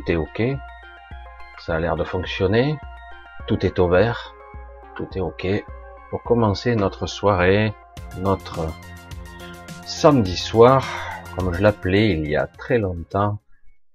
[0.00, 0.42] tout est ok.
[1.58, 2.78] Ça a l'air de fonctionner.
[3.46, 4.34] Tout est au vert.
[4.96, 5.46] Tout est ok.
[6.10, 7.74] Pour commencer notre soirée,
[8.18, 8.66] notre
[9.84, 10.86] samedi soir,
[11.36, 13.40] comme je l'appelais il y a très longtemps,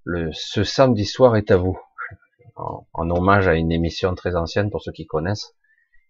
[0.04, 1.80] le, ce samedi soir est à vous.
[2.56, 5.56] En, en, hommage à une émission très ancienne pour ceux qui connaissent,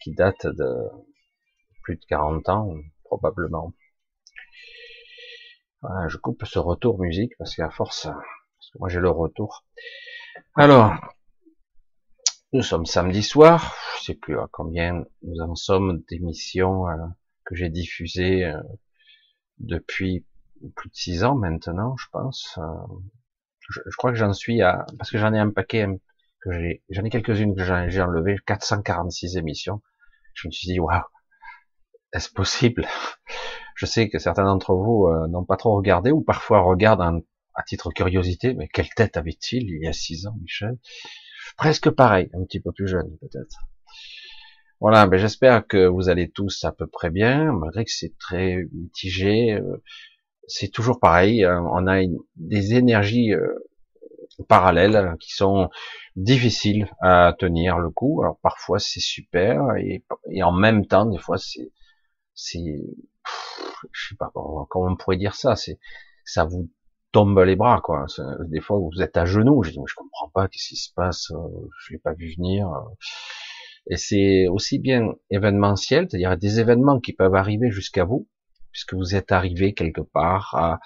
[0.02, 0.90] qui date de
[1.82, 2.70] plus de 40 ans,
[3.06, 3.74] probablement.
[5.82, 8.08] Voilà, je coupe ce retour musique parce qu'à force,
[8.80, 9.66] moi j'ai le retour.
[10.56, 10.94] Alors,
[12.53, 16.96] nous sommes samedi soir, je sais plus à combien nous en sommes d'émissions euh,
[17.44, 18.62] que j'ai diffusées euh,
[19.59, 20.25] depuis
[20.75, 22.58] plus de six ans maintenant, je pense.
[22.58, 22.64] Euh,
[23.59, 25.85] je, je, crois que j'en suis à, parce que j'en ai un paquet
[26.41, 29.81] que j'ai, j'en ai quelques-unes que j'ai enlevé, 446 émissions.
[30.34, 31.03] Je me suis dit, waouh,
[32.14, 32.88] est-ce possible?
[33.75, 37.25] Je sais que certains d'entre vous n'ont pas trop regardé ou parfois regardent
[37.56, 40.78] à titre curiosité, mais quelle tête avait-il il y a six ans, Michel?
[41.58, 43.68] Presque pareil, un petit peu plus jeune peut-être.
[44.82, 48.66] Voilà, mais j'espère que vous allez tous à peu près bien, malgré que c'est très
[48.74, 49.54] mitigé.
[49.54, 49.82] Euh,
[50.48, 53.34] c'est toujours pareil, euh, on a une, des énergies
[54.48, 55.70] parallèles qui sont
[56.16, 58.22] difficiles à tenir le coup.
[58.22, 61.72] Alors parfois c'est super et, et en même temps des fois c'est
[62.34, 62.82] c'est
[63.92, 65.80] je sais pas comment on pourrait dire ça, c'est
[66.26, 66.70] ça vous
[67.16, 68.08] tombe les bras quoi.
[68.42, 71.31] Des fois vous êtes à genoux, je dis je comprends pas qu'est-ce qui se passe,
[71.31, 72.68] euh, je l'ai pas vu venir.
[73.90, 78.28] Et c'est aussi bien événementiel, c'est-à-dire des événements qui peuvent arriver jusqu'à vous,
[78.74, 80.81] puisque vous êtes arrivé quelque part à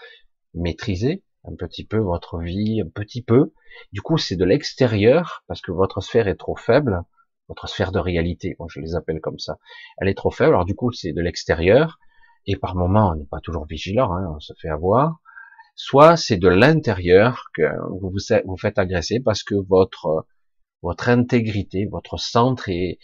[0.53, 3.51] maîtriser un petit peu votre vie, un petit peu.
[3.91, 7.01] Du coup, c'est de l'extérieur, parce que votre sphère est trop faible,
[7.47, 9.57] votre sphère de réalité, moi je les appelle comme ça,
[9.97, 11.97] elle est trop faible, alors du coup c'est de l'extérieur,
[12.45, 15.19] et par moment on n'est pas toujours vigilant, hein, on se fait avoir,
[15.79, 17.63] soit c'est de l'intérieur que
[18.01, 20.27] vous vous faites agresser parce que votre
[20.81, 22.99] votre intégrité, votre centre est,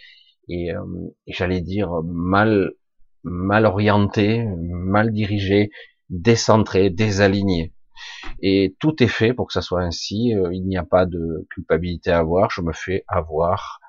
[0.50, 0.84] euh,
[1.26, 2.74] j'allais dire mal
[3.24, 5.72] mal orienté, mal dirigé,
[6.10, 7.74] décentré, désaligné.
[8.42, 10.36] Et tout est fait pour que ça soit ainsi.
[10.36, 12.52] Euh, il n'y a pas de culpabilité à avoir.
[12.52, 13.80] Je me fais avoir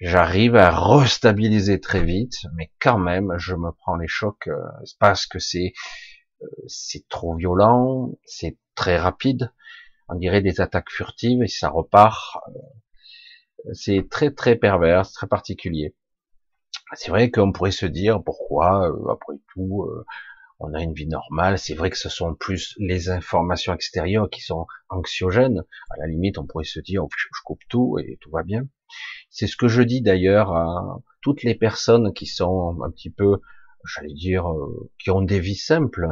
[0.00, 4.56] j'arrive à restabiliser très vite, mais quand même, je me prends les chocs euh,
[4.98, 5.72] parce que c'est
[6.66, 9.52] c'est trop violent, c'est très rapide,
[10.08, 12.38] on dirait des attaques furtives et ça repart.
[12.48, 15.94] Euh, c'est très très pervers, très particulier.
[16.94, 19.88] C'est vrai qu'on pourrait se dire pourquoi, après tout,
[20.58, 21.58] on a une vie normale.
[21.58, 25.62] C'est vrai que ce sont plus les informations extérieures qui sont anxiogènes.
[25.90, 28.66] À la limite, on pourrait se dire, je coupe tout et tout va bien.
[29.30, 33.40] C'est ce que je dis d'ailleurs à toutes les personnes qui sont un petit peu,
[33.84, 36.06] j'allais dire, euh, qui ont des vies simples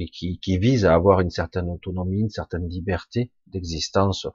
[0.00, 4.26] et qui, qui visent à avoir une certaine autonomie, une certaine liberté d'existence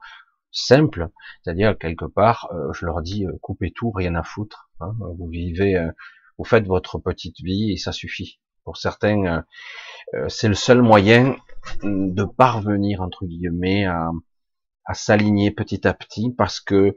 [0.50, 1.08] simple,
[1.42, 4.70] c'est-à-dire quelque part, euh, je leur dis, euh, coupez tout, rien à foutre.
[4.80, 4.94] Hein.
[5.18, 5.88] vous vivez,
[6.38, 8.40] vous faites votre petite vie et ça suffit.
[8.64, 9.44] Pour certains,
[10.28, 11.36] c'est le seul moyen
[11.82, 14.10] de parvenir entre guillemets à,
[14.86, 16.96] à s'aligner petit à petit parce que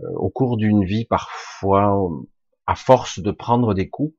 [0.00, 2.10] euh, au cours d'une vie, parfois,
[2.66, 4.16] à force de prendre des coups,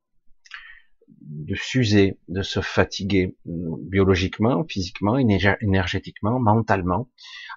[1.28, 7.10] de s'user, de se fatiguer biologiquement, physiquement, énergétiquement, mentalement,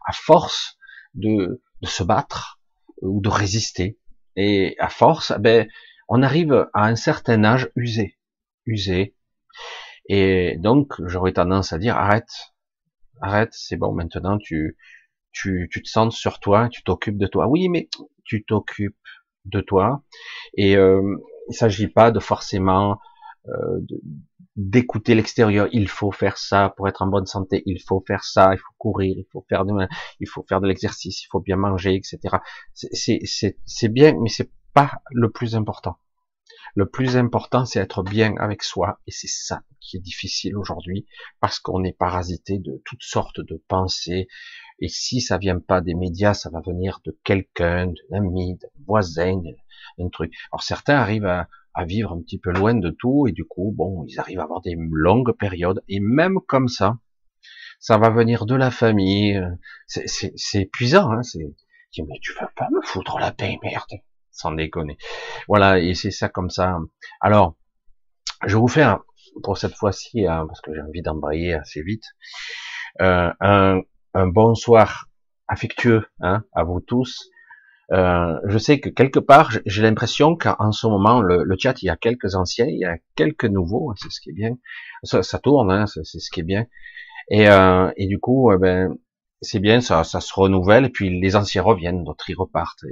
[0.07, 0.77] à force
[1.15, 2.61] de, de se battre
[3.01, 3.99] ou de résister.
[4.37, 5.69] Et à force, ben,
[6.09, 8.19] on arrive à un certain âge usé,
[8.67, 9.15] usé.
[10.09, 12.53] Et donc, j'aurais tendance à dire, arrête,
[13.21, 14.77] arrête, c'est bon, maintenant tu,
[15.33, 17.47] tu, tu te sens sur toi, tu t'occupes de toi.
[17.47, 17.89] Oui, mais
[18.25, 18.97] tu t'occupes
[19.45, 20.03] de toi.
[20.55, 21.17] Et euh,
[21.49, 22.99] il s'agit pas de forcément
[23.49, 23.81] euh,
[24.57, 25.69] d'écouter l'extérieur.
[25.73, 27.63] Il faut faire ça pour être en bonne santé.
[27.67, 28.51] Il faut faire ça.
[28.53, 29.17] Il faut courir.
[29.17, 31.25] Il faut faire de, l'exercice.
[31.25, 32.37] Il faut bien manger, etc.
[32.75, 35.97] C'est bien, mais c'est pas le plus important.
[36.75, 41.07] Le plus important, c'est être bien avec soi, et c'est ça qui est difficile aujourd'hui,
[41.41, 44.29] parce qu'on est parasité de toutes sortes de pensées,
[44.79, 48.69] et si ça vient pas des médias, ça va venir de quelqu'un, d'un ami, d'un
[48.87, 49.41] voisin,
[49.99, 50.33] d'un truc.
[50.53, 53.73] Alors certains arrivent à, à, vivre un petit peu loin de tout, et du coup,
[53.77, 56.99] bon, ils arrivent à avoir des longues périodes, et même comme ça,
[57.79, 59.41] ça va venir de la famille,
[59.87, 61.45] c'est épuisant, hein, c'est,
[61.99, 64.01] mais tu vas pas me foutre la paix, merde
[64.31, 64.97] sans déconner.
[65.49, 66.79] Voilà, et c'est ça comme ça.
[67.21, 67.57] Alors,
[68.47, 69.01] je vais vous faire,
[69.43, 72.05] pour cette fois-ci, hein, parce que j'ai envie d'embrayer assez vite,
[73.01, 73.81] euh, un,
[74.15, 75.07] un, bonsoir
[75.47, 77.31] affectueux hein, à vous tous.
[77.93, 81.87] Euh, je sais que quelque part, j'ai l'impression qu'en ce moment, le, le, chat, il
[81.87, 84.57] y a quelques anciens, il y a quelques nouveaux, c'est ce qui est bien.
[85.03, 86.67] Ça, ça tourne, hein, c'est ce qui est bien.
[87.31, 88.97] Et, euh, et du coup, euh, ben,
[89.41, 92.85] c'est bien, ça, ça se renouvelle, et puis les anciens reviennent, d'autres ils repartent.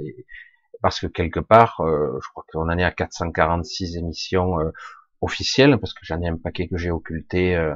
[0.81, 4.57] Parce que quelque part, euh, je crois qu'on en est à 446 émissions
[5.21, 7.73] officielles, parce que j'en ai un paquet que j'ai occulté, euh,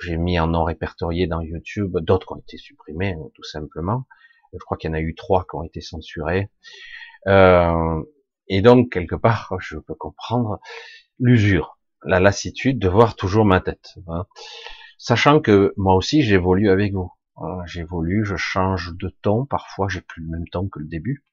[0.00, 4.06] j'ai mis en non répertorié dans YouTube, d'autres ont été supprimés, hein, tout simplement.
[4.52, 6.50] Je crois qu'il y en a eu trois qui ont été censurés.
[7.26, 10.60] et donc, quelque part, je peux comprendre
[11.18, 13.94] l'usure, la lassitude de voir toujours ma tête.
[14.08, 14.26] Hein.
[14.98, 17.12] Sachant que moi aussi, j'évolue avec vous.
[17.36, 17.62] Hein.
[17.66, 21.24] J'évolue, je change de ton, parfois j'ai plus le même ton que le début.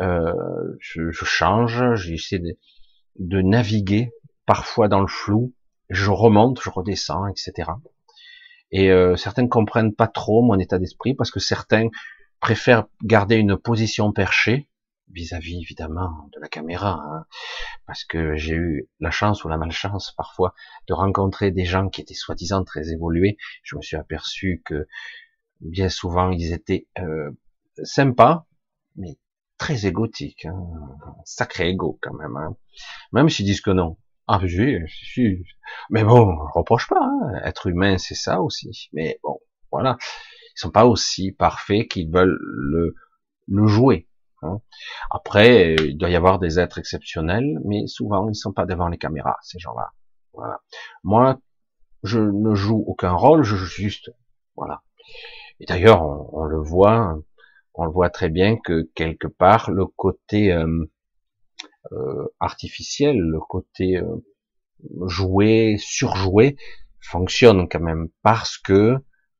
[0.00, 0.32] Euh,
[0.78, 2.58] je, je, change, j'essaie de,
[3.18, 4.12] de, naviguer
[4.44, 5.54] parfois dans le flou,
[5.88, 7.70] je remonte, je redescends, etc.
[8.70, 11.88] Et euh, certains comprennent pas trop mon état d'esprit parce que certains
[12.40, 14.68] préfèrent garder une position perchée
[15.12, 17.26] vis-à-vis évidemment de la caméra, hein,
[17.86, 20.54] parce que j'ai eu la chance ou la malchance parfois
[20.88, 23.36] de rencontrer des gens qui étaient soi-disant très évolués.
[23.62, 24.86] Je me suis aperçu que
[25.60, 27.30] bien souvent ils étaient euh,
[27.84, 28.46] sympas,
[28.96, 29.16] mais
[29.58, 30.66] très égotique, hein.
[31.24, 32.36] sacré égo quand même.
[32.36, 32.56] Hein.
[33.12, 33.96] Même s'ils disent que non.
[34.28, 35.44] Ah, je suis,
[35.88, 37.00] mais bon, reproche pas.
[37.00, 37.40] Hein.
[37.44, 38.88] Être humain, c'est ça aussi.
[38.92, 39.38] Mais bon,
[39.70, 39.98] voilà,
[40.56, 42.94] ils sont pas aussi parfaits qu'ils veulent le,
[43.48, 44.08] le jouer.
[44.42, 44.60] Hein.
[45.10, 48.98] Après, il doit y avoir des êtres exceptionnels, mais souvent ils sont pas devant les
[48.98, 49.90] caméras, ces gens-là.
[50.32, 50.60] Voilà.
[51.04, 51.38] Moi,
[52.02, 54.10] je ne joue aucun rôle, je joue juste.
[54.56, 54.82] Voilà.
[55.60, 57.18] Et d'ailleurs, on, on le voit
[57.76, 60.90] on le voit très bien que quelque part le côté euh,
[61.92, 64.16] euh, artificiel, le côté euh,
[65.06, 66.56] joué, surjoué,
[67.00, 68.96] fonctionne quand même parce que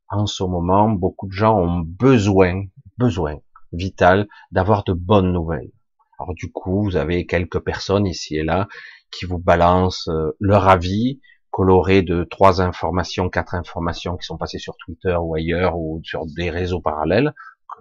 [0.09, 2.65] en ce moment, beaucoup de gens ont besoin,
[2.99, 3.37] besoin
[3.73, 5.71] vital d'avoir de bonnes nouvelles.
[6.19, 8.69] Alors du coup, vous avez quelques personnes ici et là
[9.11, 10.11] qui vous balancent
[10.41, 11.21] leur avis
[11.51, 16.27] coloré de trois informations, quatre informations qui sont passées sur Twitter ou ailleurs ou sur
[16.27, 17.35] des réseaux parallèles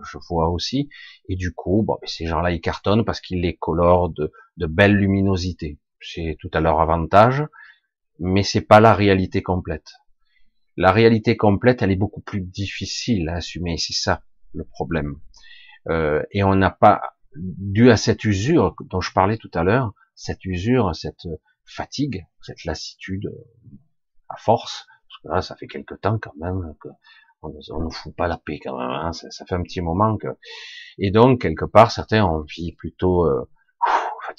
[0.03, 0.89] je vois aussi.
[1.29, 5.79] Et du coup, ces gens-là, ils cartonnent parce qu'ils les colorent de, de belles luminosités.
[6.01, 7.43] C'est tout à leur avantage,
[8.19, 9.91] mais c'est pas la réalité complète.
[10.77, 13.77] La réalité complète, elle est beaucoup plus difficile à assumer.
[13.77, 14.21] C'est ça
[14.53, 15.15] le problème.
[15.89, 19.93] Euh, et on n'a pas, dû à cette usure dont je parlais tout à l'heure,
[20.15, 21.27] cette usure, cette
[21.65, 23.31] fatigue, cette lassitude
[24.29, 26.89] à force, parce que là, ça fait quelque temps quand même que
[27.43, 28.89] on ne fout pas la paix quand même.
[28.89, 29.13] Hein.
[29.13, 30.27] Ça, fait un petit moment que.
[30.97, 33.47] Et donc quelque part, certains ont envie plutôt euh,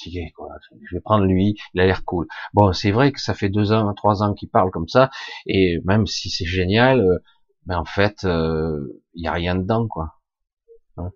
[0.05, 2.27] Je vais prendre lui, il a l'air cool.
[2.55, 5.11] Bon, c'est vrai que ça fait deux ans, trois ans qu'il parle comme ça,
[5.47, 7.19] et même si c'est génial, euh,
[7.67, 10.13] ben en fait, euh, il y a rien dedans, quoi.
[10.99, 11.11] Hein.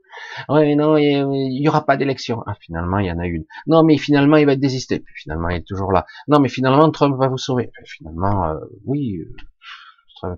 [0.49, 2.43] Ouais, non, il y aura pas d'élection.
[2.47, 3.45] Ah, finalement, il y en a une.
[3.67, 5.01] Non, mais finalement, il va être désisté.
[5.01, 6.05] Puis finalement, il est toujours là.
[6.29, 7.71] Non, mais finalement, Trump va vous sauver.
[7.87, 9.21] finalement, euh, oui,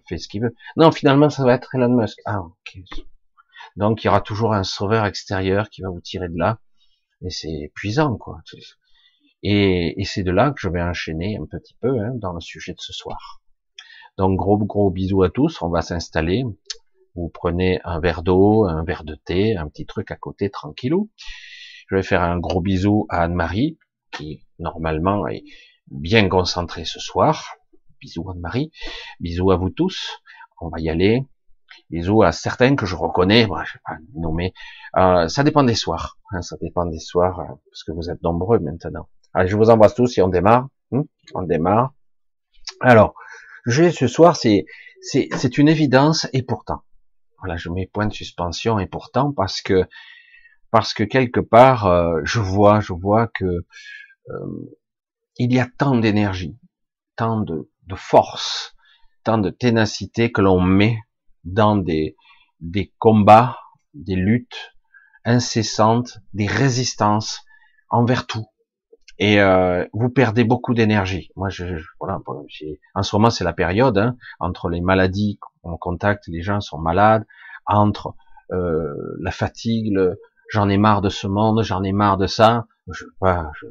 [0.08, 0.54] fait ce qu'il veut.
[0.76, 2.18] Non, finalement, ça va être Elon Musk.
[2.24, 2.82] Ah, ok.
[3.76, 6.58] Donc, il y aura toujours un sauveur extérieur qui va vous tirer de là.
[7.24, 8.40] Et c'est épuisant, quoi.
[9.42, 12.40] Et, et c'est de là que je vais enchaîner un petit peu hein, dans le
[12.40, 13.40] sujet de ce soir.
[14.18, 15.62] Donc, gros, gros bisous à tous.
[15.62, 16.44] On va s'installer.
[17.14, 21.10] Vous prenez un verre d'eau, un verre de thé, un petit truc à côté, tranquillou.
[21.88, 23.78] Je vais faire un gros bisou à Anne-Marie,
[24.10, 25.44] qui normalement est
[25.90, 27.56] bien concentrée ce soir.
[28.00, 28.72] Bisous Anne-Marie.
[29.20, 30.18] Bisous à vous tous.
[30.60, 31.26] On va y aller.
[31.92, 33.46] Bisous à certains que je reconnais.
[33.46, 34.54] Moi, je vais pas nommer.
[34.96, 36.18] Euh, ça dépend des soirs.
[36.30, 39.10] Hein, ça dépend des soirs euh, parce que vous êtes nombreux maintenant.
[39.34, 40.68] Allez, je vous embrasse tous et on démarre.
[40.92, 41.02] Hein,
[41.34, 41.92] on démarre.
[42.80, 43.14] Alors,
[43.66, 44.64] je ce soir, c'est
[45.02, 46.82] c'est une évidence et pourtant.
[47.40, 49.84] Voilà, je mets point de suspension et pourtant parce que
[50.70, 53.66] parce que quelque part, euh, je vois, je vois que
[55.36, 56.56] il y a tant d'énergie,
[57.16, 58.74] tant de, de force,
[59.24, 60.96] tant de ténacité que l'on met
[61.44, 62.16] dans des,
[62.60, 63.58] des combats,
[63.94, 64.72] des luttes
[65.24, 67.44] incessantes, des résistances
[67.90, 68.46] envers tout.
[69.18, 71.30] Et euh, vous perdez beaucoup d'énergie.
[71.36, 71.64] Moi, je,
[72.00, 72.18] voilà,
[72.94, 76.78] en ce moment, c'est la période hein, entre les maladies qu'on contacte, les gens sont
[76.78, 77.24] malades,
[77.66, 78.14] entre
[78.50, 79.96] euh, la fatigue,
[80.50, 82.66] j'en ai marre de ce monde, j'en ai marre de ça.
[82.90, 83.66] Je, pas, je,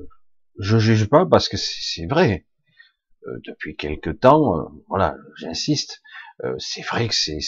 [0.60, 2.46] je juge pas parce que c'est vrai.
[3.28, 6.02] Euh, depuis quelque temps, euh, voilà, j'insiste,
[6.44, 7.40] euh, c'est vrai que c'est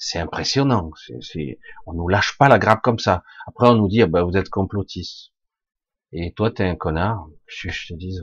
[0.00, 0.90] c'est impressionnant.
[1.20, 3.22] C'est, on nous lâche pas la grappe comme ça.
[3.46, 5.32] Après, on nous dit, ah ben, vous êtes complotiste.
[6.12, 7.28] Et toi, t'es un connard.
[7.46, 8.18] Je, te dis,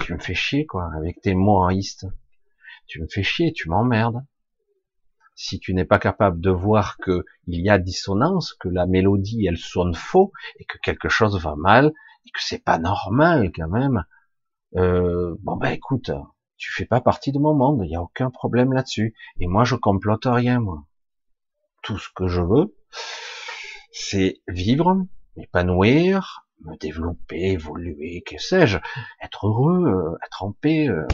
[0.00, 2.06] tu me fais chier, quoi, avec tes mots haïstes.
[2.86, 4.22] Tu me fais chier, tu m'emmerdes.
[5.34, 9.46] Si tu n'es pas capable de voir que il y a dissonance, que la mélodie,
[9.46, 11.92] elle sonne faux, et que quelque chose va mal,
[12.26, 14.04] et que c'est pas normal, quand même,
[14.76, 16.10] euh, bon ben écoute,
[16.56, 19.14] tu fais pas partie de mon monde, il n'y a aucun problème là-dessus.
[19.40, 20.84] Et moi, je complote rien, moi.
[21.82, 22.74] Tout ce que je veux,
[23.92, 28.78] c'est vivre, m'épanouir, me développer, évoluer, que sais-je,
[29.22, 30.88] être heureux, euh, être en paix.
[30.88, 31.06] Euh,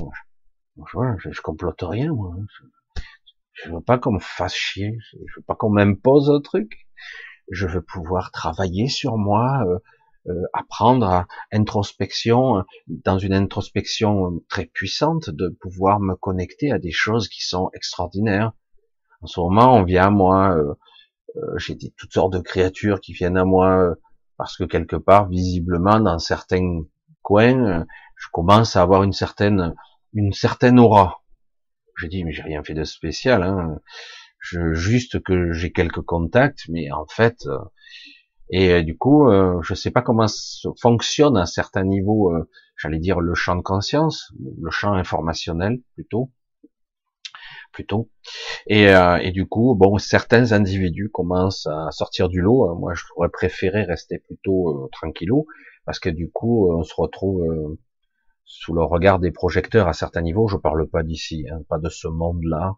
[0.77, 2.35] je, je, complote rien, moi.
[3.53, 6.89] Je, veux pas qu'on me fasse chier, je veux pas qu'on m'impose un truc.
[7.51, 9.79] Je veux pouvoir travailler sur moi, euh,
[10.29, 16.93] euh, apprendre à introspection, dans une introspection très puissante, de pouvoir me connecter à des
[16.93, 18.53] choses qui sont extraordinaires.
[19.21, 20.75] En ce moment, on vient à moi, euh,
[21.37, 23.97] euh, j'ai des toutes sortes de créatures qui viennent à moi
[24.37, 26.83] parce que quelque part, visiblement, dans certains
[27.23, 27.85] coins,
[28.17, 29.75] je commence à avoir une certaine
[30.13, 31.23] une certaine aura.
[31.97, 33.81] Je dis mais j'ai rien fait de spécial, hein.
[34.39, 37.47] Je, juste que j'ai quelques contacts, mais en fait,
[38.53, 40.27] et euh, du coup, euh, je ne sais pas comment
[40.79, 44.31] fonctionne à un certain niveau, euh, j'allais dire le champ de conscience,
[44.61, 46.31] le champ informationnel plutôt,
[47.73, 48.11] plutôt.
[48.67, 48.85] Et,
[49.23, 52.75] et, du coup, bon, certains individus commencent à sortir du lot.
[52.77, 55.47] Moi, je pourrais préférer rester plutôt tranquillou,
[55.87, 57.79] parce que du coup, on se retrouve
[58.45, 60.49] sous le regard des projecteurs à certains niveaux.
[60.49, 62.77] Je parle pas d'ici, hein, pas de ce monde-là.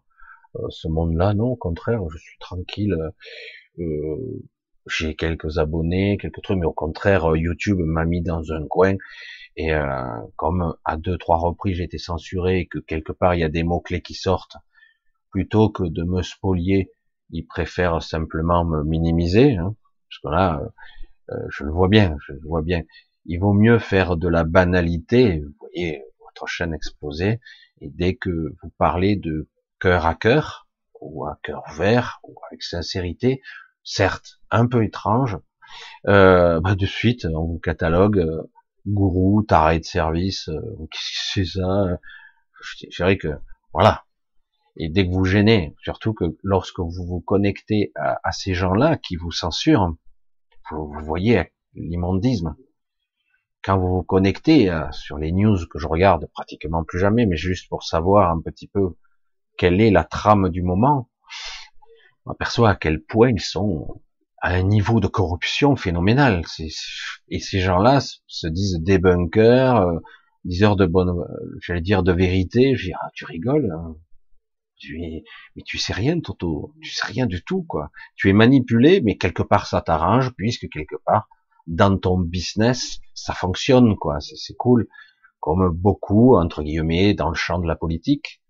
[0.69, 2.97] ce monde-là, non, au contraire, je suis tranquille.
[3.79, 4.41] Euh,
[4.87, 8.95] j'ai quelques abonnés, quelques trucs, mais au contraire, euh, YouTube m'a mis dans un coin.
[9.57, 9.85] Et euh,
[10.35, 13.49] comme à deux, trois reprises j'ai été censuré et que quelque part il y a
[13.49, 14.57] des mots-clés qui sortent,
[15.31, 16.91] plutôt que de me spolier,
[17.31, 19.55] ils préfèrent simplement me minimiser.
[19.55, 19.75] Hein,
[20.09, 20.61] parce que là,
[21.31, 22.83] euh, je le vois bien, je le vois bien.
[23.25, 27.39] Il vaut mieux faire de la banalité, vous voyez votre chaîne exploser,
[27.81, 29.49] et dès que vous parlez de
[29.79, 30.67] cœur à cœur,
[31.01, 33.41] ou à cœur vert, ou avec sincérité,
[33.83, 35.37] certes un peu étrange,
[36.07, 38.43] euh, bah de suite on vous catalogue euh,
[38.87, 41.99] gourou, taré de service, euh, qu'est-ce que c'est ça
[42.61, 43.29] Je dirais que
[43.73, 44.03] voilà.
[44.77, 49.15] Et dès que vous gênez, surtout que lorsque vous vous connectez à, ces gens-là qui
[49.15, 49.95] vous censurent,
[50.71, 52.55] vous, voyez l'immondisme.
[53.63, 57.37] Quand vous vous connectez euh, sur les news que je regarde pratiquement plus jamais, mais
[57.37, 58.97] juste pour savoir un petit peu
[59.57, 61.09] quelle est la trame du moment,
[62.25, 64.01] on aperçoit à quel point ils sont
[64.41, 66.43] à un niveau de corruption phénoménal.
[67.29, 69.99] Et ces gens-là se disent débunkers, euh,
[70.43, 72.75] diseurs de bonne, euh, j'allais dire de vérité.
[72.75, 73.71] Je dis, ah, tu rigoles.
[73.71, 73.95] Hein.
[74.77, 75.23] Tu es,
[75.55, 76.73] mais tu sais rien, Toto.
[76.81, 77.91] Tu sais rien du tout, quoi.
[78.15, 81.27] Tu es manipulé, mais quelque part ça t'arrange, puisque quelque part,
[81.65, 84.19] dans ton business, ça fonctionne, quoi.
[84.19, 84.87] C'est cool.
[85.39, 88.41] Comme beaucoup, entre guillemets, dans le champ de la politique,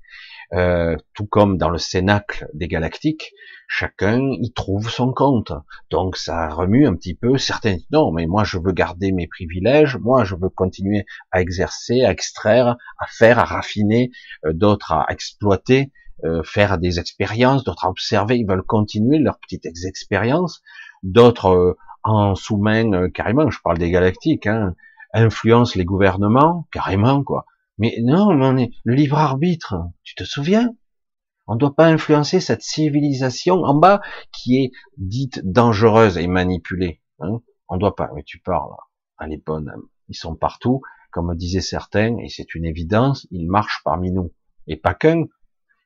[0.53, 3.33] euh, tout comme dans le cénacle des galactiques,
[3.67, 5.51] chacun y trouve son compte.
[5.89, 7.77] Donc ça remue un petit peu certains.
[7.91, 12.11] Non, mais moi je veux garder mes privilèges, moi je veux continuer à exercer, à
[12.11, 14.11] extraire, à faire, à raffiner,
[14.45, 15.91] euh, d'autres à exploiter,
[16.23, 18.37] euh, faire des expériences, d'autres à observer.
[18.37, 20.61] Ils veulent continuer leurs petites expériences,
[21.03, 23.49] d'autres en sous-main carrément.
[23.49, 24.75] Je parle des galactiques, hein,
[25.13, 27.45] influencent les gouvernements carrément quoi
[27.77, 29.75] mais non, on est le libre arbitre.
[30.03, 30.75] Tu te souviens?
[31.47, 34.01] On ne doit pas influencer cette civilisation en bas
[34.31, 37.01] qui est dite dangereuse et manipulée.
[37.19, 38.09] Hein on ne doit pas.
[38.15, 38.71] Mais tu parles.
[39.19, 39.71] Elle est bonne.
[40.09, 43.27] Ils sont partout, comme disaient certains, et c'est une évidence.
[43.31, 44.33] Ils marchent parmi nous,
[44.67, 45.25] et pas qu'un.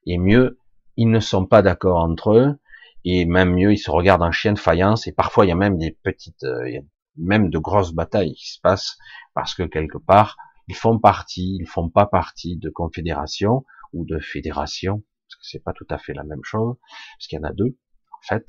[0.05, 0.59] Et mieux,
[0.97, 2.59] ils ne sont pas d'accord entre eux.
[3.05, 5.07] Et même mieux, ils se regardent en chien de faïence.
[5.07, 6.79] Et parfois, il y a même des petites, euh,
[7.15, 8.97] même de grosses batailles qui se passent
[9.33, 10.35] parce que quelque part,
[10.69, 15.63] ils font partie, ils font pas partie de confédération ou de fédération, parce que c'est
[15.63, 16.75] pas tout à fait la même chose,
[17.17, 17.75] parce qu'il y en a deux
[18.11, 18.45] en fait.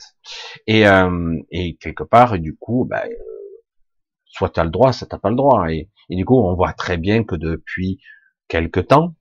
[0.67, 3.15] Et, euh, et quelque part, du coup, bah, euh,
[4.27, 5.71] soit tu as le droit, soit t'as pas le droit.
[5.71, 8.00] Et, et, du coup, on voit très bien que depuis
[8.49, 9.15] quelque temps,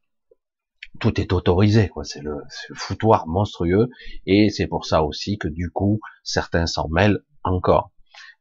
[1.00, 2.04] tout est autorisé, quoi.
[2.04, 2.36] C'est le,
[2.70, 3.90] le, foutoir monstrueux,
[4.26, 7.92] et c'est pour ça aussi que du coup, certains s'en mêlent encore.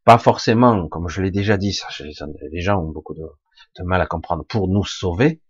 [0.04, 1.86] Pas forcément, comme je l'ai déjà dit, ça,
[2.50, 3.22] les gens ont beaucoup de,
[3.78, 5.40] de mal à comprendre, pour nous sauver,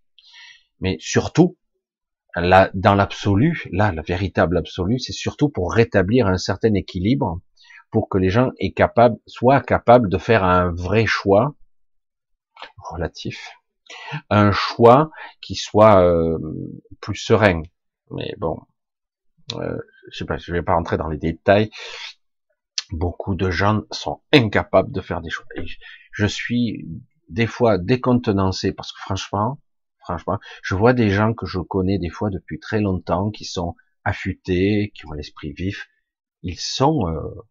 [0.81, 1.57] mais surtout,
[2.37, 7.41] là, dans l'absolu, là, la véritable absolu, c'est surtout pour rétablir un certain équilibre,
[7.91, 8.51] pour que les gens
[9.27, 11.55] soient capables de faire un vrai choix
[12.91, 13.53] relatif,
[14.31, 15.11] un choix
[15.41, 16.39] qui soit euh,
[17.01, 17.63] plus serein.
[18.11, 18.61] Mais bon,
[19.55, 19.79] euh,
[20.11, 21.71] je sais pas, je vais pas rentrer dans les détails.
[22.91, 25.47] Beaucoup de gens sont incapables de faire des choix.
[26.13, 26.87] je suis
[27.29, 29.61] des fois décontenancé parce que franchement,
[29.99, 33.75] franchement, je vois des gens que je connais des fois depuis très longtemps qui sont
[34.05, 35.89] affûtés, qui ont l'esprit vif.
[36.43, 37.47] Ils sont, euh,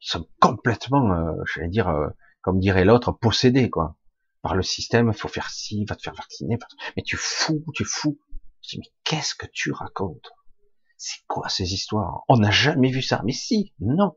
[0.00, 2.08] ils sont complètement, euh, je vais dire, euh,
[2.42, 3.96] comme dirait l'autre, possédés quoi
[4.42, 5.12] par le système.
[5.12, 6.58] Faut faire ci, va te faire vacciner.
[6.96, 8.18] Mais tu fous, tu fous.
[8.62, 10.30] Je dis, mais qu'est-ce que tu racontes?
[10.96, 12.22] C'est quoi ces histoires?
[12.28, 13.22] On n'a jamais vu ça.
[13.24, 14.16] Mais si, non.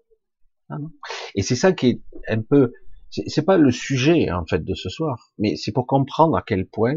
[0.69, 0.91] non.
[1.35, 2.71] Et c'est ça qui est un peu,
[3.09, 6.67] c'est pas le sujet en fait de ce soir, mais c'est pour comprendre à quel
[6.67, 6.95] point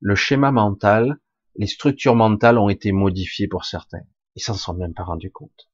[0.00, 1.18] le schéma mental,
[1.56, 4.02] les structures mentales ont été modifiées pour certains.
[4.34, 5.68] Ils s'en sont même pas rendus compte.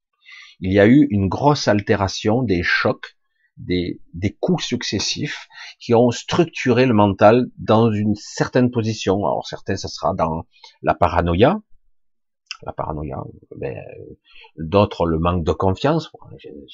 [0.60, 3.16] Il y a eu une grosse altération des chocs,
[3.56, 5.48] des, des coups successifs
[5.80, 9.16] qui ont structuré le mental dans une certaine position.
[9.26, 10.46] Alors certains, ça sera dans
[10.82, 11.60] la paranoïa,
[12.64, 13.22] la paranoïa,
[13.56, 13.76] ben,
[14.56, 16.10] d'autres le manque de confiance,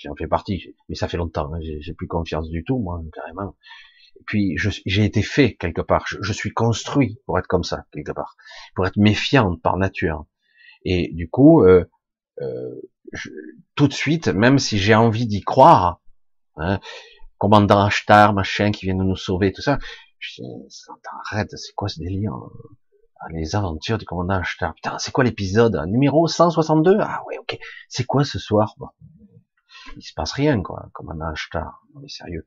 [0.02, 3.56] j'en fais partie, mais ça fait longtemps, hein, j'ai plus confiance du tout, moi, carrément.
[4.16, 8.12] Et puis j'ai été fait quelque part, je, suis construit pour être comme ça quelque
[8.12, 8.36] part,
[8.74, 10.26] pour être méfiant par nature.
[10.84, 11.84] Et du coup, euh,
[12.40, 12.80] euh,
[13.74, 16.00] tout de suite, même si j'ai envie d'y croire,
[16.56, 16.80] hein,
[17.38, 19.78] commandant Ashtar, machin, qui vient de nous sauver, tout ça,
[20.18, 20.48] je dis,
[21.30, 22.48] arrête, c'est quoi ce délire ah,
[23.30, 24.74] Les aventures du commandant Ashtar.
[24.74, 27.58] Putain, c'est quoi l'épisode Numéro 162 Ah ouais, ok.
[27.88, 28.74] C'est quoi ce soir?
[29.96, 32.46] Il se passe rien, quoi, comme un Ashtar, on est sérieux.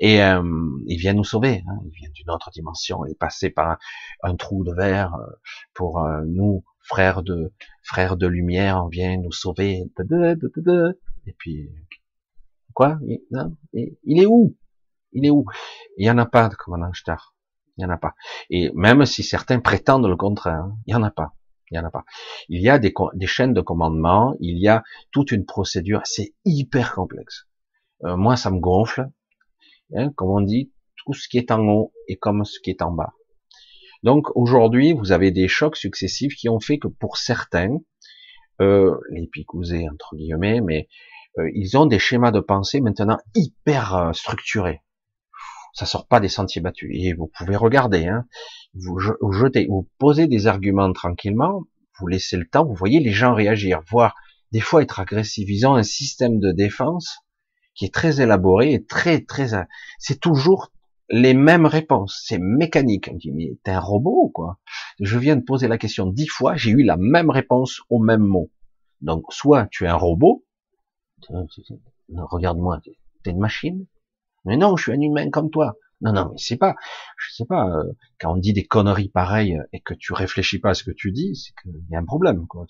[0.00, 0.42] Et euh,
[0.86, 3.78] il vient nous sauver, hein, il vient d'une autre dimension, il est passé par
[4.22, 5.26] un, trou de verre euh,
[5.74, 7.52] pour euh, nous, frères de
[7.82, 9.84] frères de lumière, on vient nous sauver.
[11.26, 11.70] Et puis,
[12.72, 12.98] quoi?
[13.02, 14.56] Il, il est où?
[15.12, 15.44] Il est où?
[15.98, 17.35] Il y en a pas de commandant Ashtar.
[17.76, 18.14] Il y en a pas.
[18.50, 21.32] Et même si certains prétendent le contraire, hein, il y en a pas.
[21.70, 22.04] Il y en a pas.
[22.48, 26.34] Il y a des, des chaînes de commandement, il y a toute une procédure, c'est
[26.44, 27.46] hyper complexe.
[28.04, 29.08] Euh, moi, ça me gonfle.
[29.94, 32.82] Hein, comme on dit, tout ce qui est en haut est comme ce qui est
[32.82, 33.12] en bas.
[34.02, 37.78] Donc aujourd'hui, vous avez des chocs successifs qui ont fait que pour certains,
[38.60, 40.88] euh, les picousés entre guillemets, mais
[41.38, 44.82] euh, ils ont des schémas de pensée maintenant hyper euh, structurés.
[45.76, 46.90] Ça sort pas des sentiers battus.
[46.94, 48.24] Et vous pouvez regarder, hein,
[48.72, 51.64] vous, jetez, vous posez des arguments tranquillement,
[52.00, 54.14] vous laissez le temps, vous voyez les gens réagir, voire
[54.52, 55.46] des fois être agressifs.
[55.50, 57.18] Ils un système de défense
[57.74, 59.48] qui est très élaboré et très très.
[59.98, 60.72] C'est toujours
[61.10, 63.10] les mêmes réponses, c'est mécanique.
[63.12, 64.58] On dit mais t'es un robot quoi?
[64.98, 68.22] Je viens de poser la question dix fois, j'ai eu la même réponse au même
[68.22, 68.50] mot.
[69.02, 70.42] Donc soit tu es un robot,
[71.28, 72.80] regarde-moi,
[73.22, 73.84] t'es une machine?
[74.46, 75.76] Mais non, je suis un humain comme toi.
[76.00, 76.74] Non, non, mais c'est pas,
[77.16, 80.70] je sais pas, euh, quand on dit des conneries pareilles et que tu réfléchis pas
[80.70, 82.66] à ce que tu dis, c'est qu'il y a un problème, quoi.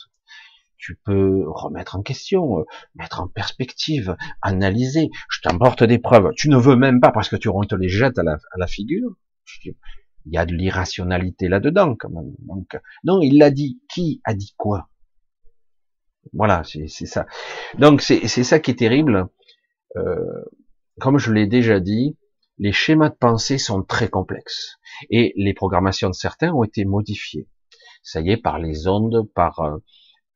[0.79, 5.11] Tu peux remettre en question, euh, mettre en perspective, analyser.
[5.29, 6.31] Je t'emporte des preuves.
[6.37, 8.67] Tu ne veux même pas parce que tu te les jettes à la, à la
[8.67, 9.17] figure.
[9.65, 9.75] Il
[10.33, 12.33] y a de l'irrationalité là-dedans, quand même.
[12.41, 13.81] Donc, non, il l'a dit.
[13.89, 14.89] Qui a dit quoi?
[16.33, 17.27] Voilà, c'est ça.
[17.79, 19.29] Donc, c'est ça qui est terrible.
[19.97, 20.45] Euh,
[21.01, 22.17] comme je l'ai déjà dit,
[22.59, 24.79] les schémas de pensée sont très complexes
[25.11, 27.49] et les programmations de certains ont été modifiées.
[28.03, 29.79] Ça y est, par les ondes, par euh,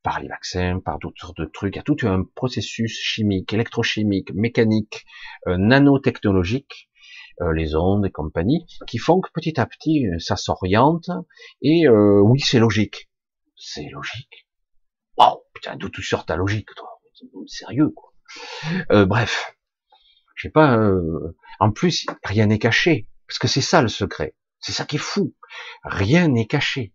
[0.03, 1.75] par les vaccins, par d'autres sortes de trucs.
[1.75, 5.05] Il y a tout un processus chimique, électrochimique, mécanique,
[5.47, 6.89] euh, nanotechnologique,
[7.41, 11.09] euh, les ondes et compagnie, qui font que petit à petit ça s'oriente.
[11.61, 13.09] Et oui, c'est logique.
[13.55, 14.47] C'est logique.
[15.17, 16.99] Wow, putain, d'où tu sors ta logique, toi?
[17.45, 18.11] Sérieux, quoi.
[19.05, 19.55] bref,
[20.41, 20.75] je sais pas.
[20.75, 24.35] Euh, en plus, rien n'est caché, parce que c'est ça le secret.
[24.59, 25.35] C'est ça qui est fou.
[25.83, 26.93] Rien n'est caché.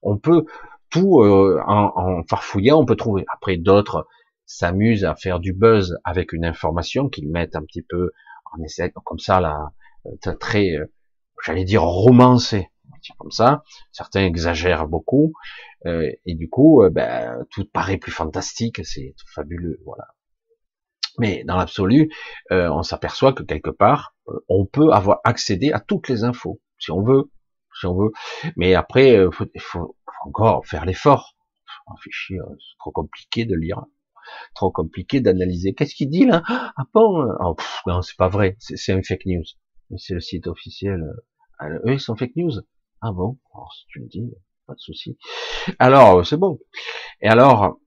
[0.00, 0.46] On peut
[0.88, 3.26] tout euh, en, en, farfouillant, on peut trouver.
[3.34, 4.08] Après, d'autres
[4.46, 8.12] s'amusent à faire du buzz avec une information qu'ils mettent un petit peu
[8.52, 9.72] en essai, comme ça, là,
[10.06, 10.78] euh, très,
[11.44, 12.70] j'allais dire romancé,
[13.18, 13.62] comme ça.
[13.92, 15.34] Certains exagèrent beaucoup,
[15.84, 20.04] et du coup, ben, tout paraît plus fantastique, c'est fabuleux, voilà.
[21.20, 22.10] Mais dans l'absolu,
[22.50, 26.62] euh, on s'aperçoit que quelque part, euh, on peut avoir accédé à toutes les infos,
[26.78, 27.30] si on veut,
[27.78, 28.10] si on veut.
[28.56, 31.36] Mais après, euh, il faut, encore faire l'effort.
[32.02, 32.36] c'est
[32.78, 33.84] trop compliqué de lire,
[34.54, 35.74] trop compliqué d'analyser.
[35.74, 36.42] Qu'est-ce qu'il dit là?
[36.48, 37.28] Ah bon?
[37.40, 37.54] Oh,
[37.86, 38.56] Non, c'est pas vrai.
[38.58, 39.44] C'est un fake news.
[39.98, 41.04] C'est le site officiel.
[41.62, 42.52] eux, ils sont fake news.
[43.02, 43.38] Ah bon?
[43.54, 44.30] Oh, Si tu me dis,
[44.66, 45.18] pas de souci.
[45.78, 46.58] Alors, c'est bon.
[47.20, 47.78] Et alors,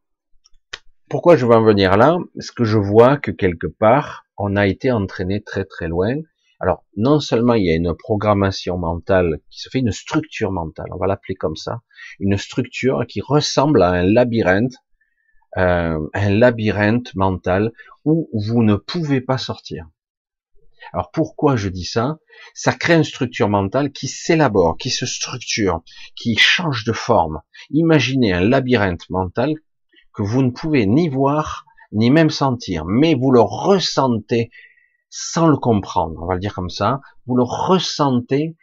[1.14, 2.18] pourquoi je veux en venir là?
[2.34, 6.16] Parce que je vois que quelque part, on a été entraîné très très loin.
[6.60, 10.88] Alors, non seulement il y a une programmation mentale qui se fait, une structure mentale,
[10.92, 11.82] on va l'appeler comme ça,
[12.20, 14.74] une structure qui ressemble à un labyrinthe,
[15.58, 17.74] euh, un labyrinthe mental
[18.06, 19.86] où vous ne pouvez pas sortir.
[20.94, 22.18] Alors pourquoi je dis ça?
[22.56, 25.84] Ça crée une structure mentale qui s'élabore, qui se structure,
[26.16, 27.44] qui change de forme.
[27.70, 29.54] Imaginez un labyrinthe mental
[30.14, 34.52] que vous ne pouvez ni voir, ni même sentir, mais vous le ressentez
[35.10, 38.58] sans le comprendre, on va le dire comme ça, vous le ressentez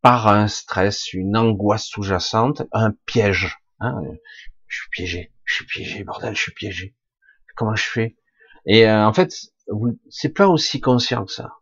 [0.00, 3.58] par un stress, une angoisse sous-jacente, un piège.
[3.80, 4.00] Hein.
[4.66, 6.94] je suis piégé, je suis piégé, bordel, je suis piégé.
[7.56, 8.16] Comment je fais?
[8.66, 9.32] Et euh, en fait,
[10.08, 11.54] c'est pas aussi conscient que ça.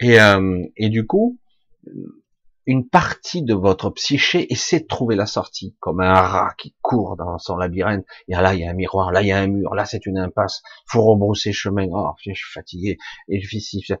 [0.00, 1.38] Et, euh, et du coup,
[2.66, 7.16] une partie de votre psyché essaie de trouver la sortie, comme un rat qui court
[7.16, 8.04] dans son labyrinthe.
[8.26, 10.04] Et là, il y a un miroir, là, il y a un mur, là, c'est
[10.04, 10.62] une impasse.
[10.88, 11.86] Faut rebrousser chemin.
[11.92, 12.98] Oh, je suis fatigué
[13.28, 13.98] et difficile.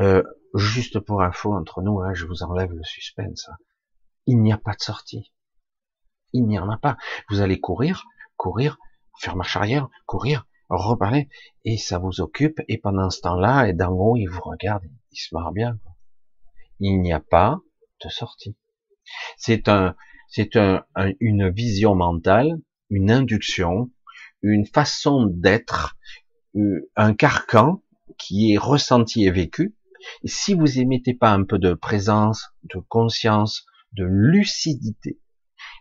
[0.00, 0.22] Euh,
[0.54, 3.50] juste pour info entre nous, hein, je vous enlève le suspense.
[4.26, 5.32] Il n'y a pas de sortie.
[6.32, 6.96] Il n'y en a pas.
[7.28, 8.78] Vous allez courir, courir,
[9.18, 11.28] faire marche arrière, courir, reparler,
[11.66, 12.60] et ça vous occupe.
[12.68, 15.78] Et pendant ce temps-là, et d'en haut, il vous regarde, il se marre bien.
[16.78, 17.60] Il n'y a pas
[18.04, 18.56] de sortie.
[19.36, 19.94] C'est un,
[20.28, 20.84] c'est un,
[21.18, 23.90] une vision mentale, une induction,
[24.42, 25.96] une façon d'être,
[26.56, 27.82] euh, un carcan
[28.18, 29.74] qui est ressenti et vécu.
[30.24, 35.18] Si vous émettez pas un peu de présence, de conscience, de lucidité,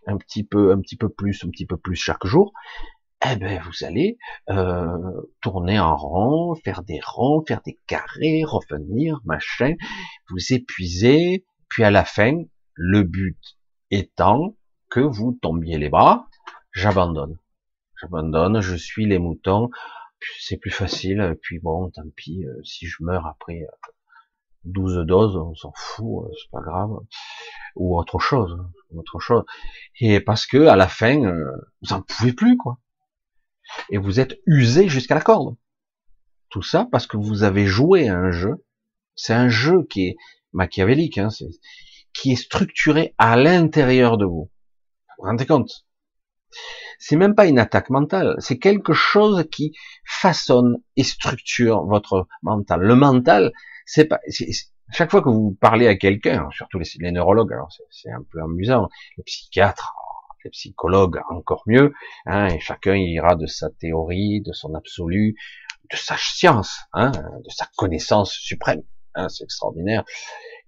[0.08, 2.52] un petit peu, un petit peu plus, un petit peu plus chaque jour,
[3.26, 4.18] eh ben vous allez
[4.50, 4.88] euh,
[5.42, 9.74] tourner en rond, faire des ronds, faire des carrés, revenir, machin,
[10.30, 13.40] vous épuiser, puis à la fin, le but
[13.92, 14.56] étant
[14.90, 16.28] que vous tombiez les bras,
[16.72, 17.38] j'abandonne.
[18.02, 19.70] J'abandonne, je suis les moutons,
[20.40, 23.68] c'est plus facile, puis bon, tant pis, euh, si je meurs après
[24.64, 26.92] 12 euh, doses, on s'en fout, euh, c'est pas grave,
[27.76, 28.58] ou autre chose,
[28.96, 29.44] autre chose.
[30.00, 31.20] Et parce que à la fin,
[31.82, 32.80] vous en pouvez plus, quoi.
[33.90, 35.56] Et vous êtes usé jusqu'à la corde.
[36.50, 38.66] Tout ça parce que vous avez joué à un jeu.
[39.16, 40.18] C'est un jeu qui est,
[40.54, 41.30] machiavélique, hein,
[42.14, 44.50] qui est structuré à l'intérieur de vous.
[45.18, 45.86] Vous vous rendez compte?
[46.98, 49.74] C'est même pas une attaque mentale, c'est quelque chose qui
[50.06, 52.82] façonne et structure votre mental.
[52.82, 53.54] Le mental,
[53.86, 54.20] c'est pas
[54.92, 58.90] chaque fois que vous parlez à quelqu'un, surtout les, neurologues, alors c'est un peu amusant,
[59.18, 59.94] les psychiatres,
[60.44, 61.94] les psychologues encore mieux,
[62.26, 65.36] hein, et chacun ira de sa théorie, de son absolu,
[65.92, 68.82] de sa science, hein, de sa connaissance suprême.
[69.16, 70.04] Hein, c'est extraordinaire.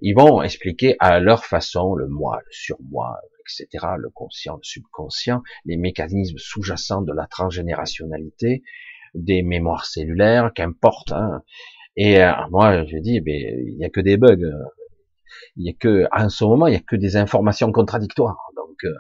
[0.02, 5.44] Ils vont expliquer à leur façon le moi, le surmoi, etc., le conscient, le subconscient,
[5.66, 8.64] les mécanismes sous-jacents de la transgénérationnalité,
[9.14, 11.12] des mémoires cellulaires, qu'importe.
[11.12, 11.44] Hein.
[11.96, 13.36] Et euh, moi, je dis, ben,
[13.68, 14.52] il n'y a que des bugs.
[15.56, 18.50] Il y a que, en ce moment, il y a que des informations contradictoires.
[18.56, 18.96] Donc, euh,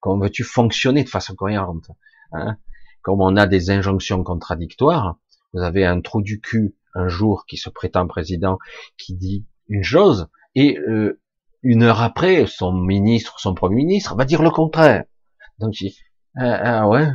[0.00, 1.90] comment veux-tu fonctionner de façon cohérente
[2.32, 2.58] hein?
[3.02, 5.18] Comme on a des injonctions contradictoires,
[5.52, 8.58] vous avez un trou du cul un jour qui se prétend président,
[8.98, 11.20] qui dit une chose, et euh,
[11.62, 15.04] une heure après, son ministre, son premier ministre va dire le contraire.
[15.58, 15.98] Donc, je dis,
[16.36, 17.08] ah, ah, ouais,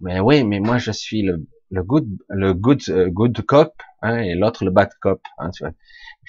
[0.00, 4.18] mais oui, mais moi je suis le, le good, le good, euh, good cop, hein,
[4.18, 5.20] et l'autre le bad cop.
[5.38, 5.72] Hein, tu vois.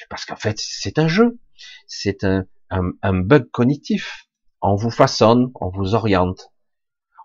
[0.09, 1.39] Parce qu'en fait, c'est un jeu,
[1.87, 4.27] c'est un, un, un bug cognitif.
[4.61, 6.51] On vous façonne, on vous oriente,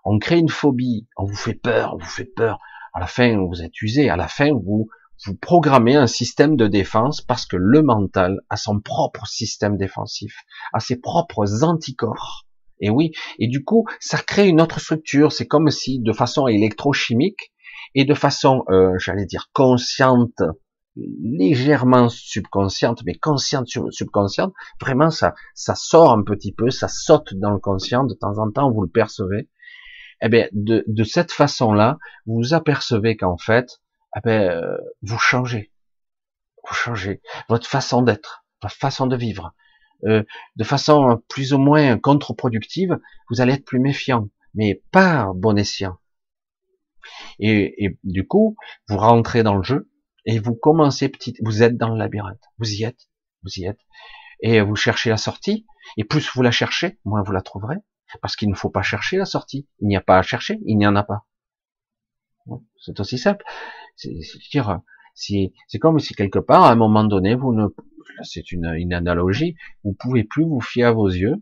[0.03, 2.59] on crée une phobie, on vous fait peur, on vous fait peur.
[2.93, 4.09] À la fin, vous êtes usé.
[4.09, 4.87] À la fin, vous
[5.25, 10.35] vous programmez un système de défense parce que le mental a son propre système défensif,
[10.73, 12.45] a ses propres anticorps.
[12.79, 15.31] Et oui, et du coup, ça crée une autre structure.
[15.31, 17.53] C'est comme si, de façon électrochimique
[17.95, 20.41] et de façon, euh, j'allais dire, consciente,
[20.95, 27.51] légèrement subconsciente, mais consciente subconsciente, vraiment ça, ça sort un petit peu, ça saute dans
[27.51, 28.03] le conscient.
[28.03, 29.49] De temps en temps, vous le percevez.
[30.21, 33.81] Eh bien, de, de cette façon-là, vous apercevez qu'en fait,
[34.13, 35.71] ah ben, euh, vous changez.
[36.67, 39.53] Vous changez votre façon d'être, votre façon de vivre.
[40.05, 40.23] Euh,
[40.55, 42.99] de façon plus ou moins contre-productive,
[43.29, 45.97] vous allez être plus méfiant, mais pas bon escient.
[47.39, 48.55] Et, et, du coup,
[48.87, 49.89] vous rentrez dans le jeu
[50.25, 53.09] et vous commencez petit, vous êtes dans le labyrinthe, vous y êtes,
[53.43, 53.79] vous y êtes,
[54.41, 55.65] et vous cherchez la sortie.
[55.97, 57.77] Et plus vous la cherchez, moins vous la trouverez,
[58.21, 59.67] parce qu'il ne faut pas chercher la sortie.
[59.79, 61.25] Il n'y a pas à chercher, il n'y en a pas.
[62.77, 63.45] C'est aussi simple.
[63.95, 67.67] C'est comme si quelque part, à un moment donné, vous ne,
[68.23, 71.35] c'est une, une analogie, vous pouvez plus vous fier à vos yeux.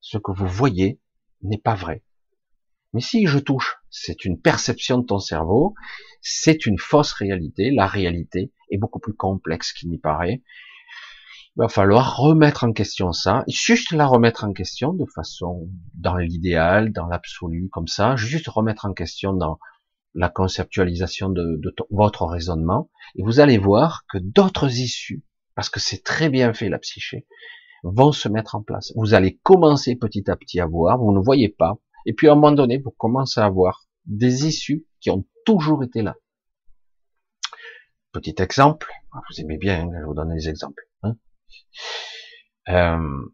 [0.00, 1.00] Ce que vous voyez
[1.42, 2.04] n'est pas vrai.
[2.92, 5.74] Mais si je touche, c'est une perception de ton cerveau,
[6.22, 7.70] c'est une fausse réalité.
[7.70, 10.42] La réalité est beaucoup plus complexe qu'il n'y paraît.
[11.56, 16.16] Il va falloir remettre en question ça, juste la remettre en question de façon dans
[16.16, 19.58] l'idéal, dans l'absolu, comme ça, juste remettre en question dans
[20.16, 25.22] la conceptualisation de, votre raisonnement, et vous allez voir que d'autres issues,
[25.54, 27.26] parce que c'est très bien fait la psyché,
[27.84, 28.92] vont se mettre en place.
[28.96, 32.32] Vous allez commencer petit à petit à voir, vous ne voyez pas, et puis à
[32.32, 36.16] un moment donné, vous commencez à voir des issues qui ont toujours été là.
[38.12, 40.82] Petit exemple, vous aimez bien, hein, je vous donne des exemples.
[41.02, 41.16] Hein.
[42.68, 43.26] Euh,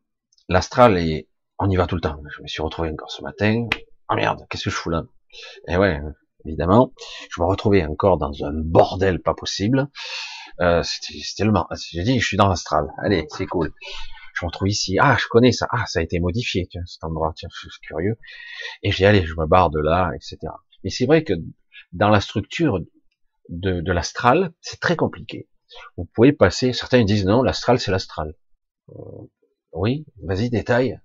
[0.49, 2.21] l'astral et on y va tout le temps.
[2.37, 3.69] Je me suis retrouvé encore ce matin.
[4.09, 5.05] Ah merde, qu'est-ce que je fous là?
[5.69, 6.01] Et ouais,
[6.47, 6.93] évidemment,
[7.31, 9.89] je me retrouvais encore dans un bordel pas possible.
[10.61, 11.53] Euh, c'était le
[11.91, 12.89] J'ai dit, je suis dans l'astral.
[12.99, 13.73] Allez, c'est cool.
[14.35, 14.99] Je me retrouve ici.
[15.01, 15.67] Ah, je connais ça.
[15.71, 17.33] Ah, ça a été modifié, tiens, cet endroit.
[17.37, 17.49] Tiens,
[17.83, 18.19] curieux.
[18.83, 20.39] Et j'ai allez, je me barre de là, etc.
[20.85, 21.35] Mais c'est vrai que
[21.93, 22.81] dans la structure
[23.49, 25.49] de, de l'astral, c'est très compliqué.
[25.97, 26.73] Vous pouvez passer.
[26.73, 28.35] Certains disent non, l'astral c'est l'astral.
[28.91, 29.29] Euh,
[29.73, 31.01] oui, vas-y, détaille.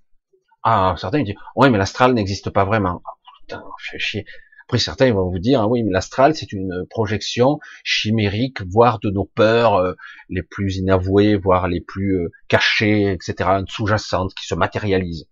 [0.63, 3.01] Ah, certains disent, ouais, mais l'astral n'existe pas vraiment.
[3.05, 4.25] Ah, putain, je chier.
[4.67, 9.09] Après, certains vont vous dire, ah oui, mais l'astral, c'est une projection chimérique, voire de
[9.09, 9.93] nos peurs euh,
[10.27, 15.29] les plus inavouées, voire les plus euh, cachées, etc., sous-jacentes, qui se matérialisent.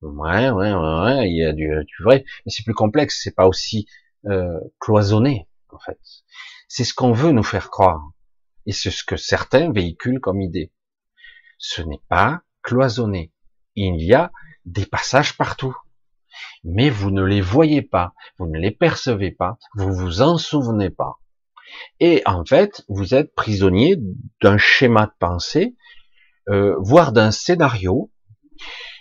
[0.00, 3.48] Ouais, ouais, ouais, il y a du, du vrai, mais c'est plus complexe, c'est pas
[3.48, 3.86] aussi
[4.26, 5.98] euh, cloisonné, en fait.
[6.68, 8.12] C'est ce qu'on veut nous faire croire.
[8.64, 10.70] Et c'est ce que certains véhiculent comme idée.
[11.58, 13.32] Ce n'est pas cloisonné.
[13.74, 14.30] Il y a
[14.66, 15.76] des passages partout
[16.64, 20.90] mais vous ne les voyez pas, vous ne les percevez pas, vous vous en souvenez
[20.90, 21.18] pas.
[22.00, 23.96] Et en fait, vous êtes prisonnier
[24.42, 25.76] d'un schéma de pensée,
[26.48, 28.10] euh, voire d'un scénario.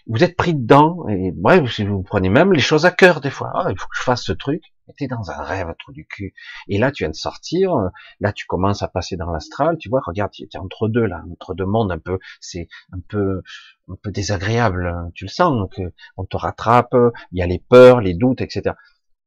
[0.08, 3.52] Vous êtes pris dedans, et bref, vous prenez même les choses à cœur des fois.
[3.54, 4.64] Ah, il faut que je fasse ce truc.
[4.96, 6.34] T'es dans un rêve, trou du cul.
[6.68, 7.74] Et là, tu viens de sortir.
[8.20, 9.78] Là, tu commences à passer dans l'astral.
[9.78, 12.20] Tu vois, regarde, tu es entre deux là, entre deux mondes un peu.
[12.40, 13.42] C'est un peu,
[13.90, 14.94] un peu désagréable.
[15.14, 15.82] Tu le sens que
[16.16, 16.96] on te rattrape.
[17.32, 18.76] Il y a les peurs, les doutes, etc.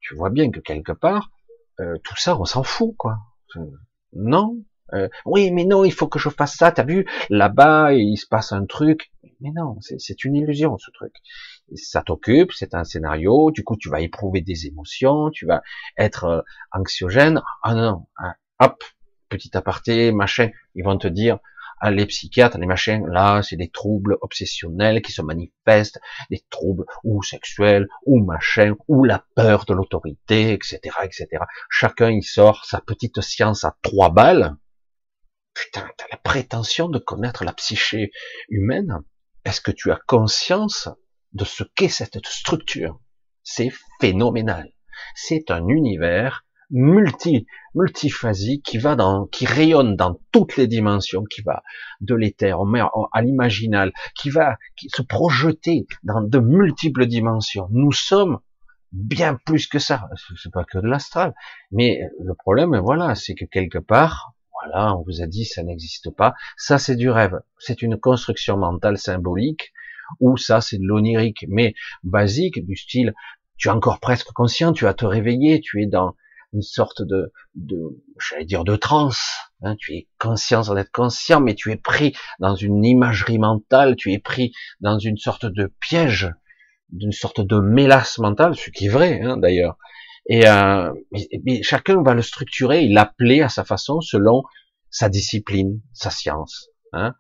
[0.01, 1.31] Tu vois bien que quelque part,
[1.81, 3.19] euh, tout ça, on s'en fout, quoi.
[4.13, 4.57] Non.
[4.93, 6.73] Euh, oui, mais non, il faut que je fasse ça.
[6.73, 7.07] T'as vu?
[7.29, 9.13] Là-bas, il se passe un truc.
[9.41, 11.15] Mais non, c'est une illusion ce truc
[11.75, 15.63] ça t'occupe, c'est un scénario, du coup tu vas éprouver des émotions, tu vas
[15.97, 16.41] être euh,
[16.73, 17.43] anxiogène.
[17.63, 18.83] Ah non, hein, hop,
[19.29, 21.39] petit aparté, machin, ils vont te dire,
[21.83, 25.99] ah, les psychiatres, les machins, là, c'est des troubles obsessionnels qui se manifestent,
[26.31, 31.29] des troubles ou sexuels, ou machin, ou la peur de l'autorité, etc., etc.
[31.71, 34.57] Chacun il sort sa petite science à trois balles.
[35.55, 38.13] Putain, t'as la prétention de connaître la psyché
[38.51, 38.99] humaine.
[39.47, 40.91] Est-ce que tu as conscience
[41.33, 43.01] de ce qu'est cette structure.
[43.43, 44.73] C'est phénoménal.
[45.15, 51.43] C'est un univers multi, multiphasique qui va dans, qui rayonne dans toutes les dimensions, qui
[51.43, 51.63] va
[52.01, 52.57] de l'éther
[53.13, 54.57] à l'imaginal, qui va
[54.89, 57.69] se projeter dans de multiples dimensions.
[57.71, 58.39] Nous sommes
[58.93, 60.09] bien plus que ça.
[60.43, 61.35] C'est pas que de l'astral.
[61.71, 66.11] Mais le problème, voilà, c'est que quelque part, voilà, on vous a dit ça n'existe
[66.11, 66.35] pas.
[66.57, 67.41] Ça, c'est du rêve.
[67.59, 69.73] C'est une construction mentale symbolique
[70.19, 73.15] ou ça c'est de l'onirique, mais basique, du style,
[73.57, 76.17] tu es encore presque conscient, tu vas te réveiller, tu es dans
[76.53, 77.77] une sorte de, de
[78.19, 82.15] j'allais dire de transe, hein, tu es conscient sans être conscient, mais tu es pris
[82.41, 86.33] dans une imagerie mentale, tu es pris dans une sorte de piège,
[86.89, 89.77] d'une sorte de mélasse mentale, ce qui est vrai hein, d'ailleurs.
[90.29, 90.93] Et euh,
[91.63, 94.43] chacun va le structurer, il l'appeler à sa façon, selon
[94.91, 96.69] sa discipline, sa science.
[96.93, 97.15] Hein,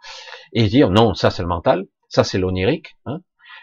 [0.52, 2.96] et dire non, ça c'est le mental, ça, c'est l'onirique.
[3.06, 3.20] Hein.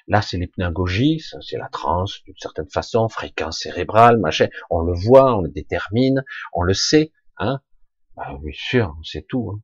[0.08, 4.48] Là, c'est l'hypnagogie, c'est la transe, d'une certaine façon, fréquence cérébrale, machin.
[4.70, 7.12] On le voit, on le détermine, on le sait.
[7.38, 7.60] Hein.
[8.16, 9.52] Bah, oui, sûr, c'est tout.
[9.52, 9.60] Hein.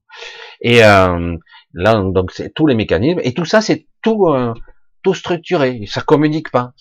[0.59, 1.37] Et euh,
[1.73, 3.21] là, donc, c'est tous les mécanismes.
[3.23, 4.53] Et tout ça, c'est tout, euh,
[5.01, 5.85] tout structuré.
[5.87, 6.73] Ça communique pas.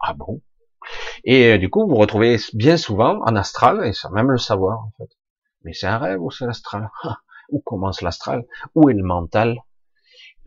[0.00, 0.42] ah bon?
[1.24, 4.38] Et euh, du coup, vous, vous retrouvez bien souvent en astral, et sans même le
[4.38, 5.08] savoir, en fait.
[5.64, 6.90] Mais c'est un rêve ou c'est l'astral?
[7.48, 8.44] Où commence l'astral?
[8.74, 9.56] Où est le mental?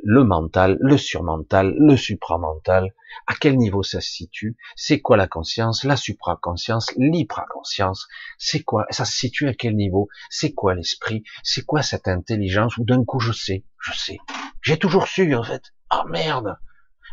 [0.04, 2.94] Le mental, le surmental, le supramental,
[3.28, 8.08] à quel niveau ça se situe, c'est quoi la conscience, la supraconscience, l'hypraconscience,
[8.38, 12.78] c'est quoi, ça se situe à quel niveau, c'est quoi l'esprit, c'est quoi cette intelligence,
[12.78, 14.18] ou d'un coup je sais, je sais,
[14.62, 16.58] j'ai toujours su en fait, oh, merde,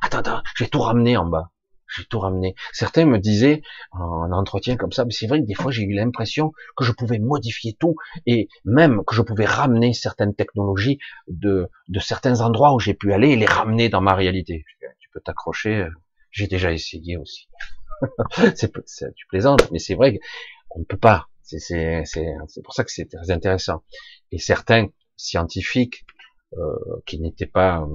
[0.03, 1.51] attends, attends, j'ai tout ramené en bas,
[1.94, 2.55] j'ai tout ramené.
[2.72, 5.94] Certains me disaient en entretien comme ça, mais c'est vrai que des fois j'ai eu
[5.94, 7.96] l'impression que je pouvais modifier tout
[8.27, 13.12] et même que je pouvais ramener certaines technologies de, de certains endroits où j'ai pu
[13.12, 14.64] aller et les ramener dans ma réalité.
[15.01, 15.87] Tu peux t'accrocher,
[16.31, 17.49] j'ai déjà essayé aussi.
[18.59, 20.18] tu plaisantes, mais c'est vrai
[20.68, 21.29] qu'on ne peut pas.
[21.42, 22.03] C'est,
[22.64, 23.83] pour ça que c'est très intéressant.
[24.33, 26.05] Et certains scientifiques
[26.55, 27.87] euh, qui n'étaient pas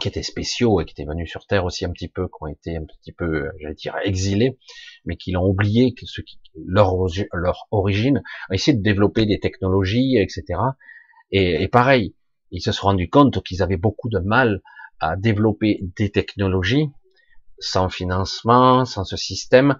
[0.00, 2.46] qui étaient spéciaux et qui étaient venus sur Terre aussi un petit peu, qui ont
[2.46, 4.58] été un petit peu, j'allais dire, exilés,
[5.04, 6.94] mais qui l'ont oublié, que ce qui, leur,
[7.32, 10.60] leur origine, ont essayé de développer des technologies, etc.
[11.30, 12.14] Et, et pareil,
[12.50, 14.62] ils se sont rendus compte qu'ils avaient beaucoup de mal
[15.00, 16.90] à développer des technologies
[17.58, 19.76] sans financement, sans ce système,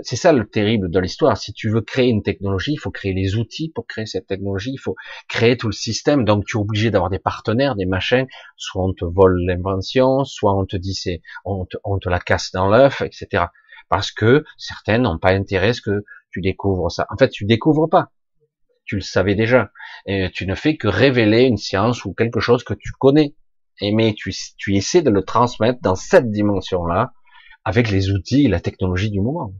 [0.00, 1.36] c'est ça le terrible de l'histoire.
[1.36, 4.70] Si tu veux créer une technologie, il faut créer les outils pour créer cette technologie.
[4.72, 4.94] Il faut
[5.28, 6.24] créer tout le système.
[6.24, 8.26] Donc, tu es obligé d'avoir des partenaires, des machins.
[8.56, 12.20] Soit on te vole l'invention, soit on te dit c'est, on te, on te la
[12.20, 13.46] casse dans l'œuf, etc.
[13.88, 17.06] Parce que certains n'ont pas intérêt à ce que tu découvres ça.
[17.10, 18.10] En fait, tu découvres pas.
[18.84, 19.70] Tu le savais déjà.
[20.06, 23.34] Et tu ne fais que révéler une science ou quelque chose que tu connais.
[23.80, 27.12] Et mais tu, tu essaies de le transmettre dans cette dimension-là
[27.64, 29.52] avec les outils et la technologie du moment.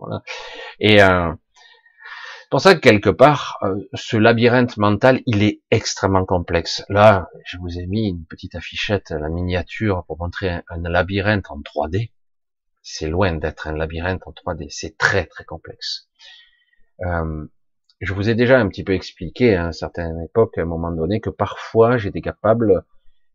[0.00, 0.22] Voilà.
[0.78, 1.32] Et euh,
[2.50, 6.84] pour ça que quelque part, euh, ce labyrinthe mental, il est extrêmement complexe.
[6.88, 11.60] Là, je vous ai mis une petite affichette, la miniature, pour montrer un, labyrinthe en
[11.60, 12.10] 3D.
[12.82, 16.08] C'est loin d'être un labyrinthe en 3D, c'est très très complexe.
[17.02, 17.46] Euh,
[18.00, 20.90] je vous ai déjà un petit peu expliqué à une certaine époque, à un moment
[20.90, 22.84] donné, que parfois j'étais capable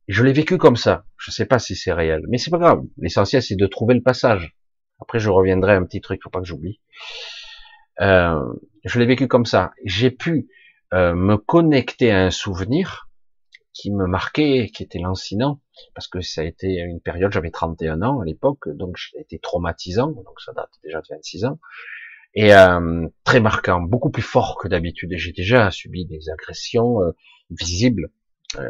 [0.08, 1.06] je l'ai vécu comme ça.
[1.18, 2.84] Je sais pas si c'est réel, mais c'est pas grave.
[2.98, 4.56] L'essentiel, c'est de trouver le passage.
[5.00, 6.80] Après, je reviendrai à un petit truc, faut pas que j'oublie.
[8.02, 8.54] Euh,
[8.84, 9.72] je l'ai vécu comme ça.
[9.84, 10.48] J'ai pu
[10.94, 13.10] euh, me connecter à un souvenir
[13.74, 15.60] qui me marquait, qui était lancinant,
[15.94, 19.38] parce que ça a été une période, j'avais 31 ans à l'époque, donc j'ai été
[19.38, 21.60] traumatisant, donc ça date déjà de 26 ans,
[22.36, 25.12] et euh, très marquant, beaucoup plus fort que d'habitude.
[25.16, 27.12] J'ai déjà subi des agressions euh,
[27.50, 28.12] visibles,
[28.58, 28.70] euh,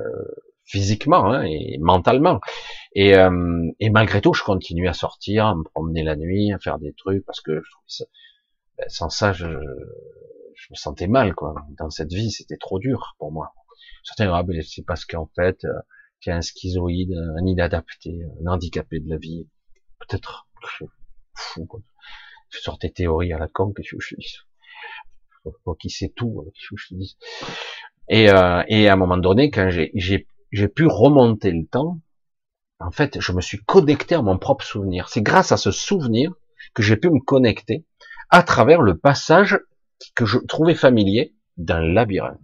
[0.65, 2.41] physiquement hein, et mentalement.
[2.93, 6.60] Et, euh, et, malgré tout, je continue à sortir, à me promener la nuit, à
[6.60, 7.62] faire des trucs parce que
[8.78, 11.56] ben, sans ça, je, je, me sentais mal quoi.
[11.78, 13.54] Dans cette vie, c'était trop dur pour moi.
[14.04, 15.73] Certains ah, ben, c'est parce qu'en fait, euh,
[16.19, 19.47] tu es un schizoïde, un inadapté, un handicapé de la vie.
[19.99, 20.47] Peut-être
[21.36, 21.65] fou.
[21.65, 21.82] Quoi.
[22.49, 24.15] Je sors tes théories à la con que je, je,
[25.80, 26.51] qui sait tout.
[26.56, 26.95] Je, je
[28.08, 31.99] et, euh, et à un moment donné, quand j'ai j'ai pu remonter le temps.
[32.79, 35.10] En fait, je me suis connecté à mon propre souvenir.
[35.10, 36.34] C'est grâce à ce souvenir
[36.73, 37.86] que j'ai pu me connecter
[38.29, 39.60] à travers le passage
[40.15, 42.39] que je trouvais familier d'un labyrinthe.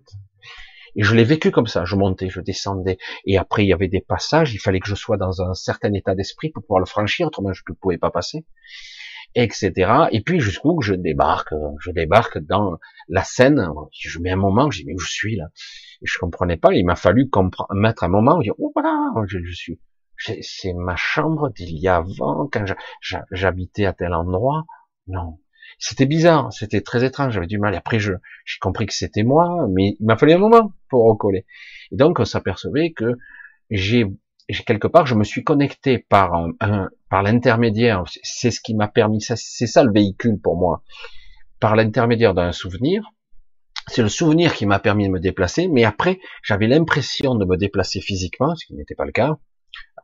[0.96, 1.86] Et je l'ai vécu comme ça.
[1.86, 2.98] Je montais, je descendais.
[3.26, 4.54] Et après, il y avait des passages.
[4.54, 7.28] Il fallait que je sois dans un certain état d'esprit pour pouvoir le franchir.
[7.28, 8.46] Autrement, je ne pouvais pas passer.
[9.36, 9.72] Etc.
[10.12, 12.78] Et puis, jusqu'où je débarque, je débarque dans
[13.08, 13.70] la scène.
[13.92, 15.46] Je mets un moment, je dis, mais où je suis là?
[16.02, 16.74] Je comprenais pas.
[16.74, 17.30] Il m'a fallu
[17.72, 19.80] mettre un moment, dire, oh voilà, je, je suis,
[20.42, 22.66] c'est ma chambre d'il y a avant, quand
[23.32, 24.66] j'habitais à tel endroit.
[25.08, 25.40] Non.
[25.80, 27.74] C'était bizarre, c'était très étrange, j'avais du mal.
[27.74, 28.14] Et après, j'ai
[28.60, 31.46] compris que c'était moi, mais il m'a fallu un moment pour recoller.
[31.92, 33.18] Et donc, on s'apercevait que
[33.70, 34.06] j'ai,
[34.66, 38.04] quelque part, je me suis connecté par un, par l'intermédiaire.
[38.22, 40.84] C'est ce qui m'a permis, c'est ça le véhicule pour moi.
[41.60, 43.04] Par l'intermédiaire d'un souvenir,
[43.88, 47.58] c'est le souvenir qui m'a permis de me déplacer, mais après, j'avais l'impression de me
[47.58, 49.38] déplacer physiquement, ce qui n'était pas le cas,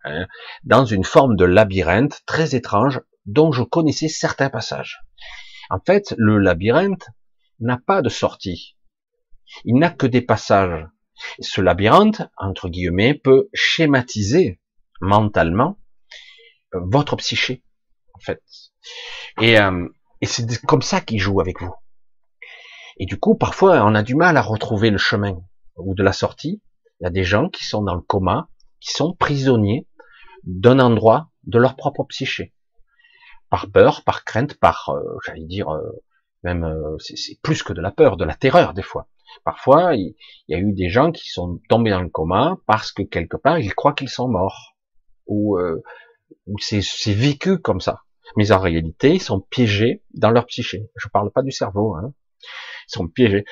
[0.04, 0.28] hein,
[0.64, 5.00] dans une forme de labyrinthe très étrange dont je connaissais certains passages.
[5.70, 7.08] En fait, le labyrinthe
[7.60, 8.78] n'a pas de sortie.
[9.66, 10.88] Il n'a que des passages.
[11.40, 14.60] Ce labyrinthe, entre guillemets, peut schématiser
[15.02, 15.80] mentalement
[16.74, 17.64] euh, votre psyché,
[18.14, 18.42] en fait.
[19.42, 19.88] Et, euh,
[20.22, 21.74] et c'est comme ça qu'il joue avec vous.
[23.00, 25.40] Et du coup, parfois, on a du mal à retrouver le chemin
[25.76, 26.62] ou de la sortie.
[27.00, 29.88] Il y a des gens qui sont dans le coma, qui sont prisonniers
[30.44, 32.54] d'un endroit de leur propre psyché.
[33.50, 35.82] Par peur, par crainte, par, euh, j'allais dire, euh,
[36.44, 39.08] même, euh, c'est plus que de la peur, de la terreur des fois.
[39.44, 40.16] Parfois, il,
[40.48, 43.60] y a eu des gens qui sont tombés dans le coma parce que quelque part,
[43.60, 44.76] ils croient qu'ils sont morts.
[45.28, 45.60] Ou,
[46.46, 48.04] ou c'est vécu comme ça.
[48.38, 50.90] Mais en réalité, ils sont piégés dans leur psyché.
[50.96, 52.14] Je parle pas du cerveau, hein
[52.88, 53.46] sont piégés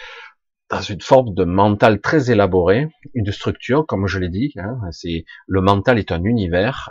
[0.69, 5.25] dans une forme de mental très élaboré, une structure, comme je l'ai dit, hein, c'est
[5.47, 6.89] le mental est un univers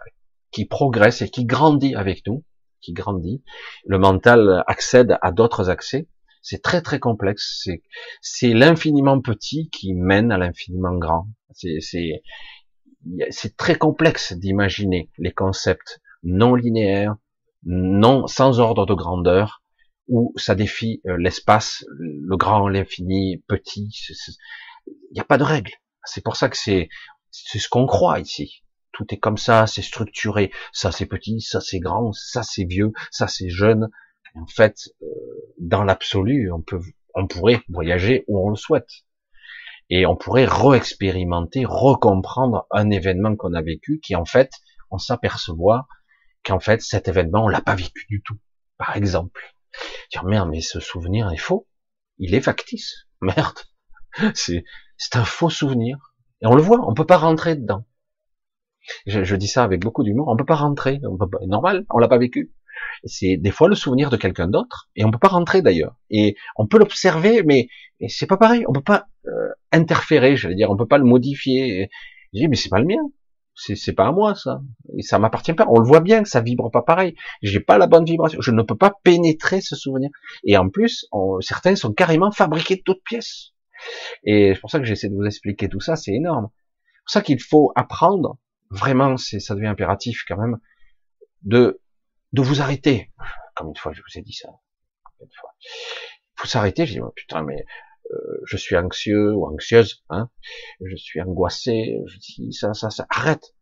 [0.53, 2.45] qui progresse et qui grandit avec nous,
[2.81, 3.43] qui grandit.
[3.85, 6.09] Le mental accède à d'autres accès.
[6.43, 7.61] C'est très très complexe.
[7.65, 7.83] C'est
[8.21, 11.27] c'est l'infiniment petit qui mène à l'infiniment grand.
[11.53, 12.23] C'est c'est
[13.31, 17.17] c'est très complexe d'imaginer les concepts non linéaires,
[17.65, 19.64] non sans ordre de grandeur,
[20.09, 23.91] où ça défie euh, l'espace, le grand, l'infini, petit.
[24.87, 25.73] Il n'y a pas de règle.
[26.05, 26.89] C'est pour ça que c'est
[27.31, 28.63] c'est ce qu'on croit ici.
[28.93, 30.53] Tout est comme ça, c'est structuré.
[30.73, 33.89] Ça c'est petit, ça c'est grand, ça c'est vieux, ça c'est jeune.
[34.37, 35.07] en fait, euh,
[35.59, 36.81] dans l'absolu, on peut,
[37.15, 38.91] on pourrait voyager où on le souhaite.
[39.91, 44.51] Et on pourrait re-expérimenter, recomprendre un événement qu'on a vécu, qui en fait,
[44.91, 45.87] on s'aperçoit
[46.45, 48.39] qu'en fait, cet événement, on l'a pas vécu du tout.
[48.79, 49.54] Par exemple.
[50.11, 51.67] Dire merde, mais ce souvenir est faux.
[52.19, 53.07] Il est factice.
[53.21, 53.59] Merde.
[54.35, 54.65] C'est,
[54.97, 56.15] c'est un faux souvenir.
[56.43, 57.85] Et on le voit, on peut pas rentrer dedans.
[59.07, 60.29] Je, dis ça avec beaucoup d'humour.
[60.29, 61.01] On peut pas rentrer.
[61.05, 62.53] On pas, normal, on l'a pas vécu.
[63.05, 65.97] c'est des fois le souvenir de quelqu'un d'autre, et on peut pas rentrer d'ailleurs.
[66.11, 67.69] Et on peut l'observer, mais,
[68.09, 68.65] c'est pas pareil.
[68.69, 71.89] On peut pas euh, interférer, j'allais dire, on peut pas le modifier.
[72.33, 73.03] Je dis, mais c'est pas le mien.
[73.55, 74.61] C'est, pas à moi ça.
[74.99, 75.67] Et ça m'appartient pas.
[75.69, 77.15] On le voit bien que ça vibre pas pareil.
[77.41, 78.41] J'ai pas la bonne vibration.
[78.41, 80.11] Je ne peux pas pénétrer ce souvenir.
[80.45, 81.07] Et en plus,
[81.41, 83.53] certains sont carrément fabriqués de toutes pièces.
[84.25, 85.95] Et c'est pour ça que j'essaie de vous expliquer tout ça.
[85.95, 86.49] C'est énorme.
[86.51, 88.39] C'est pour ça qu'il faut apprendre.
[88.71, 90.59] Vraiment, c'est, ça devient impératif quand même
[91.43, 91.81] de
[92.33, 93.13] de vous arrêter.
[93.55, 94.49] Comme une fois, je vous ai dit ça.
[95.21, 95.55] Une fois.
[95.61, 96.85] Il faut s'arrêter.
[96.85, 97.65] Je dis, oh, putain, mais
[98.13, 100.29] euh, je suis anxieux ou anxieuse, hein,
[100.85, 103.55] je suis angoissé, je dis ça, ça, ça, arrête.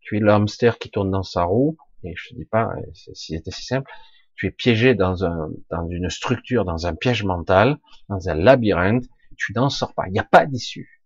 [0.00, 3.34] Tu es le hamster qui tourne dans sa roue, et je te dis pas, si
[3.34, 3.90] c'était si simple,
[4.36, 7.78] tu es piégé dans un, dans une structure, dans un piège mental,
[8.08, 9.04] dans un labyrinthe,
[9.36, 10.96] tu n'en sors pas, il n'y a pas d'issue.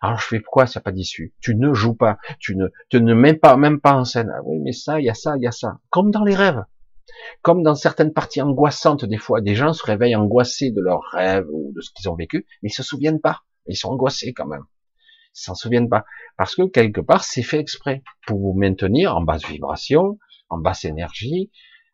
[0.00, 1.34] Alors je fais pourquoi ça pas d'issue?
[1.40, 4.30] Tu ne joues pas, tu ne, tu ne mets pas, même pas en scène.
[4.32, 5.80] Ah oui, mais ça, il y a ça, il y a ça.
[5.90, 6.62] Comme dans les rêves.
[7.42, 11.46] Comme dans certaines parties angoissantes, des fois, des gens se réveillent angoissés de leurs rêves
[11.52, 13.42] ou de ce qu'ils ont vécu, mais ils se souviennent pas.
[13.66, 14.64] Ils sont angoissés quand même.
[15.36, 16.04] Ils s'en souviennent pas.
[16.36, 20.84] Parce que quelque part, c'est fait exprès pour vous maintenir en basse vibration, en basse
[20.84, 21.50] énergie,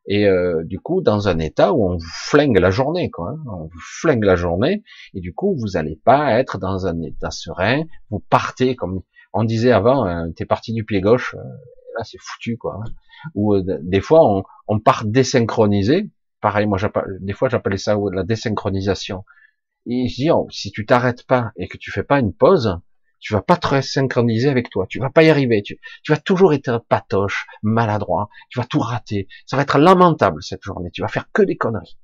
[0.07, 3.31] et euh, du coup dans un état où on vous flingue la journée, quoi.
[3.31, 3.43] Hein.
[3.47, 4.83] On vous flingue la journée,
[5.15, 7.85] et du coup vous n'allez pas être dans un état serein.
[8.11, 9.03] Vous partez comme
[9.33, 11.43] on disait avant, hein, t'es parti du pied gauche, euh,
[11.97, 12.81] là c'est foutu, quoi.
[12.81, 12.91] Hein
[13.35, 16.11] ou euh, des fois on, on part désynchronisé.
[16.41, 16.79] Pareil, moi
[17.21, 19.25] des fois j'appelais ça la désynchronisation.
[19.87, 22.79] Et je dis, oh, si tu t'arrêtes pas et que tu fais pas une pause,
[23.21, 26.19] tu vas pas te synchroniser avec toi, tu vas pas y arriver, tu, tu vas
[26.19, 31.01] toujours être patoche, maladroit, tu vas tout rater, ça va être lamentable cette journée, tu
[31.03, 31.99] vas faire que des conneries.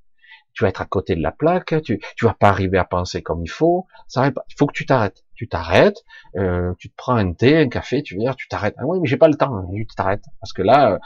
[0.53, 3.23] Tu vas être à côté de la plaque, tu, tu vas pas arriver à penser
[3.23, 6.05] comme il faut, ça va pas, il faut que tu t'arrêtes tu t'arrêtes,
[6.37, 8.75] euh, tu te prends un thé, un café, tu dire, tu t'arrêtes.
[8.77, 10.25] Ah oui, mais j'ai pas le temps, tu t'arrêtes.
[10.39, 10.99] Parce que là,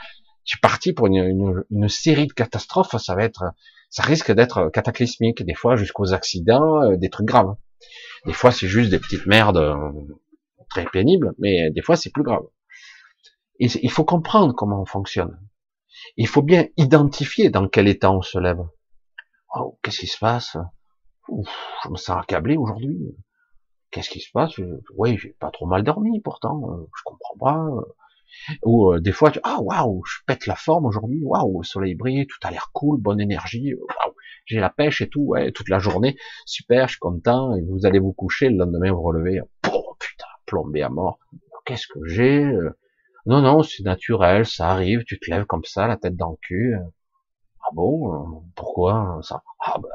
[0.43, 3.45] tu es parti pour une, série de catastrophes, ça va être,
[3.91, 7.55] ça risque d'être cataclysmique, des fois jusqu'aux accidents, euh, des trucs graves.
[8.26, 9.93] Des fois, c'est juste des petites merdes euh,
[10.68, 12.43] très pénibles, mais des fois, c'est plus grave.
[13.61, 15.39] Il faut comprendre comment on fonctionne.
[16.16, 18.59] Il faut bien identifier dans quel état on se lève.
[19.55, 20.57] Oh, qu'est-ce qui se passe?
[21.28, 23.14] Je me sens accablé aujourd'hui
[23.95, 24.59] qu'est-ce qui se passe?
[24.97, 27.64] Oui, j'ai pas trop mal dormi pourtant, euh, je comprends pas.
[27.64, 27.82] Euh.
[28.64, 31.95] Ou euh, des fois, tu, ah waouh, je pète la forme aujourd'hui, waouh, le soleil
[31.95, 34.14] brille, tout a l'air cool, bonne énergie, waouh,
[34.47, 37.55] j'ai la pêche et tout, ouais, toute la journée, super, je suis content.
[37.55, 39.40] Et vous allez vous coucher le lendemain, vous relevez,
[39.72, 41.18] oh, putain, plombé à mort.
[41.64, 42.45] Qu'est-ce que j'ai
[43.26, 46.36] Non, non, c'est naturel, ça arrive, tu te lèves comme ça, la tête dans le
[46.42, 46.76] cul.
[47.62, 48.42] Ah bon?
[48.57, 49.20] Pourquoi?
[49.22, 49.88] Ça Ah bah,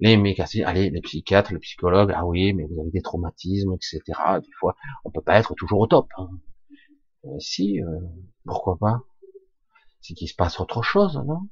[0.00, 4.00] les mécanismes, allez, les psychiatres, les psychologues, ah oui, mais vous avez des traumatismes, etc.
[4.40, 6.08] Des fois, on peut pas être toujours au top.
[6.18, 6.28] Hein.
[7.24, 8.00] Euh, si, euh,
[8.44, 9.00] pourquoi pas?
[10.00, 11.48] C'est qu'il se passe autre chose, non?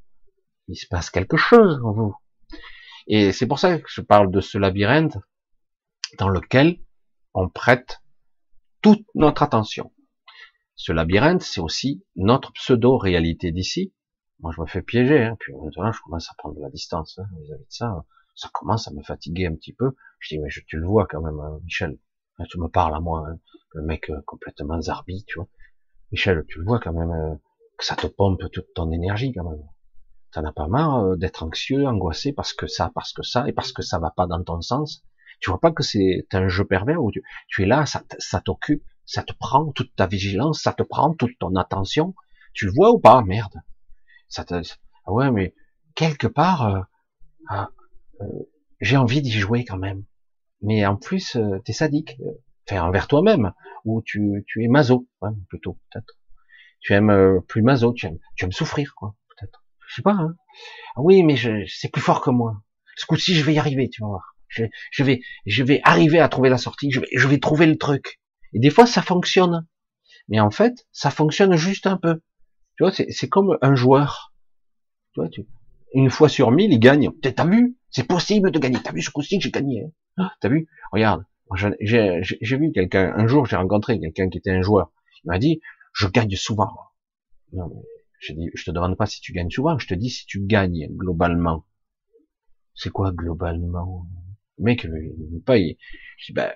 [0.68, 2.14] Il se passe quelque chose en vous.
[3.07, 5.18] Et c'est pour ça que je parle de ce labyrinthe
[6.18, 6.78] dans lequel
[7.34, 8.03] on prête
[8.80, 9.92] toute notre attention.
[10.76, 13.92] Ce labyrinthe, c'est aussi notre pseudo-réalité d'ici.
[14.40, 17.18] Moi, je me fais piéger, hein, puis maintenant, je commence à prendre de la distance
[17.18, 18.05] hein, vis-à-vis de ça
[18.35, 19.93] ça commence à me fatiguer un petit peu.
[20.18, 21.99] Je dis, mais je, tu le vois quand même, hein, Michel.
[22.51, 23.39] Tu me parles à moi, hein,
[23.74, 25.49] le mec euh, complètement zarbi, tu vois.
[26.11, 27.35] Michel, tu le vois quand même, euh,
[27.78, 29.62] que ça te pompe toute ton énergie quand même.
[30.32, 33.53] T'en as pas marre euh, d'être anxieux, angoissé parce que ça, parce que ça, et
[33.53, 35.05] parce que ça va pas dans ton sens?
[35.41, 38.41] Tu vois pas que c'est un jeu pervers où tu, tu es là, ça, ça
[38.41, 42.14] t'occupe, ça te prend toute ta vigilance, ça te prend toute ton attention?
[42.53, 43.55] Tu le vois ou pas, merde.
[44.28, 44.55] Ça te,
[45.07, 45.55] ah ouais, mais
[45.95, 46.89] quelque part,
[47.49, 47.68] ah,
[48.20, 48.26] euh,
[48.80, 50.04] j'ai envie d'y jouer quand même.
[50.62, 52.16] Mais en plus, euh, t'es sadique.
[52.68, 53.52] Enfin, envers toi-même.
[53.84, 56.18] Ou tu, tu es maso, hein, plutôt, peut-être.
[56.80, 59.64] Tu aimes euh, plus maso, tu aimes, tu aimes souffrir, quoi, peut-être.
[59.88, 60.36] Je sais pas, hein.
[60.96, 62.62] Ah oui, mais je, c'est plus fort que moi.
[62.96, 64.36] Ce coup-ci, je vais y arriver, tu vas voir.
[64.48, 67.66] Je, je, vais, je vais arriver à trouver la sortie, je vais, je vais trouver
[67.66, 68.20] le truc.
[68.52, 69.66] Et des fois, ça fonctionne.
[70.28, 72.22] Mais en fait, ça fonctionne juste un peu.
[72.76, 74.32] Tu vois, c'est comme un joueur.
[75.12, 75.46] Tu vois, tu,
[75.95, 77.11] une fois sur mille, il gagne.
[77.20, 77.76] T'as vu?
[77.90, 78.78] C'est possible de gagner.
[78.82, 79.86] T'as vu ce coup-ci que j'ai gagné
[80.16, 80.30] hein?
[80.40, 80.68] T'as vu?
[80.92, 81.24] Regarde,
[81.80, 83.12] j'ai vu quelqu'un.
[83.16, 84.92] Un jour, j'ai rencontré quelqu'un qui était un joueur.
[85.24, 85.61] Il m'a dit,
[85.92, 86.70] je gagne souvent.
[87.53, 87.82] Non, mais
[88.18, 89.78] je dis, je te demande pas si tu gagnes souvent.
[89.78, 91.64] Je te dis si tu gagnes globalement.
[92.74, 94.07] C'est quoi globalement?
[94.59, 95.59] Le mec, il pas.
[95.59, 95.76] Il,
[96.18, 96.53] je ben,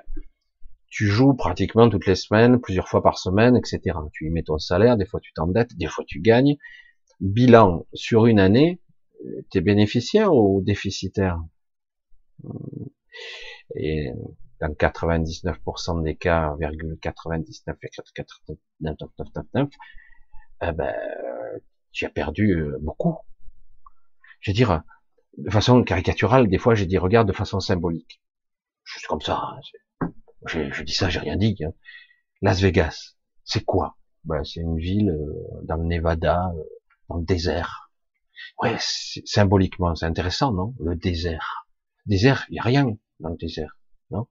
[0.91, 3.97] tu joues pratiquement toutes les semaines, plusieurs fois par semaine, etc.
[4.12, 6.57] Tu y mets ton salaire, des fois tu t'endettes, des fois tu gagnes.
[7.20, 8.80] Bilan sur une année,
[9.51, 11.41] t'es bénéficiaire ou déficitaire?
[13.75, 14.11] Et
[14.61, 16.57] dans 99% des cas,
[18.14, 19.69] 99,
[20.61, 20.95] eh ben,
[21.93, 23.16] J'ai perdu euh, beaucoup.
[24.41, 24.83] Je veux dire,
[25.37, 28.21] de façon caricaturale, des fois, j'ai dit, regarde de façon symbolique.
[28.85, 29.41] Juste comme ça.
[30.01, 30.11] Hein,
[30.47, 31.57] je, dis ça, j'ai rien dit.
[31.64, 31.73] Hein.
[32.43, 33.97] Las Vegas, c'est quoi?
[34.25, 36.62] Ben, C'est une ville euh, dans le Nevada, euh,
[37.09, 37.88] dans le désert.
[38.62, 40.74] Ouais, symboliquement, c'est intéressant, non?
[40.80, 41.66] Le désert.
[42.07, 42.86] Désert, il y a rien
[43.20, 43.78] dans le désert,
[44.11, 44.26] non?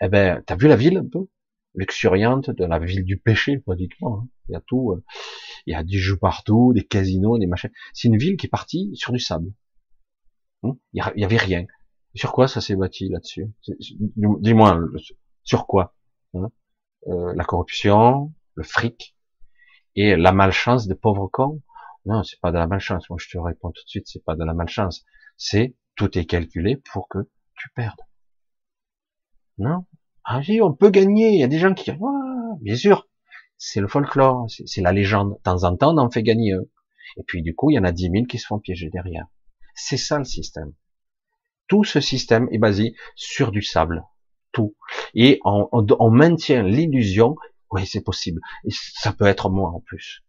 [0.00, 1.26] Eh ben, t'as vu la ville un peu?
[1.74, 4.22] Luxuriante de la ville du péché pratiquement.
[4.22, 4.28] Hein.
[4.48, 5.04] Il y a tout, euh,
[5.66, 7.70] il y a du jeu partout, des casinos, des machins.
[7.92, 9.52] C'est une ville qui est partie sur du sable.
[10.64, 10.76] Hein?
[10.92, 11.64] Il y avait rien.
[12.14, 13.46] Sur quoi ça s'est bâti là-dessus?
[14.16, 14.80] Dis-moi,
[15.44, 15.94] sur quoi?
[16.34, 16.50] Hein?
[17.06, 19.16] Euh, La corruption, le fric
[19.94, 21.62] et la malchance des pauvres cons?
[22.06, 23.08] Non, c'est pas de la malchance.
[23.10, 25.04] Moi, je te réponds tout de suite, c'est pas de la malchance.
[25.36, 27.18] C'est tout est calculé pour que
[27.56, 28.00] tu perdes.
[29.58, 29.84] Non?
[30.24, 31.30] Ah oui, on peut gagner.
[31.30, 31.90] Il y a des gens qui,
[32.60, 33.08] bien sûr,
[33.58, 35.34] c'est le folklore, c'est la légende.
[35.34, 36.62] De temps en temps, on en fait gagner un.
[37.18, 39.26] Et puis du coup, il y en a dix mille qui se font piéger derrière.
[39.74, 40.72] C'est ça le système.
[41.68, 44.04] Tout ce système est basé sur du sable.
[44.52, 44.76] Tout.
[45.14, 47.36] Et on, on, maintient l'illusion,
[47.70, 48.40] oui, c'est possible.
[48.64, 50.24] Et ça peut être moi en plus.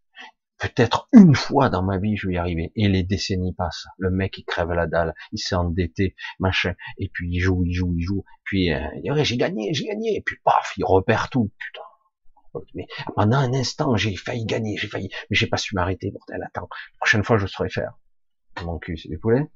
[0.62, 2.70] Peut-être une fois dans ma vie, je vais y arriver.
[2.76, 3.88] Et les décennies passent.
[3.98, 5.12] Le mec, il crève la dalle.
[5.32, 6.74] Il s'est endetté, machin.
[6.98, 8.24] Et puis, il joue, il joue, il joue.
[8.44, 10.14] Puis, euh, il j'ai gagné, j'ai gagné.
[10.14, 11.50] Et puis, paf, il repère tout.
[11.58, 11.82] Putain.
[12.74, 12.86] Mais
[13.16, 16.42] pendant un instant, j'ai failli gagner, j'ai failli, mais j'ai pas su m'arrêter, bordel.
[16.46, 17.98] Attends, la prochaine fois, je saurais faire.
[18.62, 19.50] Mon cul, c'est des poulets.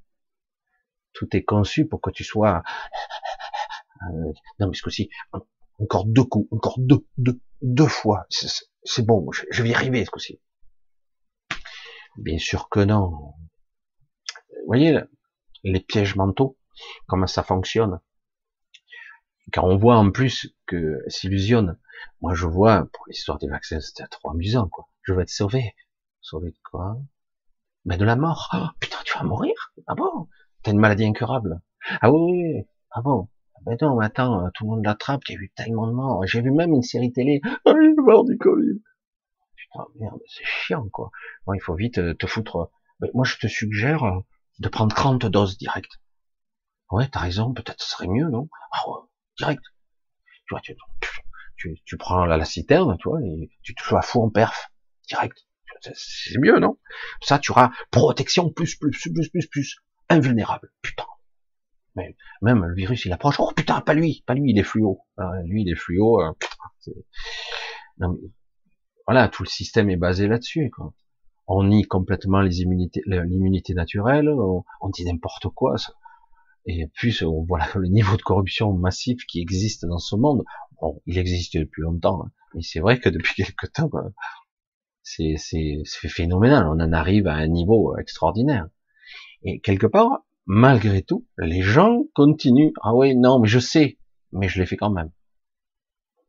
[1.13, 2.63] Tout est conçu pour que tu sois.
[4.03, 5.09] Euh, non, mais ce coup-ci,
[5.79, 8.27] encore deux coups, encore deux, deux, deux fois.
[8.29, 10.41] C'est bon, je, vais y arriver ce coup-ci.
[12.19, 13.11] Bien sûr que non.
[13.11, 14.99] Vous voyez
[15.65, 16.57] les pièges mentaux,
[17.07, 18.01] comment ça fonctionne.
[19.53, 21.79] Quand on voit en plus que s'illusionne,
[22.21, 24.89] moi je vois pour l'histoire des vaccins, c'était trop amusant quoi.
[25.03, 25.75] Je vais être sauvé.
[26.21, 26.99] Sauvé de quoi?
[27.85, 28.51] Mais de la mort.
[28.55, 29.55] Oh, putain, tu vas mourir?
[29.87, 30.29] Ah bon?
[30.63, 31.61] T'as une maladie incurable?
[32.01, 33.29] Ah oui, oui, ah bon?
[33.55, 35.93] Ah ben non, attends, euh, tout le monde l'attrape, il y a eu tellement de
[35.93, 36.27] morts.
[36.27, 37.41] J'ai vu même une série télé.
[37.65, 38.81] Ah, il est mort du Covid.
[39.73, 41.11] Putain, merde, c'est chiant, quoi.
[41.47, 42.71] Bon, il faut vite euh, te foutre.
[43.01, 44.21] Ben, moi, je te suggère euh,
[44.59, 46.01] de prendre 30 doses direct.
[46.91, 48.49] Ouais, t'as raison, peut-être ce serait mieux, non?
[48.73, 49.01] Ah ouais,
[49.39, 49.63] direct.
[50.47, 50.77] Tu vois, tu,
[51.57, 54.31] tu, tu prends la, la citerne, tu vois, et tu te fais à fou en
[54.31, 54.71] perf,
[55.09, 55.47] direct.
[55.95, 56.79] C'est mieux, non?
[57.23, 59.77] Ça, tu auras protection plus, plus, plus, plus, plus
[60.09, 60.73] invulnérable.
[60.83, 61.07] Putain.
[61.97, 63.37] Mais même le virus, il approche.
[63.39, 65.01] Oh putain, pas lui, pas lui, il est fluo.
[65.45, 66.21] lui, il est fluo.
[66.21, 66.33] Euh,
[67.99, 68.29] non, mais,
[69.07, 70.71] voilà, tout le système est basé là-dessus.
[71.47, 74.29] On nie complètement les immunités, l'immunité naturelle.
[74.29, 75.77] On, dit n'importe quoi.
[76.67, 80.45] Et puis, on voit le niveau de corruption massif qui existe dans ce monde.
[80.81, 82.31] Bon, il existe depuis longtemps, hein.
[82.55, 83.91] mais c'est vrai que depuis quelque temps,
[85.03, 85.37] c'est
[86.09, 86.67] phénoménal.
[86.67, 88.69] On en arrive à un niveau extraordinaire.
[89.45, 92.73] Et quelque part, malgré tout, les gens continuent.
[92.83, 93.99] Ah oui, non, mais je sais,
[94.33, 95.13] mais je l'ai fait quand même.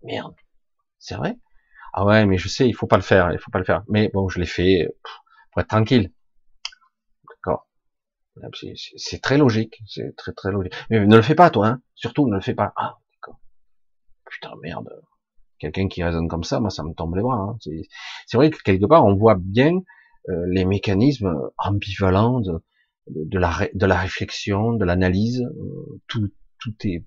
[0.03, 0.35] Merde,
[0.99, 1.39] c'est vrai
[1.99, 3.83] Ah ouais, mais je sais, il faut pas le faire, il faut pas le faire.
[3.89, 4.87] Mais bon, je l'ai fait
[5.51, 6.13] pour être tranquille.
[7.27, 7.67] D'accord.
[8.97, 10.73] C'est très logique, c'est très très logique.
[10.91, 11.81] Mais ne le fais pas, toi, hein.
[11.95, 12.71] Surtout, ne le fais pas.
[12.75, 13.39] Ah, d'accord.
[14.29, 14.87] Putain, merde.
[15.57, 17.39] Quelqu'un qui raisonne comme ça, moi, ça me tombe les bras.
[17.39, 17.57] Hein.
[18.27, 19.73] C'est vrai que quelque part, on voit bien
[20.29, 26.29] euh, les mécanismes ambivalents de, la, de la réflexion, de l'analyse, euh, tout,
[26.59, 27.03] tout est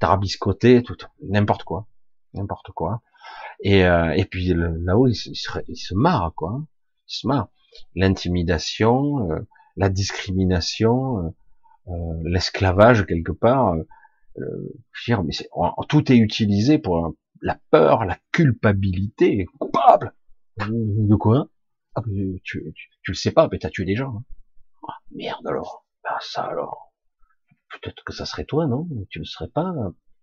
[0.00, 1.86] tarabiscoté, tout, n'importe quoi,
[2.34, 3.02] n'importe quoi.
[3.62, 5.14] Et, euh, et puis là-haut, il,
[5.68, 6.62] il, se, marre, quoi.
[7.08, 7.48] Il se marre.
[7.94, 9.40] L'intimidation, euh,
[9.76, 11.34] la discrimination,
[12.24, 13.74] l'esclavage quelque part.
[14.38, 15.34] Euh, mais
[15.88, 20.14] tout est utilisé pour la peur, la culpabilité, coupable.
[20.58, 21.48] De quoi?
[21.94, 24.16] Ah, tu, tu, tu, le sais pas, mais t'as tué des gens.
[24.16, 24.24] Hein.
[24.88, 25.86] Ah, merde alors.
[26.04, 26.92] Ah, ça alors.
[27.70, 28.86] Peut-être que ça serait toi, non?
[29.08, 29.72] Tu ne serais pas.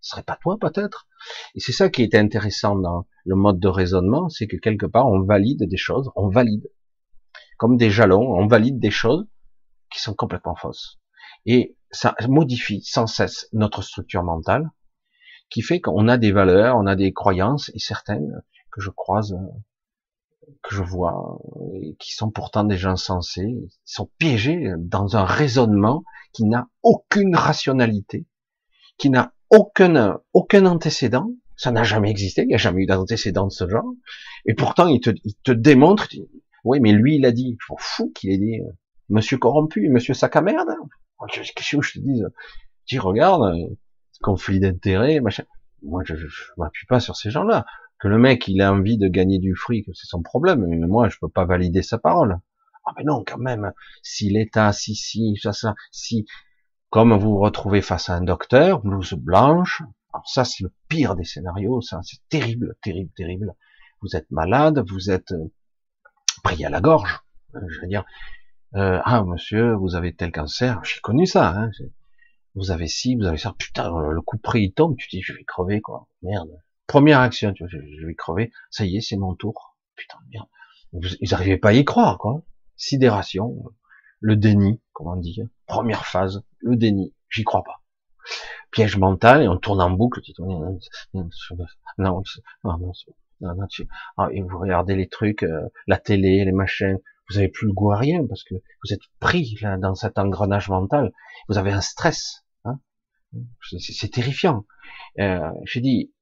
[0.01, 1.07] Ce serait pas toi peut-être?
[1.55, 5.07] Et c'est ça qui est intéressant dans le mode de raisonnement, c'est que quelque part
[5.07, 6.67] on valide des choses, on valide
[7.57, 9.25] comme des jalons, on valide des choses
[9.91, 10.99] qui sont complètement fausses.
[11.45, 14.69] Et ça modifie sans cesse notre structure mentale,
[15.49, 19.35] qui fait qu'on a des valeurs, on a des croyances, et certaines que je croise
[20.61, 21.39] que je vois,
[21.73, 26.67] et qui sont pourtant des gens sensés, ils sont piégés dans un raisonnement qui n'a
[26.83, 28.27] aucune rationalité,
[28.97, 33.47] qui n'a aucun, aucun antécédent, ça n'a jamais existé, il n'y a jamais eu d'antécédent
[33.47, 33.91] de ce genre,
[34.45, 36.07] et pourtant il te, il te démontre,
[36.63, 38.59] oui mais lui il a dit, il fou qu'il ait dit,
[39.09, 40.69] monsieur corrompu, monsieur sac à merde,
[41.31, 42.21] qu'est-ce que je te dis,
[42.87, 43.55] dis regarde,
[44.21, 45.43] conflit d'intérêts, machin,
[45.81, 47.65] moi je, je, je m'appuie pas sur ces gens-là,
[47.99, 50.65] que le mec il a envie de gagner du fric, c'est son problème.
[50.67, 52.39] Mais moi, je peux pas valider sa parole.
[52.85, 56.25] Ah mais non, quand même, si l'État, si, si, ça, ça, si,
[56.89, 59.83] comme vous vous retrouvez face à un docteur, blouse blanche,
[60.25, 61.99] ça c'est le pire des scénarios, ça.
[62.03, 63.53] C'est terrible, terrible, terrible.
[64.01, 65.51] Vous êtes malade, vous êtes euh,
[66.43, 67.19] pris à la gorge,
[67.55, 68.05] euh, je veux dire,
[68.75, 71.71] euh, ah monsieur, vous avez tel cancer, j'ai connu ça, hein,
[72.55, 75.33] vous avez ci, vous avez ça, putain, le coup près il tombe, tu dis je
[75.33, 76.49] vais crever quoi, merde.
[76.85, 80.47] Première action, tu vois, je vais crever, ça y est, c'est mon tour, putain merde.
[81.19, 82.41] Ils n'arrivaient pas à y croire quoi,
[82.75, 83.63] sidération,
[84.19, 87.81] le déni, comment dire, première phase, le déni, j'y crois pas.
[88.71, 90.79] Piège mental et on tourne en boucle, tu non,
[91.13, 91.29] non,
[91.97, 92.23] non,
[92.67, 92.77] non,
[93.39, 93.67] non,
[94.17, 96.97] ah, et vous regardez les trucs, euh, la télé, les machins,
[97.29, 100.17] vous avez plus le goût à rien parce que vous êtes pris là dans cet
[100.17, 101.11] engrenage mental.
[101.49, 102.45] Vous avez un stress.
[102.65, 102.79] Hein
[103.61, 104.65] c'est terrifiant.
[105.19, 106.13] Euh, J'ai dit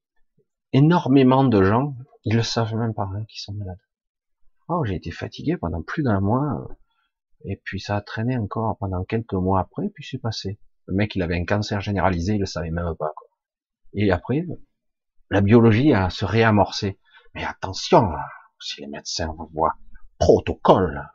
[0.73, 3.79] énormément de gens, ils le savent même pas hein, qui sont malades.
[4.67, 6.67] Oh, j'ai été fatigué pendant plus d'un mois,
[7.47, 10.59] et puis ça a traîné encore pendant quelques mois après, puis c'est passé.
[10.87, 13.11] Le mec, il avait un cancer généralisé, il le savait même pas.
[13.15, 13.27] Quoi.
[13.93, 14.45] Et après,
[15.29, 16.99] la biologie a se réamorcé.
[17.33, 18.11] Mais attention,
[18.59, 19.75] si les médecins vous voient
[20.19, 21.09] protocole.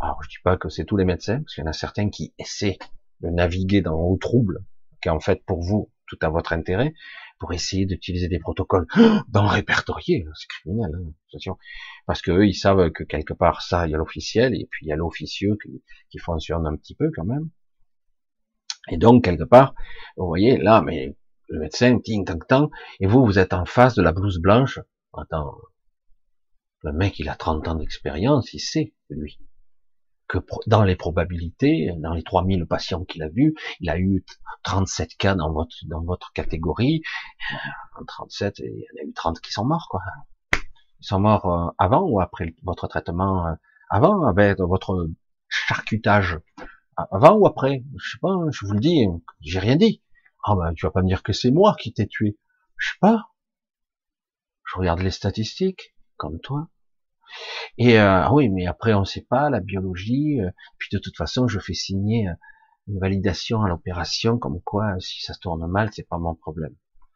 [0.00, 2.10] Alors, je dis pas que c'est tous les médecins, parce qu'il y en a certains
[2.10, 2.78] qui essaient
[3.20, 4.64] de naviguer dans le trouble,
[5.02, 6.94] qui en fait pour vous tout à votre intérêt,
[7.38, 8.86] pour essayer d'utiliser des protocoles
[9.28, 11.56] dans le répertorié, c'est criminel, hein,
[12.06, 14.86] parce que eux, ils savent que quelque part ça, il y a l'officiel et puis
[14.86, 17.50] il y a l'officieux qui, qui, fonctionne un petit peu quand même.
[18.90, 19.74] Et donc quelque part,
[20.16, 21.16] vous voyez là, mais
[21.48, 22.70] le médecin, ting tang tang,
[23.00, 24.80] et vous, vous êtes en face de la blouse blanche.
[25.16, 25.56] Attends,
[26.82, 29.38] le mec, il a 30 ans d'expérience, il sait, lui,
[30.28, 34.24] que dans les probabilités, dans les 3000 patients qu'il a vus, il a eu
[34.62, 37.02] 37 cas dans votre, dans votre catégorie.
[37.98, 40.02] En 37, il y en a eu 30 qui sont morts, quoi.
[41.00, 43.54] Ils sont morts euh, avant ou après votre traitement, euh,
[43.88, 45.08] avant, avec votre
[45.48, 46.38] charcutage,
[46.96, 49.06] avant ou après, je sais pas, je vous le dis,
[49.40, 50.02] j'ai rien dit.
[50.44, 52.38] Ah ben, tu vas pas me dire que c'est moi qui t'ai tué.
[52.76, 53.30] Je sais pas.
[54.64, 56.68] Je regarde les statistiques comme toi.
[57.76, 60.40] Et euh, ah oui, mais après on sait pas la biologie.
[60.40, 62.32] Euh, puis de toute façon, je fais signer euh,
[62.88, 66.74] une validation à l'opération, comme quoi si ça se tourne mal, c'est pas mon problème.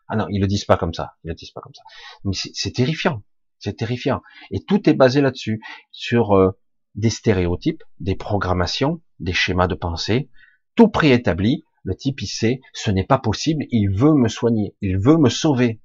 [0.08, 1.14] Ah non, ils le disent pas comme ça.
[1.24, 1.82] Ils le disent pas comme ça.
[2.24, 3.22] Mais c'est terrifiant.
[3.58, 4.20] C'est terrifiant.
[4.50, 6.54] Et tout est basé là-dessus, sur
[6.94, 10.28] des stéréotypes, des programmations, des schémas de pensée,
[10.74, 11.64] tout préétabli.
[11.84, 13.64] Le type, il sait, ce n'est pas possible.
[13.70, 14.76] Il veut me soigner.
[14.82, 15.80] Il veut me sauver.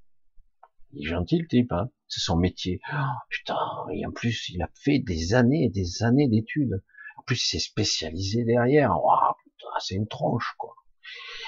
[0.92, 2.80] Il est gentil le type, hein c'est son métier.
[2.94, 2.98] Oh,
[3.30, 3.58] putain,
[3.94, 6.84] et en plus, il a fait des années et des années d'études.
[7.18, 8.92] En plus, il s'est spécialisé derrière.
[8.96, 10.74] Oh, putain, c'est une tronche, quoi.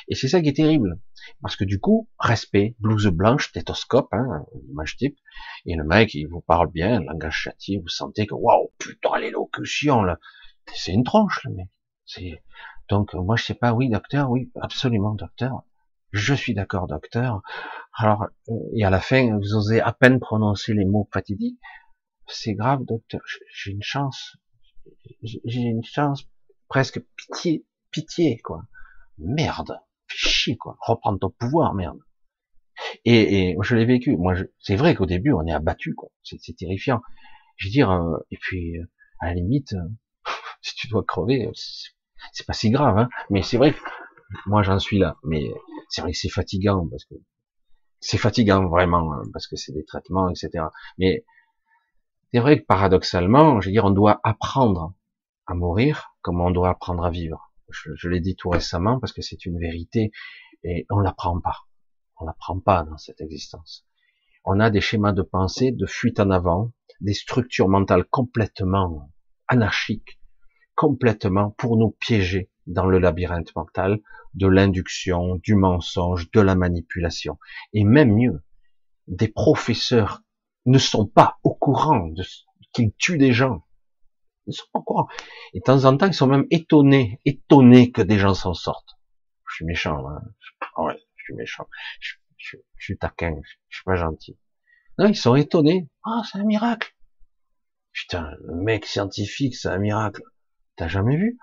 [0.07, 0.99] Et c'est ça qui est terrible.
[1.41, 5.17] Parce que du coup, respect, blouse blanche, stéthoscope, hein, image type,
[5.65, 10.01] et le mec, il vous parle bien, langage châtié, vous sentez que, waouh, putain, l'élocution,
[10.01, 10.17] là,
[10.73, 11.67] c'est une tronche, le mec.
[12.05, 12.43] C'est,
[12.89, 15.63] donc, moi, je sais pas, oui, docteur, oui, absolument, docteur.
[16.11, 17.41] Je suis d'accord, docteur.
[17.93, 21.59] Alors, euh, et à la fin, vous osez à peine prononcer les mots fatidiques.
[22.27, 23.21] C'est grave, docteur.
[23.53, 24.37] J'ai une chance.
[25.23, 26.23] J'ai une chance.
[26.67, 28.63] Presque pitié, pitié, quoi.
[29.17, 29.79] Merde.
[30.07, 30.77] chier, quoi.
[30.81, 31.99] Reprendre ton pouvoir, merde.
[33.05, 34.15] Et, et je l'ai vécu.
[34.17, 36.09] Moi, c'est vrai qu'au début, on est abattu, quoi.
[36.23, 37.01] C'est terrifiant.
[37.57, 38.89] Je veux dire, euh, et puis, euh,
[39.19, 39.75] à la limite,
[40.61, 41.49] si tu dois crever,
[42.31, 43.09] c'est pas si grave, hein.
[43.29, 43.79] Mais c'est vrai que
[44.45, 45.17] moi, j'en suis là.
[45.23, 45.51] Mais
[45.89, 47.15] c'est vrai que c'est fatigant parce que
[47.99, 50.65] c'est fatigant vraiment hein, parce que c'est des traitements, etc.
[50.97, 51.25] Mais
[52.31, 54.93] c'est vrai que paradoxalement, je veux dire, on doit apprendre
[55.47, 57.51] à mourir comme on doit apprendre à vivre.
[57.69, 60.11] Je, l'ai dit tout récemment parce que c'est une vérité
[60.63, 61.57] et on l'apprend pas.
[62.19, 63.85] On l'apprend pas dans cette existence.
[64.45, 66.71] On a des schémas de pensée, de fuite en avant,
[67.01, 69.09] des structures mentales complètement
[69.47, 70.19] anarchiques,
[70.75, 73.99] complètement pour nous piéger dans le labyrinthe mental
[74.35, 77.37] de l'induction, du mensonge, de la manipulation.
[77.73, 78.41] Et même mieux,
[79.07, 80.21] des professeurs
[80.65, 82.23] ne sont pas au courant de
[82.71, 83.65] qu'ils tuent des gens.
[84.45, 85.07] Ils sont pas au courant.
[85.53, 88.99] Et de temps en temps, ils sont même étonnés, étonnés que des gens s'en sortent.
[89.49, 90.21] Je suis méchant, hein.
[90.77, 91.67] Ouais, je suis méchant.
[91.99, 93.35] Je, suis taquin,
[93.67, 94.37] je suis pas gentil.
[94.97, 95.89] Non, ils sont étonnés.
[96.05, 96.95] Ah, c'est un miracle.
[97.91, 100.21] Putain, le mec scientifique, c'est un miracle.
[100.75, 101.37] T'as jamais vu?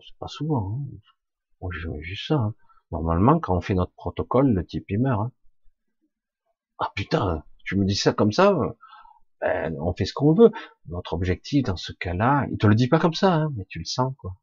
[0.00, 0.78] C'est pas souvent.
[0.80, 0.96] Hein.
[1.60, 2.36] Moi, j'ai jamais vu ça.
[2.36, 2.54] Hein.
[2.90, 5.20] Normalement, quand on fait notre protocole, le type il meurt.
[5.20, 5.32] Hein.
[6.78, 8.54] Ah putain, tu me dis ça comme ça,
[9.40, 10.50] ben, on fait ce qu'on veut.
[10.86, 13.78] Notre objectif dans ce cas-là, il te le dit pas comme ça, hein, mais tu
[13.78, 14.36] le sens quoi.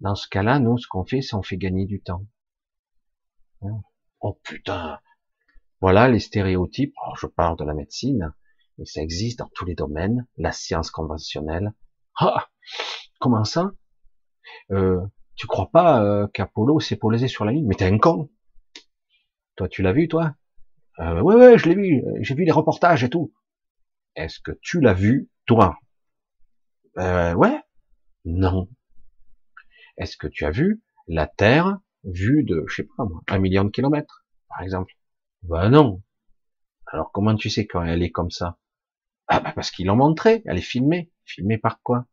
[0.00, 2.24] Dans ce cas-là, nous, ce qu'on fait, c'est on fait gagner du temps.
[3.62, 3.80] Hein.
[4.20, 5.00] Oh putain,
[5.80, 6.94] voilà les stéréotypes.
[7.20, 8.34] je parle de la médecine,
[8.76, 10.26] mais ça existe dans tous les domaines.
[10.36, 11.72] La science conventionnelle,
[12.20, 12.48] Ah,
[13.20, 13.72] comment ça?
[14.72, 15.00] Euh,
[15.36, 17.66] Tu crois pas euh, qu'Apollo s'est posé sur la Lune?
[17.66, 18.28] Mais t'es un con.
[19.56, 20.34] Toi, tu l'as vu, toi?
[21.00, 22.02] Euh, Ouais, ouais, je l'ai vu.
[22.22, 23.32] J'ai vu les reportages et tout.
[24.16, 25.78] Est-ce que tu l'as vu, toi?
[26.98, 27.60] Euh, Ouais.
[28.26, 28.68] Non.
[29.98, 33.64] Est-ce que tu as vu la Terre vue de, je sais pas moi, un million
[33.64, 34.94] de kilomètres, par exemple?
[35.42, 36.02] Ben non.
[36.86, 38.58] Alors comment tu sais quand elle est comme ça?
[39.28, 41.10] Ah bah parce qu'ils l'ont montré, elle est filmée.
[41.24, 42.06] Filmée par quoi?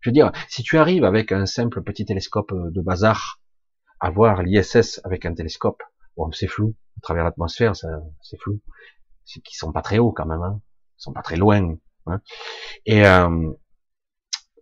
[0.00, 3.40] Je veux dire, si tu arrives avec un simple petit télescope de bazar
[4.00, 5.82] à voir l'ISS avec un télescope,
[6.16, 8.60] bon c'est flou, à travers l'atmosphère, c'est flou.
[9.24, 10.60] C'est qu'ils sont pas très hauts quand même, hein.
[10.98, 11.76] Ils sont pas très loin.
[12.06, 12.20] Hein.
[12.86, 13.52] Et euh,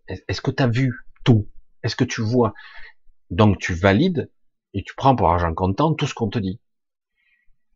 [0.07, 0.93] est-ce que tu as vu
[1.25, 1.49] tout?
[1.83, 2.53] Est-ce que tu vois?
[3.31, 4.31] Donc tu valides
[4.75, 6.61] et tu prends pour argent comptant tout ce qu'on te dit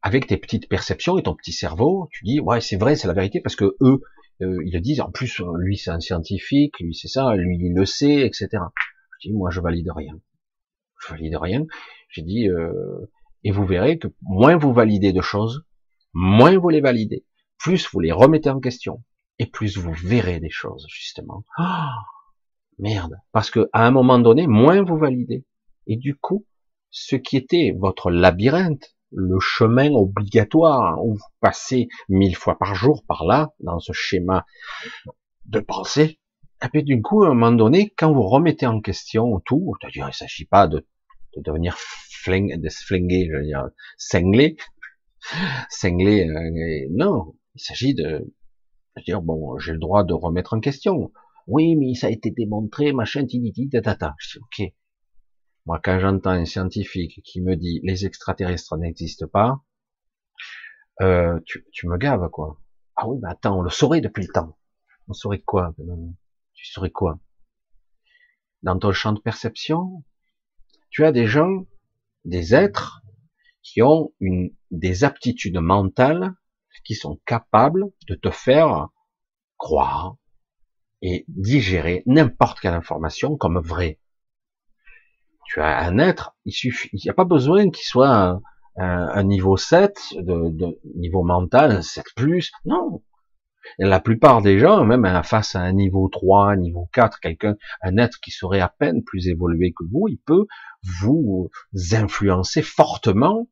[0.02, 3.14] avec tes petites perceptions et ton petit cerveau, tu dis ouais c'est vrai, c'est la
[3.14, 4.02] vérité parce que eux
[4.42, 5.00] euh, ils le disent.
[5.00, 8.48] En plus lui c'est un scientifique, lui c'est ça, lui il le sait, etc.
[9.20, 10.18] Je dis moi je valide rien,
[11.00, 11.66] je valide rien.
[12.08, 13.10] J'ai dit euh,
[13.44, 15.64] et vous verrez que moins vous validez de choses,
[16.12, 17.24] moins vous les validez,
[17.58, 19.02] plus vous les remettez en question
[19.38, 21.44] et plus vous verrez des choses justement.
[21.58, 21.62] Oh,
[22.78, 25.44] merde, parce que à un moment donné, moins vous validez
[25.86, 26.46] et du coup,
[26.90, 33.04] ce qui était votre labyrinthe le chemin obligatoire où vous passez mille fois par jour
[33.06, 34.46] par là, dans ce schéma
[35.46, 36.18] de pensée.
[36.64, 40.08] Et puis du coup, à un moment donné, quand vous remettez en question tout, c'est-à-dire
[40.08, 40.86] il s'agit pas de,
[41.36, 44.56] de devenir fling, de se flinguer, je veux dire, cinglé,
[45.70, 48.32] cinglé, euh, non, il s'agit de,
[49.04, 51.12] dire bon, j'ai le droit de remettre en question.
[51.46, 54.14] Oui, mais ça a été démontré, machin, titi, tata.
[54.18, 54.72] Je dis ok,
[55.66, 59.62] moi, quand j'entends un scientifique qui me dit les extraterrestres n'existent pas,
[61.00, 62.60] euh, tu, me gaves, quoi.
[62.96, 64.56] Ah oui, mais attends, on le saurait depuis le temps.
[65.08, 65.74] On saurait quoi
[66.54, 67.18] Tu saurais quoi?
[68.62, 70.04] Dans ton champ de perception,
[70.90, 71.66] tu as des gens,
[72.24, 73.02] des êtres
[73.62, 76.34] qui ont une, des aptitudes mentales
[76.84, 78.88] qui sont capables de te faire
[79.56, 80.16] croire
[81.00, 84.00] et digérer n'importe quelle information comme vraie
[85.52, 88.40] tu as un être, il suffit, il n'y a pas besoin qu'il soit un,
[88.76, 93.02] un, niveau 7, de, de, niveau mental, un 7 plus, non.
[93.78, 97.98] La plupart des gens, même face à un niveau 3, un niveau 4, quelqu'un, un
[97.98, 100.46] être qui serait à peine plus évolué que vous, il peut
[101.00, 101.50] vous
[101.92, 103.46] influencer fortement.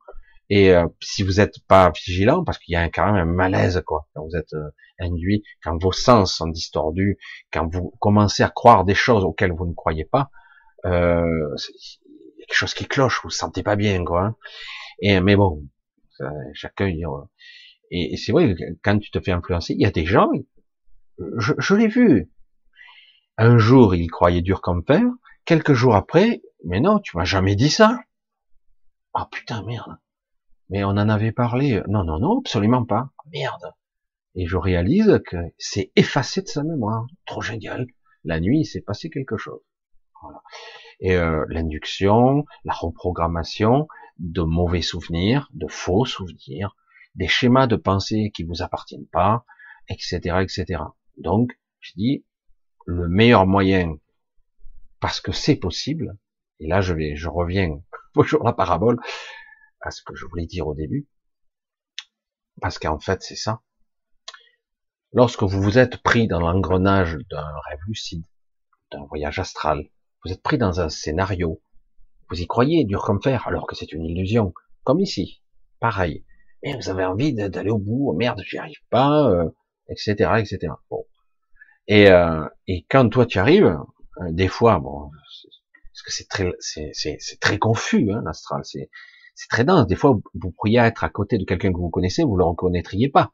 [0.48, 3.82] Et euh, si vous n'êtes pas vigilant, parce qu'il y a quand même un malaise,
[3.86, 7.18] quoi, quand vous êtes euh, induit, quand vos sens sont distordus,
[7.52, 10.30] quand vous commencez à croire des choses auxquelles vous ne croyez pas,
[10.84, 11.56] euh,
[12.38, 14.24] quelque chose qui cloche, vous vous sentez pas bien, quoi.
[14.24, 14.36] Hein.
[15.00, 15.66] Et mais bon,
[16.52, 16.92] chacun.
[17.90, 20.30] Et, c'est vrai quand tu te fais influencer, il y a des gens,
[21.18, 22.30] je, l'ai vu.
[23.36, 25.02] Un jour, il croyait dur comme fer.
[25.44, 27.98] Quelques jours après, mais non, tu m'as jamais dit ça.
[29.14, 29.96] Ah putain, merde.
[30.68, 31.82] Mais on en avait parlé.
[31.88, 33.10] Non, non, non, absolument pas.
[33.32, 33.72] Merde.
[34.36, 37.06] Et je réalise que c'est effacé de sa mémoire.
[37.26, 37.86] Trop génial.
[38.24, 39.60] La nuit, il s'est passé quelque chose.
[41.00, 46.76] Et euh, l'induction, la reprogrammation de mauvais souvenirs, de faux souvenirs,
[47.14, 49.44] des schémas de pensée qui vous appartiennent pas,
[49.88, 50.82] etc., etc.
[51.16, 52.24] Donc, je dis,
[52.86, 53.96] le meilleur moyen,
[55.00, 56.16] parce que c'est possible,
[56.58, 57.80] et là je vais, je reviens
[58.14, 58.98] toujours la parabole
[59.80, 61.08] à ce que je voulais dire au début,
[62.60, 63.62] parce qu'en fait c'est ça.
[65.12, 68.24] Lorsque vous vous êtes pris dans l'engrenage d'un rêve lucide,
[68.92, 69.88] d'un voyage astral,
[70.24, 71.60] vous êtes pris dans un scénario.
[72.28, 74.52] Vous y croyez, dur comme fer, alors que c'est une illusion.
[74.84, 75.42] Comme ici.
[75.80, 76.24] Pareil.
[76.62, 78.10] Mais vous avez envie d'aller au bout.
[78.10, 79.32] Oh, merde, j'y arrive pas,
[79.88, 80.72] etc., euh, etc.
[80.90, 81.06] Bon.
[81.88, 83.78] Et, euh, et quand toi tu arrives,
[84.20, 88.60] euh, des fois, bon, parce que c'est très, c'est très confus, hein, l'astral.
[88.64, 88.90] C'est
[89.40, 89.86] c'est très dense.
[89.86, 93.08] Des fois, vous pourriez être à côté de quelqu'un que vous connaissez, vous le reconnaîtriez
[93.08, 93.32] pas,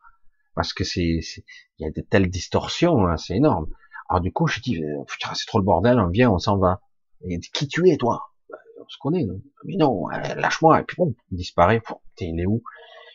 [0.55, 1.45] parce que c'est, il
[1.81, 3.67] y a de telles distorsions, hein, c'est énorme.
[4.09, 6.59] Alors du coup, je dis, euh, putain, c'est trop le bordel, on vient, on s'en
[6.59, 6.81] va.
[7.29, 8.31] Et qui tu es, toi?
[8.51, 10.81] Bah, On se connaît, non Mais non, euh, lâche-moi.
[10.81, 11.83] Et puis bon, il disparaît.
[12.21, 12.63] il est où?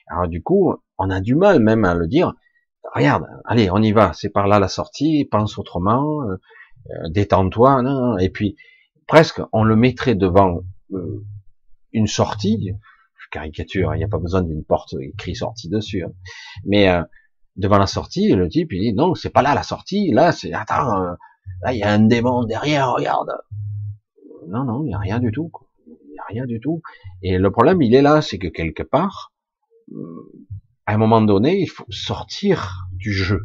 [0.07, 2.33] Alors du coup, on a du mal même à le dire.
[2.93, 4.11] Regarde, allez, on y va.
[4.13, 5.25] C'est par là la sortie.
[5.29, 6.23] Pense autrement.
[6.23, 8.17] Euh, détends-toi.
[8.19, 8.57] Et puis
[9.07, 10.61] presque, on le mettrait devant
[11.93, 12.73] une sortie.
[13.31, 13.95] Caricature.
[13.95, 16.03] Il n'y a pas besoin d'une porte écrit sortie dessus.
[16.03, 16.11] Hein.
[16.65, 16.89] Mais
[17.55, 20.53] devant la sortie, le type il dit non, c'est pas là la sortie, là c'est
[20.53, 21.13] attends, euh,
[21.61, 23.31] là il y a un démon derrière, regarde.
[24.47, 25.51] Non non, il y a rien du tout,
[25.87, 26.81] il y a rien du tout.
[27.21, 29.31] Et le problème il est là, c'est que quelque part,
[29.91, 30.31] euh,
[30.85, 33.41] à un moment donné, il faut sortir du jeu.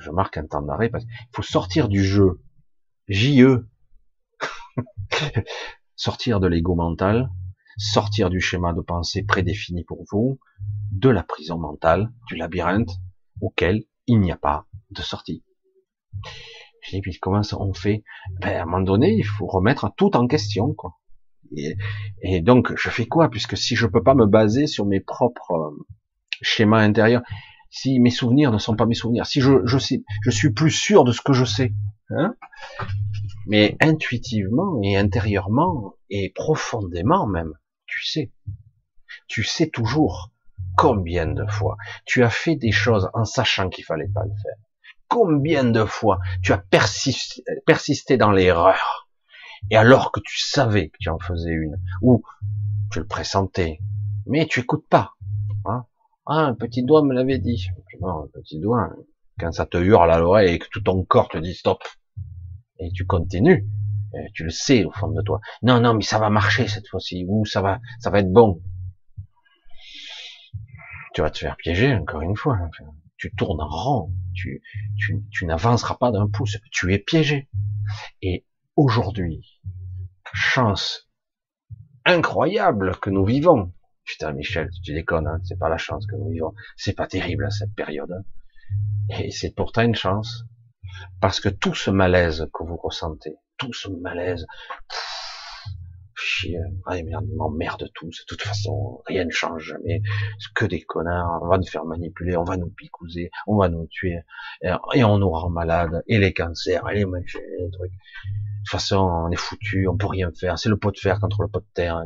[0.00, 2.42] je marque un temps d'arrêt parce qu'il faut sortir du jeu.
[3.08, 3.66] JE.
[5.96, 7.30] sortir de l'ego mental,
[7.76, 10.38] sortir du schéma de pensée prédéfini pour vous,
[10.90, 12.90] de la prison mentale, du labyrinthe,
[13.40, 15.44] auquel il n'y a pas de sortie.
[16.82, 18.04] Je dis, puis comment ça on fait?
[18.40, 20.74] Ben, À un moment donné, il faut remettre tout en question.
[20.74, 20.98] Quoi.
[21.56, 21.76] Et,
[22.22, 23.28] et, donc, je fais quoi?
[23.28, 25.86] Puisque si je peux pas me baser sur mes propres euh,
[26.40, 27.22] schémas intérieurs,
[27.70, 30.70] si mes souvenirs ne sont pas mes souvenirs, si je, je, sais, je suis plus
[30.70, 31.72] sûr de ce que je sais,
[32.10, 32.34] hein?
[33.46, 37.54] Mais intuitivement et intérieurement et profondément même,
[37.92, 38.32] tu sais,
[39.28, 40.30] tu sais toujours
[40.76, 41.76] combien de fois
[42.06, 44.56] tu as fait des choses en sachant qu'il fallait pas le faire.
[45.08, 49.08] Combien de fois tu as persisté, dans l'erreur
[49.70, 52.22] et alors que tu savais que tu en faisais une ou
[52.90, 53.78] tu le pressentais,
[54.26, 55.12] mais tu écoutes pas.
[55.66, 55.84] Hein?
[56.26, 57.68] Ah, un petit doigt me l'avait dit.
[58.02, 58.90] Un petit doigt,
[59.38, 61.82] quand ça te hurle à l'oreille et que tout ton corps te dit stop,
[62.78, 63.68] et tu continues,
[64.34, 65.40] tu le sais au fond de toi.
[65.62, 68.60] Non, non, mais ça va marcher cette fois-ci, ou ça va, ça va être bon.
[71.14, 72.58] Tu vas te faire piéger encore une fois.
[73.16, 74.62] tu tournes en rond, tu,
[74.98, 77.48] tu, tu n'avanceras pas d'un pouce, tu es piégé.
[78.22, 78.46] Et
[78.76, 79.60] aujourd'hui,
[80.32, 81.08] chance
[82.04, 83.72] incroyable que nous vivons.
[84.04, 86.54] Putain, Michel, tu déconnes, hein, c'est pas la chance que nous vivons.
[86.76, 88.10] C'est pas terrible, cette période.
[88.10, 88.24] Hein.
[89.20, 90.44] Et c'est pourtant une chance.
[91.20, 94.44] Parce que tout ce malaise que vous ressentez, tout ce malaise,
[96.16, 100.02] chier, ah merde, ils m'emmerdent tous, de toute façon, rien ne change jamais,
[100.38, 103.68] c'est que des connards, on va nous faire manipuler, on va nous picouser, on va
[103.68, 104.18] nous tuer,
[104.94, 107.92] et on nous rend malade, et les cancers, et les machins, les trucs.
[107.92, 111.20] De toute façon, on est foutu, on peut rien faire, c'est le pot de fer
[111.20, 112.02] contre le pot de terre,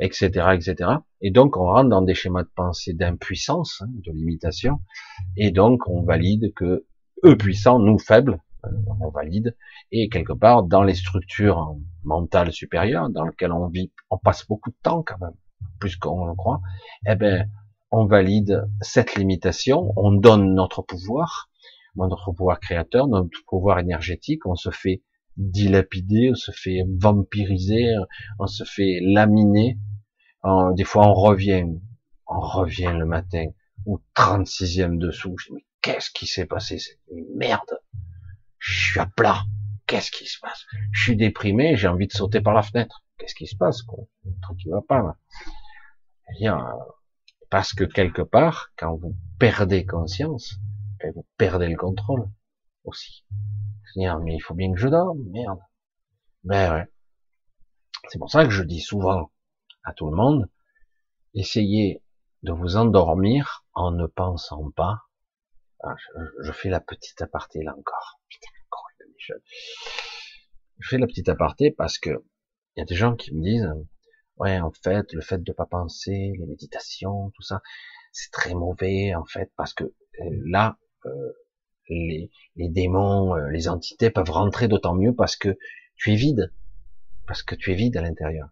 [0.00, 0.90] etc., etc.
[1.20, 4.80] Et donc, on rentre dans des schémas de pensée d'impuissance, hein, de limitation,
[5.36, 6.86] et donc, on valide que
[7.24, 8.40] eux puissants, nous faibles,
[9.00, 9.56] on valide,
[9.92, 14.70] et quelque part dans les structures mentales supérieures dans lesquelles on vit, on passe beaucoup
[14.70, 15.36] de temps quand même,
[15.78, 16.60] plus qu'on le croit,
[17.06, 17.50] eh ben
[17.90, 21.48] on valide cette limitation, on donne notre pouvoir,
[21.96, 25.02] notre pouvoir créateur, notre pouvoir énergétique, on se fait
[25.36, 27.94] dilapider, on se fait vampiriser,
[28.38, 29.78] on se fait laminer,
[30.74, 31.64] des fois on revient,
[32.26, 33.46] on revient le matin,
[33.86, 35.36] ou 36e dessous,
[35.80, 36.78] qu'est-ce qui s'est passé?
[36.78, 36.98] C'est
[37.34, 37.78] merde.
[38.58, 39.44] Je suis à plat.
[39.86, 40.64] Qu'est-ce qui se passe?
[40.92, 43.02] Je suis déprimé, j'ai envie de sauter par la fenêtre.
[43.18, 43.82] Qu'est-ce qui se passe?
[43.82, 44.04] Quoi?
[44.26, 45.16] Un truc qui va pas
[46.40, 46.76] là.
[47.50, 50.56] parce que quelque part, quand vous perdez conscience,
[51.00, 52.28] ben, vous perdez le contrôle
[52.84, 53.24] aussi.
[53.96, 55.60] Dire, mais il faut bien que je dorme, merde.
[56.44, 56.86] Ben ouais.
[58.08, 59.32] C'est pour ça que je dis souvent
[59.84, 60.48] à tout le monde,
[61.34, 62.02] essayez
[62.42, 65.08] de vous endormir en ne pensant pas
[65.84, 65.94] ah,
[66.42, 68.17] je, fais la petite aparté là encore.
[70.78, 72.10] Je fais la petite aparté parce que
[72.76, 73.68] il y a des gens qui me disent,
[74.36, 77.60] ouais, en fait, le fait de pas penser, les méditations, tout ça,
[78.12, 81.32] c'est très mauvais en fait parce que euh, là, euh,
[81.88, 85.56] les, les démons, euh, les entités peuvent rentrer d'autant mieux parce que
[85.96, 86.52] tu es vide,
[87.26, 88.48] parce que tu es vide à l'intérieur.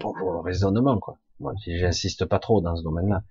[0.00, 1.18] Bonjour le raisonnement quoi.
[1.40, 3.22] Moi, j'insiste pas trop dans ce domaine-là.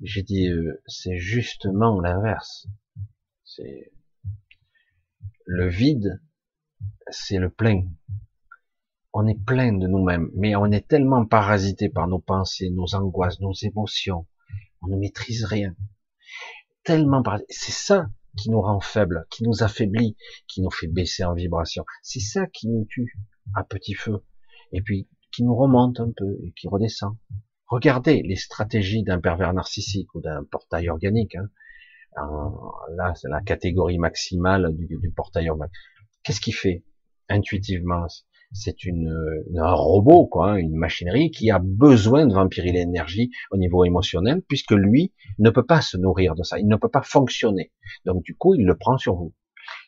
[0.00, 2.66] J'ai dit, euh, c'est justement l'inverse.
[5.46, 6.20] Le vide,
[7.10, 7.84] c'est le plein.
[9.12, 13.40] On est plein de nous-mêmes, mais on est tellement parasité par nos pensées, nos angoisses,
[13.40, 14.26] nos émotions.
[14.82, 15.74] On ne maîtrise rien.
[16.84, 17.52] Tellement parasité.
[17.52, 21.84] C'est ça qui nous rend faibles, qui nous affaiblit, qui nous fait baisser en vibration.
[22.02, 23.18] C'est ça qui nous tue
[23.54, 24.24] à petit feu.
[24.72, 27.16] Et puis, qui nous remonte un peu et qui redescend.
[27.66, 31.34] Regardez les stratégies d'un pervers narcissique ou d'un portail organique.
[31.34, 31.50] Hein.
[32.96, 35.74] Là, c'est la catégorie maximale du, portail organique.
[36.22, 36.84] Qu'est-ce qu'il fait
[37.28, 38.06] intuitivement
[38.52, 39.14] C'est une,
[39.56, 44.42] un robot, quoi, hein, une machinerie qui a besoin de vampirer l'énergie au niveau émotionnel,
[44.48, 47.72] puisque lui ne peut pas se nourrir de ça, il ne peut pas fonctionner.
[48.04, 49.34] Donc du coup, il le prend sur vous.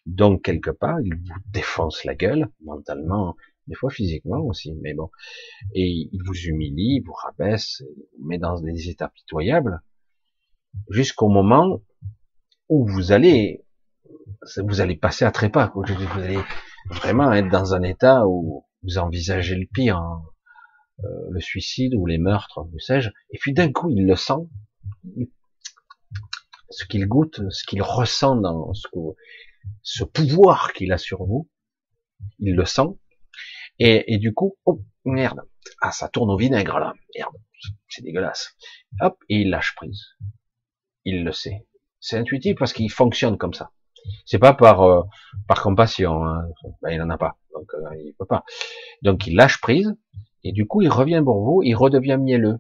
[0.06, 5.10] Donc quelque part, il vous défonce la gueule mentalement, des fois physiquement aussi, mais bon.
[5.74, 7.82] Et il vous humilie, il vous rabaisse,
[8.18, 9.80] vous met dans des états pitoyables,
[10.88, 11.80] jusqu'au moment
[12.70, 13.64] où vous allez,
[14.56, 15.82] vous allez passer à trépas, vous
[16.18, 16.38] allez
[16.88, 20.22] vraiment être dans un état où vous envisagez le pire, hein.
[21.04, 24.48] euh, le suicide ou les meurtres, que sais-je, et puis d'un coup il le sent,
[26.70, 31.50] ce qu'il goûte, ce qu'il ressent dans ce, pouvoir qu'il a sur vous,
[32.38, 32.96] il le sent,
[33.80, 35.40] et, du coup, oh merde,
[35.80, 37.34] ah ça tourne au vinaigre là, merde,
[37.88, 38.54] c'est dégueulasse.
[39.00, 40.04] Hop, et il lâche prise.
[41.06, 41.66] il le sait.
[42.00, 43.70] C'est intuitif parce qu'il fonctionne comme ça.
[44.24, 45.02] C'est pas par euh,
[45.46, 46.48] par compassion, hein.
[46.82, 48.44] ben, il en a pas, donc euh, il peut pas.
[49.02, 49.94] Donc il lâche prise
[50.42, 52.58] et du coup il revient pour vous, il redevient mielleux,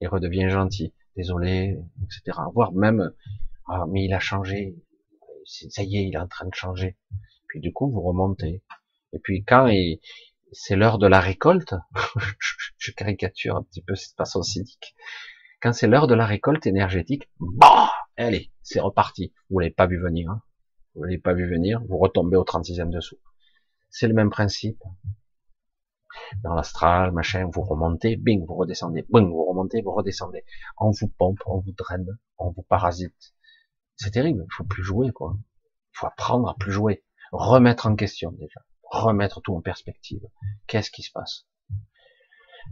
[0.00, 2.38] il redevient gentil, désolé, etc.
[2.54, 3.12] Voire même,
[3.68, 4.74] ah, mais il a changé,
[5.44, 6.96] ça y est, il est en train de changer.
[7.48, 8.62] Puis du coup vous remontez.
[9.12, 9.70] Et puis quand
[10.52, 11.74] c'est l'heure de la récolte,
[12.78, 14.94] je caricature un petit peu cette façon cynique.
[15.60, 17.90] Quand c'est l'heure de la récolte énergétique, bah,
[18.22, 19.32] allez, c'est reparti.
[19.50, 20.30] Vous l'avez pas vu venir.
[20.30, 20.42] Hein.
[20.94, 23.18] Vous l'avez pas vu venir, vous retombez au 36e dessous.
[23.90, 24.82] C'est le même principe.
[26.42, 30.44] Dans l'astral, machin, vous remontez, bing, vous redescendez, bing, vous remontez, vous redescendez.
[30.78, 33.34] On vous pompe, on vous draine, on vous parasite.
[33.96, 35.36] C'est terrible, il faut plus jouer, quoi.
[35.94, 37.04] Il faut apprendre à plus jouer.
[37.32, 38.60] Remettre en question, déjà.
[38.82, 40.22] Remettre tout en perspective.
[40.66, 41.46] Qu'est-ce qui se passe?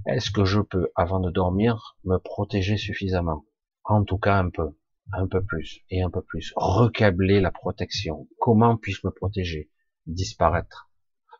[0.06, 3.44] Est-ce que je peux, avant de dormir, me protéger suffisamment?
[3.84, 4.76] En tout cas, un peu,
[5.12, 6.52] un peu plus et un peu plus.
[6.56, 8.28] Recabler la protection.
[8.38, 9.70] Comment puis-je me protéger?
[10.06, 10.90] Disparaître,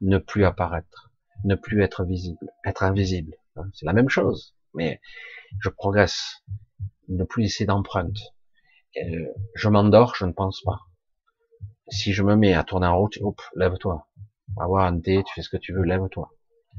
[0.00, 1.12] ne plus apparaître,
[1.44, 3.34] ne plus être visible, être invisible.
[3.56, 5.00] Hein, c'est la même chose, mais
[5.60, 6.44] je progresse.
[7.08, 8.18] Ne plus laisser d'empreinte.
[8.98, 10.80] Euh, je m'endors, je ne pense pas.
[11.88, 14.06] Si je me mets à tourner en route, hop, lève-toi.
[14.56, 16.30] Va voir un thé, tu fais ce que tu veux, lève-toi.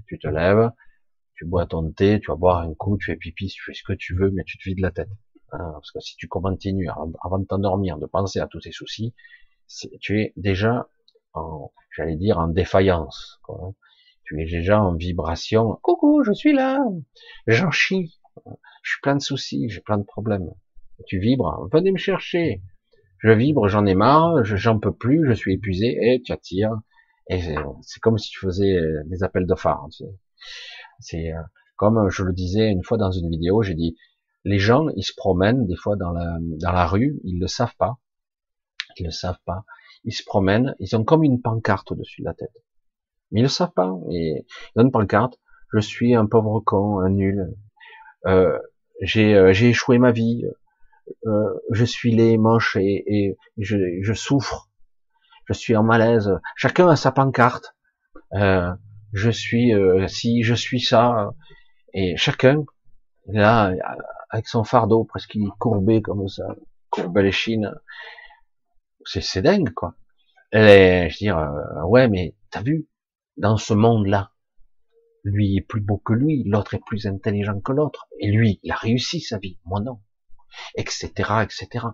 [0.08, 0.72] Tu te lèves,
[1.34, 3.82] tu bois ton thé, tu vas boire un coup, tu fais pipi, tu fais ce
[3.84, 5.10] que tu veux, mais tu te vides la tête.
[5.52, 9.14] Hein, parce que si tu continues avant de t'endormir, de penser à tous tes soucis,
[10.00, 10.88] tu es déjà
[11.34, 13.40] en, j'allais dire, en défaillance.
[13.44, 13.74] Quoi.
[14.24, 15.80] Tu es déjà en vibration.
[15.82, 16.80] Coucou, je suis là.
[17.48, 18.20] J'en chie.
[18.84, 20.50] Je suis plein de soucis, j'ai plein de problèmes.
[21.08, 21.68] Tu vibres.
[21.72, 22.62] Venez me chercher.
[23.20, 25.98] Je vibre, j'en ai marre, j'en peux plus, je suis épuisé.
[26.02, 26.80] Et tu attires.
[27.30, 27.42] Et
[27.82, 29.88] c'est comme si tu faisais des appels de phare.
[31.00, 31.42] C'est euh,
[31.76, 33.96] comme je le disais une fois dans une vidéo, j'ai dit
[34.44, 37.98] les gens ils se promènent des fois dans la rue, ils le savent pas,
[38.98, 39.66] ils le savent pas,
[40.04, 42.54] ils se promènent, ils ont comme une pancarte au-dessus de la tête,
[43.32, 43.94] mais ils le savent pas.
[44.12, 45.40] Et ils ont une pancarte,
[45.74, 47.56] je suis un pauvre con, un nul,
[48.26, 48.58] euh,
[49.02, 50.46] j'ai euh, échoué ma vie,
[51.26, 54.70] euh, je suis laid, moche et, je, je, souffre,
[55.46, 56.32] je suis en malaise.
[56.56, 57.76] Chacun a sa pancarte.
[58.34, 58.72] Euh,
[59.14, 59.72] je suis
[60.08, 61.32] si je suis ça.
[61.94, 62.64] Et chacun
[63.26, 63.74] là
[64.30, 66.56] avec son fardeau presque courbé comme ça
[66.90, 67.74] courbé les chines
[69.06, 69.96] c'est c'est dingue quoi
[70.52, 72.88] et je veux dire euh, ouais mais t'as vu
[73.38, 74.32] dans ce monde là
[75.24, 78.72] lui est plus beau que lui l'autre est plus intelligent que l'autre et lui il
[78.72, 80.00] a réussi sa vie moi non
[80.76, 81.10] etc
[81.44, 81.86] etc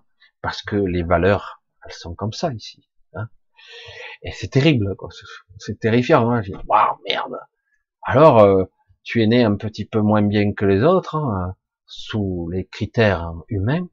[0.42, 3.28] parce que les valeurs elles sont comme ça ici hein
[4.26, 5.10] et c'est terrible, quoi.
[5.60, 6.32] C'est terrifiant.
[6.32, 6.42] Hein.
[6.68, 7.38] waouh, merde.
[8.02, 8.66] Alors, euh,
[9.04, 11.56] tu es né un petit peu moins bien que les autres, hein,
[11.86, 13.88] sous les critères humains.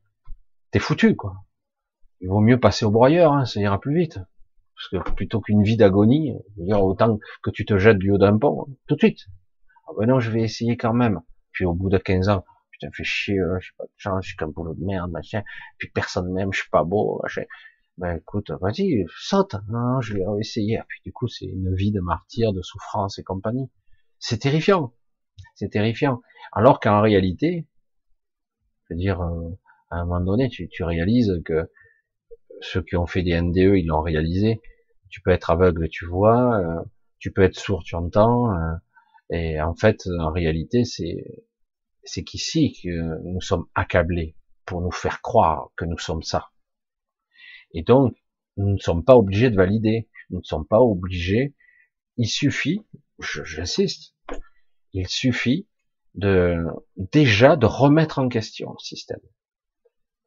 [0.70, 1.34] T'es foutu, quoi.
[2.20, 4.18] Il vaut mieux passer au broyeur, hein, ça ira plus vite.
[4.74, 6.34] Parce que plutôt qu'une vie d'agonie,
[6.70, 9.20] autant que tu te jettes du haut d'un pont, tout de suite.
[9.88, 11.20] Ah ben non, je vais essayer quand même.
[11.52, 14.28] Puis au bout de 15 ans, putain, fais chier, je sais pas de chance, je
[14.28, 15.42] suis comme boulot de merde, machin.
[15.78, 17.42] Puis personne m'aime, je suis pas beau, machin
[17.98, 19.54] ben écoute, vas-y, saute.
[19.68, 20.76] Non, je vais essayer.
[20.76, 23.70] Et puis du coup, c'est une vie de martyr, de souffrance et compagnie.
[24.18, 24.94] C'est terrifiant.
[25.54, 26.22] C'est terrifiant.
[26.52, 27.66] Alors qu'en réalité,
[28.92, 29.48] je veux dire, euh,
[29.90, 31.70] à un moment donné, tu, tu réalises que
[32.60, 34.60] ceux qui ont fait des NDE, ils l'ont réalisé.
[35.10, 36.58] Tu peux être aveugle, tu vois.
[36.58, 36.82] Euh,
[37.18, 38.52] tu peux être sourd, tu entends.
[38.54, 38.74] Euh,
[39.30, 41.24] et en fait, en réalité, c'est
[42.04, 44.36] c'est qu'ici que nous sommes accablés
[44.66, 46.50] pour nous faire croire que nous sommes ça.
[47.72, 48.14] Et donc,
[48.56, 50.08] nous ne sommes pas obligés de valider.
[50.30, 51.54] Nous ne sommes pas obligés.
[52.18, 52.84] Il suffit,
[53.20, 54.14] j'insiste,
[54.92, 55.68] il suffit
[56.14, 56.56] de
[56.96, 59.20] déjà de remettre en question le système.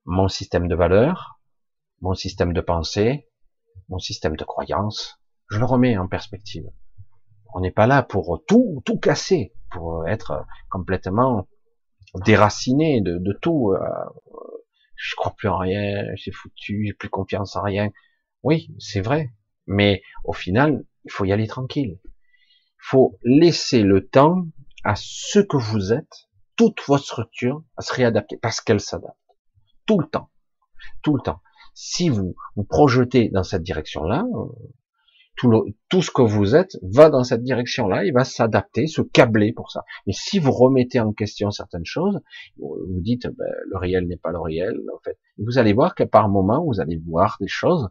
[0.06, 1.40] Mon système de valeurs,
[2.02, 3.28] mon système de pensée,
[3.90, 5.20] mon système de croyance,
[5.50, 6.66] je le remets en perspective.
[7.54, 11.48] On n'est pas là pour tout tout casser, pour être complètement
[12.24, 13.80] déraciné de, de tout, euh,
[14.96, 17.90] je crois plus en rien, j'ai foutu, j'ai plus confiance en rien.
[18.44, 19.32] Oui, c'est vrai.
[19.68, 22.00] Mais au final, il faut y aller tranquille.
[22.04, 24.46] Il faut laisser le temps
[24.86, 29.18] à ce que vous êtes, toute votre structure, à se réadapter, parce qu'elle s'adapte.
[29.86, 30.30] Tout le temps.
[31.02, 31.42] Tout le temps.
[31.74, 34.26] Si vous vous projetez dans cette direction-là,
[35.36, 39.52] tout, tout ce que vous êtes va dans cette direction-là, il va s'adapter, se câbler
[39.52, 39.84] pour ça.
[40.08, 42.22] Mais si vous remettez en question certaines choses,
[42.58, 46.06] vous dites ben, le réel n'est pas le réel, en fait, vous allez voir qu'à
[46.06, 47.90] par moment, vous allez voir des choses,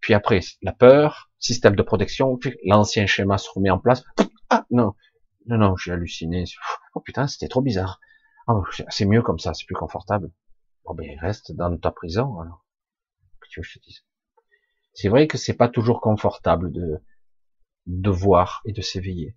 [0.00, 4.04] puis après, la peur, système de protection, l'ancien schéma se remet en place.
[4.50, 4.94] Ah non,
[5.48, 6.44] non, non, j'ai halluciné.
[6.94, 8.00] Oh putain, c'était trop bizarre.
[8.46, 10.30] Oh, c'est mieux comme ça, c'est plus confortable.
[10.84, 12.64] Oh ben reste dans ta prison alors.
[13.40, 14.04] Que tu veux que je te dise?
[14.94, 17.02] C'est vrai que c'est pas toujours confortable de
[17.86, 19.36] de voir et de s'éveiller.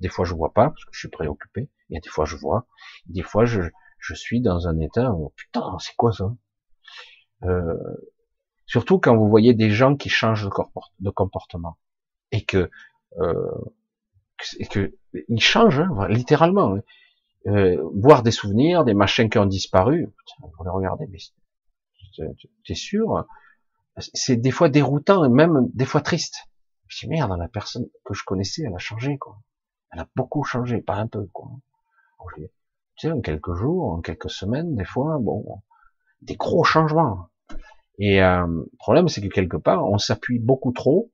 [0.00, 1.70] Des fois je vois pas parce que je suis préoccupé.
[1.88, 2.66] Il y a des fois je vois.
[3.06, 3.62] Des fois je,
[3.98, 6.34] je suis dans un état où putain c'est quoi ça?
[7.44, 7.76] Euh,
[8.70, 10.48] Surtout quand vous voyez des gens qui changent
[11.00, 11.76] de, comportement
[12.30, 12.70] et que
[13.18, 13.50] euh,
[14.58, 14.94] et que
[15.28, 16.74] ils changent hein, littéralement.
[16.74, 16.82] Hein.
[17.46, 20.12] Euh, voir des souvenirs, des machins qui ont disparu.
[20.18, 21.18] Putain, les regarder, mais
[22.66, 23.26] t'es sûr
[23.98, 26.48] C'est des fois déroutant et même des fois triste.
[26.86, 29.38] Je dis merde, la personne que je connaissais, elle a changé quoi.
[29.92, 31.50] Elle a beaucoup changé, pas un peu quoi.
[32.36, 32.48] Tu
[32.96, 35.62] sais, en quelques jours, en quelques semaines, des fois, bon,
[36.20, 37.28] des gros changements.
[37.98, 41.10] Et euh, le problème, c'est que quelque part, on s'appuie beaucoup trop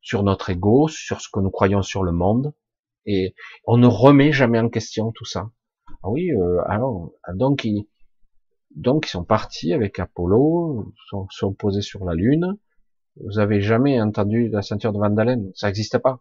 [0.00, 2.54] sur notre ego, sur ce que nous croyons sur le monde,
[3.06, 3.34] et
[3.64, 5.50] on ne remet jamais en question tout ça.
[6.02, 7.88] Ah oui, euh, alors, donc ils,
[8.74, 12.58] donc ils sont partis avec Apollo, sont, sont posés sur la Lune.
[13.16, 16.20] Vous avez jamais entendu la ceinture de Vandalen Ça n'existe pas.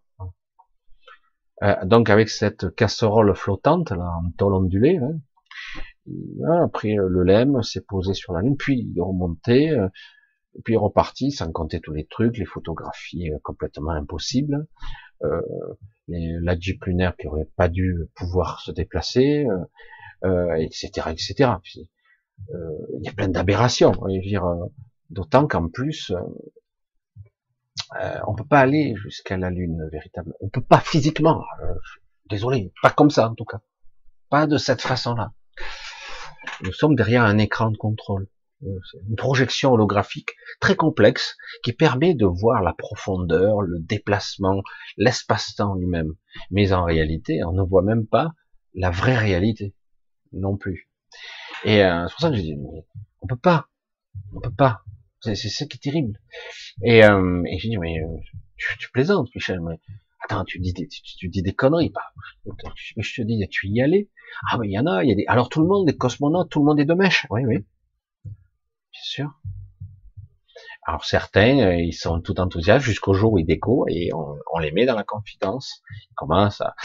[1.64, 5.20] Euh, donc avec cette casserole flottante, là, en tôle ondulée, hein,
[6.64, 9.78] après le LEM s'est posé sur la Lune, puis il est remonté,
[10.58, 14.68] euh, puis reparti, sans compter tous les trucs, les photographies euh, complètement impossibles,
[15.24, 15.42] euh,
[16.08, 19.46] la Jeep lunaire qui aurait pas dû pouvoir se déplacer,
[20.24, 21.52] euh, etc., euh, etc.
[22.50, 23.92] il y a plein d'aberrations.
[25.10, 26.14] d'autant qu'en plus,
[28.28, 30.36] on peut pas aller jusqu'à la Lune véritablement.
[30.40, 31.44] On peut pas physiquement.
[32.30, 33.60] désolé, pas comme ça en tout cas,
[34.30, 35.34] pas de cette façon-là.
[36.64, 38.28] Nous sommes derrière un écran de contrôle
[38.62, 44.62] une projection holographique très complexe qui permet de voir la profondeur, le déplacement,
[44.98, 46.14] l'espace-temps lui-même.
[46.52, 48.32] Mais en réalité, on ne voit même pas
[48.74, 49.76] la vraie réalité
[50.34, 50.90] non plus.
[51.66, 52.56] Et euh, c'est pour ça que je dis,
[53.22, 53.68] on peut pas,
[54.34, 54.84] on peut pas.
[55.22, 56.20] C'est ça qui est terrible.
[56.84, 58.08] Et, euh, et j'ai dit, mais euh,
[58.80, 59.80] tu, plaisantes, Michel, mais
[60.24, 62.14] attends, tu dis des, tu, dis des conneries, pas.
[62.46, 64.10] Je te dis, tu y allais
[64.50, 65.26] Ah, mais il y en a, il y a des.
[65.28, 67.26] Alors tout le monde, des cosmonautes, tout le monde est de mèche.
[67.30, 67.66] Oui, oui
[69.16, 69.34] bien.
[70.88, 74.72] Alors certains, euh, ils sont tout enthousiastes jusqu'au jour où ils déco et on, les
[74.72, 75.82] met dans la confidence.
[76.10, 76.76] Ils commencent à,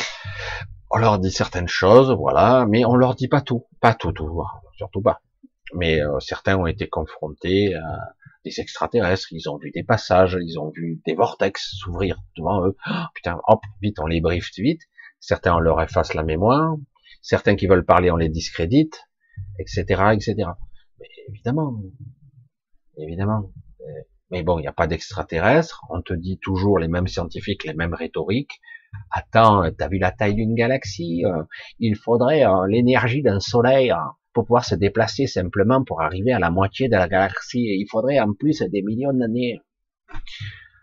[0.90, 4.42] on leur dit certaines choses, voilà, mais on leur dit pas tout, pas tout, tout,
[4.76, 5.22] surtout pas.
[5.74, 8.14] Mais euh, certains ont été confrontés à
[8.44, 12.76] des extraterrestres, ils ont vu des passages, ils ont vu des vortex s'ouvrir devant eux.
[12.90, 14.82] Oh, putain, hop, vite, on les briefe vite.
[15.20, 16.76] Certains on leur efface la mémoire,
[17.22, 19.00] certains qui veulent parler on les discrédite,
[19.60, 19.84] etc.,
[20.14, 20.48] etc
[21.28, 21.80] évidemment,
[22.96, 23.52] évidemment.
[24.32, 25.84] Mais bon, il n'y a pas d'extraterrestres.
[25.90, 28.60] On te dit toujours les mêmes scientifiques, les mêmes rhétoriques.
[29.10, 31.42] Attends, t'as vu la taille d'une galaxie euh,
[31.78, 33.96] Il faudrait euh, l'énergie d'un soleil euh,
[34.32, 37.60] pour pouvoir se déplacer simplement pour arriver à la moitié de la galaxie.
[37.60, 39.60] Il faudrait en plus des millions d'années.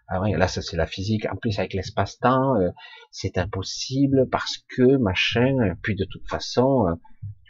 [0.07, 1.25] Ah oui, là, ça c'est la physique.
[1.25, 2.53] En plus, avec l'espace-temps,
[3.09, 5.75] c'est impossible parce que machin.
[5.81, 6.85] Puis de toute façon,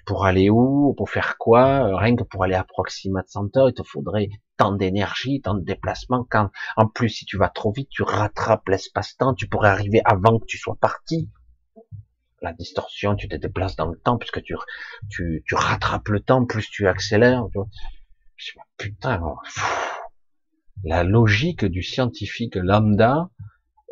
[0.09, 3.75] pour aller où, pour faire quoi, euh, rien que pour aller à Proxima Center, il
[3.75, 7.89] te faudrait tant d'énergie, tant de déplacement, quand, en plus, si tu vas trop vite,
[7.91, 11.29] tu rattrapes l'espace-temps, tu pourrais arriver avant que tu sois parti.
[12.41, 14.55] La distorsion, tu te déplaces dans le temps, puisque tu,
[15.11, 17.45] tu, tu rattrapes le temps, plus tu accélères.
[18.35, 19.21] Je dis, putain,
[20.85, 23.29] la logique du scientifique lambda,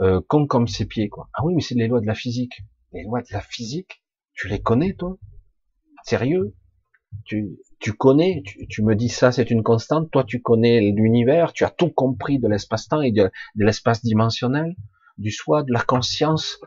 [0.01, 1.11] euh, compte comme ses pieds.
[1.35, 2.63] Ah oui, mais c'est les lois de la physique.
[2.91, 4.03] Les lois de la physique,
[4.33, 5.15] tu les connais, toi?
[6.07, 6.53] Sérieux
[7.25, 10.09] tu, tu connais, tu, me dis ça, c'est une constante.
[10.11, 14.75] Toi, tu connais l'univers, tu as tout compris de l'espace-temps et de, l'espace dimensionnel,
[15.17, 16.59] du soi, de la conscience,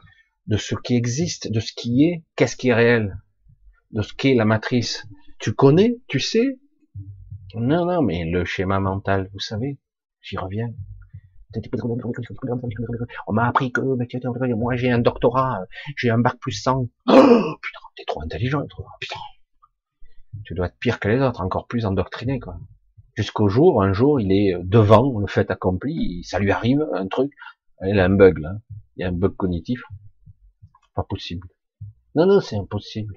[0.46, 3.16] de ce qui existe, de ce qui est, qu'est-ce qui est réel,
[3.92, 5.06] de ce qu'est la matrice?
[5.38, 6.58] Tu connais, tu sais?
[7.54, 9.78] Non, non, mais le schéma mental, vous savez,
[10.20, 10.72] j'y reviens.
[13.26, 15.64] On m'a appris que moi j'ai un doctorat,
[15.96, 16.86] j'ai un bac plus 100.
[17.08, 17.54] Oh,
[17.96, 19.20] t'es trop intelligent, trop, putain.
[20.44, 22.58] Tu dois être pire que les autres, encore plus endoctriné, quoi.
[23.14, 27.32] Jusqu'au jour, un jour, il est devant le fait accompli, ça lui arrive, un truc,
[27.82, 28.54] il a un bug, là.
[28.96, 29.82] Il y a un bug cognitif.
[30.94, 31.48] Pas possible.
[32.14, 33.14] Non, non, c'est impossible.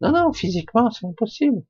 [0.00, 1.62] Non, non, physiquement, c'est impossible.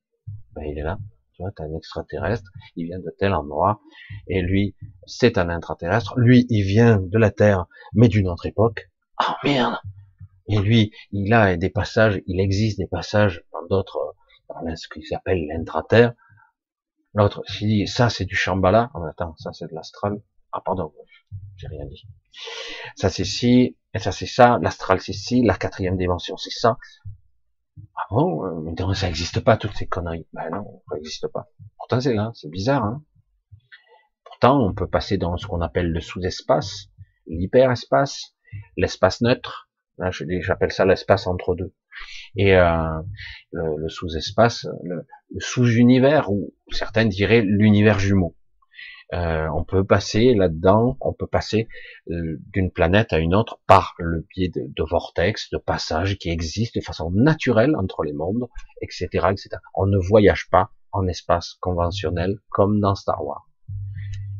[0.52, 0.98] Ben, il est là.
[1.32, 3.80] Tu vois, t'as un extraterrestre, il vient de tel endroit,
[4.28, 6.14] et lui, c'est un extraterrestre.
[6.16, 8.88] Lui, il vient de la Terre, mais d'une autre époque.
[9.20, 9.76] Oh merde
[10.48, 14.14] Et lui, il a des passages, il existe des passages dans d'autres,
[14.48, 16.12] dans ce qu'il s'appelle l'intraterre.
[17.14, 20.20] L'autre, s'il dit, ça c'est du Shambhala, oh, attends, ça c'est de l'astral.
[20.52, 20.92] Ah pardon,
[21.56, 22.06] j'ai rien dit.
[22.96, 26.76] Ça c'est ci, et ça c'est ça, l'astral c'est ci, la quatrième dimension c'est ça.
[27.96, 30.26] Ah bon euh, Mais ça n'existe pas toutes ces conneries.
[30.32, 31.48] Ben non, ça n'existe pas.
[31.78, 32.84] Pourtant c'est là, c'est bizarre.
[32.84, 33.02] Hein
[34.24, 36.88] Pourtant on peut passer dans ce qu'on appelle le sous-espace,
[37.26, 38.34] l'hyperespace,
[38.76, 39.70] l'espace neutre.
[39.98, 41.72] Là j'appelle ça l'espace entre deux.
[42.36, 43.00] Et euh,
[43.52, 45.06] le, sous-espace, le,
[45.38, 48.34] sous-univers, ou certains diraient l'univers jumeau.
[49.12, 51.68] Euh, on peut passer là-dedans, on peut passer
[52.10, 56.30] euh, d'une planète à une autre par le biais de, de, vortex, de passages qui
[56.30, 58.48] existent de façon naturelle entre les mondes,
[58.80, 59.50] etc., etc.
[59.74, 63.46] On ne voyage pas en espace conventionnel comme dans Star Wars.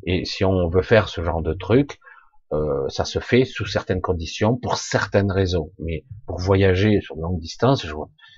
[0.07, 1.99] Et si on veut faire ce genre de truc,
[2.53, 5.73] euh, ça se fait sous certaines conditions, pour certaines raisons.
[5.79, 7.87] Mais pour voyager sur de longue distance,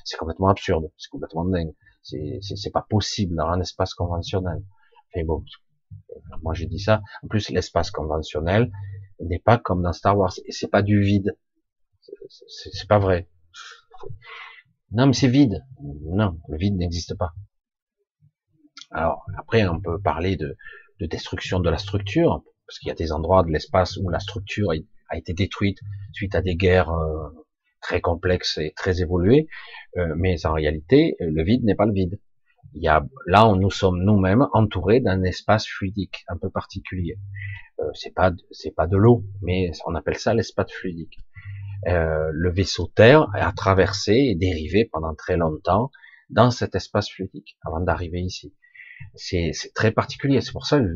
[0.04, 1.74] c'est complètement absurde, c'est complètement dingue.
[2.02, 4.62] C'est pas possible dans un espace conventionnel.
[5.14, 5.44] Mais bon,
[6.42, 7.02] moi j'ai dit ça.
[7.22, 8.70] En plus, l'espace conventionnel
[9.20, 10.32] n'est pas comme dans Star Wars.
[10.46, 11.36] Et c'est pas du vide.
[12.28, 13.28] C'est pas vrai.
[14.92, 15.64] Non, mais c'est vide.
[15.80, 17.32] Non, le vide n'existe pas.
[18.92, 20.56] Alors, après, on peut parler de,
[21.00, 24.18] de destruction de la structure, parce qu'il y a des endroits de l'espace où la
[24.18, 24.72] structure
[25.08, 25.78] a été détruite
[26.12, 27.28] suite à des guerres euh,
[27.80, 29.48] très complexes et très évoluées,
[29.96, 32.18] euh, mais en réalité, le vide n'est pas le vide
[32.76, 37.18] il y a, là, nous sommes nous-mêmes entourés d'un espace fluidique un peu particulier.
[37.80, 41.18] Euh, c'est pas, c'est pas de l'eau, mais on appelle ça l'espace fluidique.
[41.88, 45.90] Euh, le vaisseau Terre a traversé et dérivé pendant très longtemps
[46.30, 48.54] dans cet espace fluidique avant d'arriver ici.
[49.14, 50.40] C'est, très particulier.
[50.40, 50.92] C'est pour ça que je.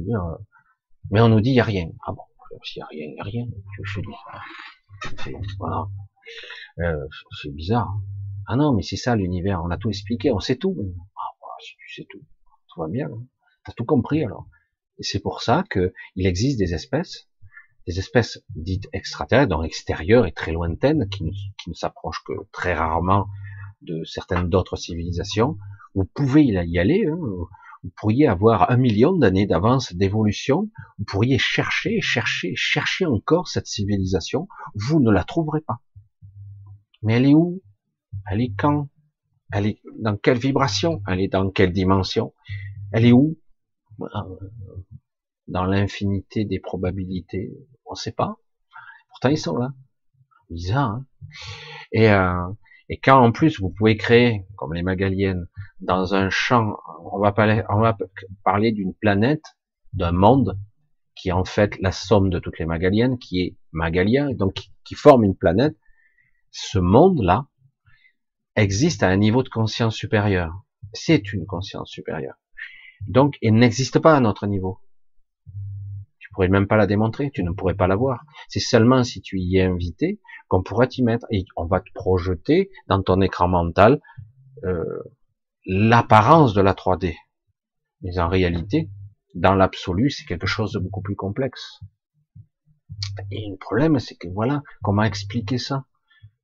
[1.10, 1.88] Mais on nous dit il y a rien.
[2.06, 2.22] Ah bon,
[2.64, 3.46] s'il y a rien, il y a rien.
[3.82, 4.00] Je,
[5.22, 5.86] c'est, voilà.
[6.80, 7.06] Euh,
[7.52, 7.92] bizarre.
[8.46, 9.62] Ah non, mais c'est ça l'univers.
[9.64, 10.30] On a tout expliqué.
[10.30, 10.76] On sait tout
[11.60, 12.20] si tu sais tout,
[12.68, 13.24] tout va bien, hein.
[13.64, 14.46] t'as tout compris alors.
[14.98, 17.28] Et c'est pour ça que il existe des espèces,
[17.86, 22.32] des espèces dites extraterrestres, donc extérieures et très lointaines, qui ne, qui ne s'approchent que
[22.52, 23.28] très rarement
[23.82, 25.56] de certaines d'autres civilisations.
[25.94, 27.18] Vous pouvez y aller, hein.
[27.82, 33.66] Vous pourriez avoir un million d'années d'avance d'évolution, vous pourriez chercher, chercher, chercher encore cette
[33.66, 35.80] civilisation, vous ne la trouverez pas.
[37.02, 37.62] Mais elle est où?
[38.30, 38.88] Elle est quand?
[39.52, 41.02] Elle est dans quelle vibration?
[41.08, 42.34] Elle est dans quelle dimension?
[42.92, 43.38] Elle est où?
[45.48, 47.50] Dans l'infinité des probabilités.
[47.86, 48.36] On ne sait pas.
[49.08, 49.72] Pourtant, ils sont là.
[50.50, 50.90] Bizarre.
[50.90, 51.06] Hein?
[51.92, 52.52] Et, euh,
[52.88, 55.46] et quand en plus vous pouvez créer, comme les Magaliennes,
[55.80, 56.76] dans un champ,
[57.12, 57.96] on va parler, on va
[58.44, 59.44] parler d'une planète,
[59.92, 60.58] d'un monde
[61.14, 64.94] qui est en fait la somme de toutes les Magaliennes, qui est Magalia, donc qui
[64.94, 65.76] forme une planète.
[66.50, 67.46] Ce monde-là,
[68.56, 70.64] existe à un niveau de conscience supérieur.
[70.92, 72.34] C'est une conscience supérieure.
[73.06, 74.80] Donc, il n'existe pas à notre niveau.
[76.18, 78.24] Tu pourrais même pas la démontrer, tu ne pourrais pas la voir.
[78.48, 81.90] C'est seulement si tu y es invité qu'on pourrait t'y mettre et on va te
[81.94, 84.00] projeter dans ton écran mental
[84.64, 84.84] euh,
[85.66, 87.16] l'apparence de la 3D.
[88.02, 88.90] Mais en réalité,
[89.34, 91.80] dans l'absolu, c'est quelque chose de beaucoup plus complexe.
[93.30, 95.84] Et le problème, c'est que voilà, comment expliquer ça?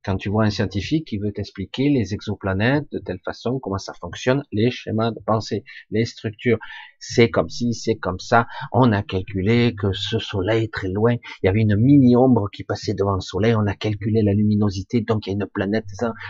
[0.07, 3.91] Quand tu vois un scientifique qui veut t'expliquer les exoplanètes de telle façon, comment ça
[3.99, 6.59] fonctionne, les schémas de pensée, les structures,
[6.97, 11.47] c'est comme si, c'est comme ça, on a calculé que ce soleil très loin, il
[11.47, 15.27] y avait une mini-ombre qui passait devant le soleil, on a calculé la luminosité, donc
[15.27, 15.83] il y a une planète,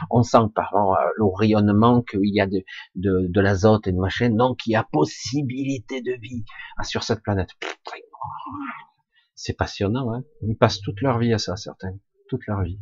[0.10, 0.74] on sent par
[1.16, 6.02] le rayonnement qu'il y a de, l'azote et de machin, donc il y a possibilité
[6.02, 6.44] de vie
[6.82, 7.50] sur cette planète.
[9.36, 10.24] C'est passionnant, hein.
[10.42, 11.96] Ils passent toute leur vie à ça, certains,
[12.28, 12.80] toute leur vie.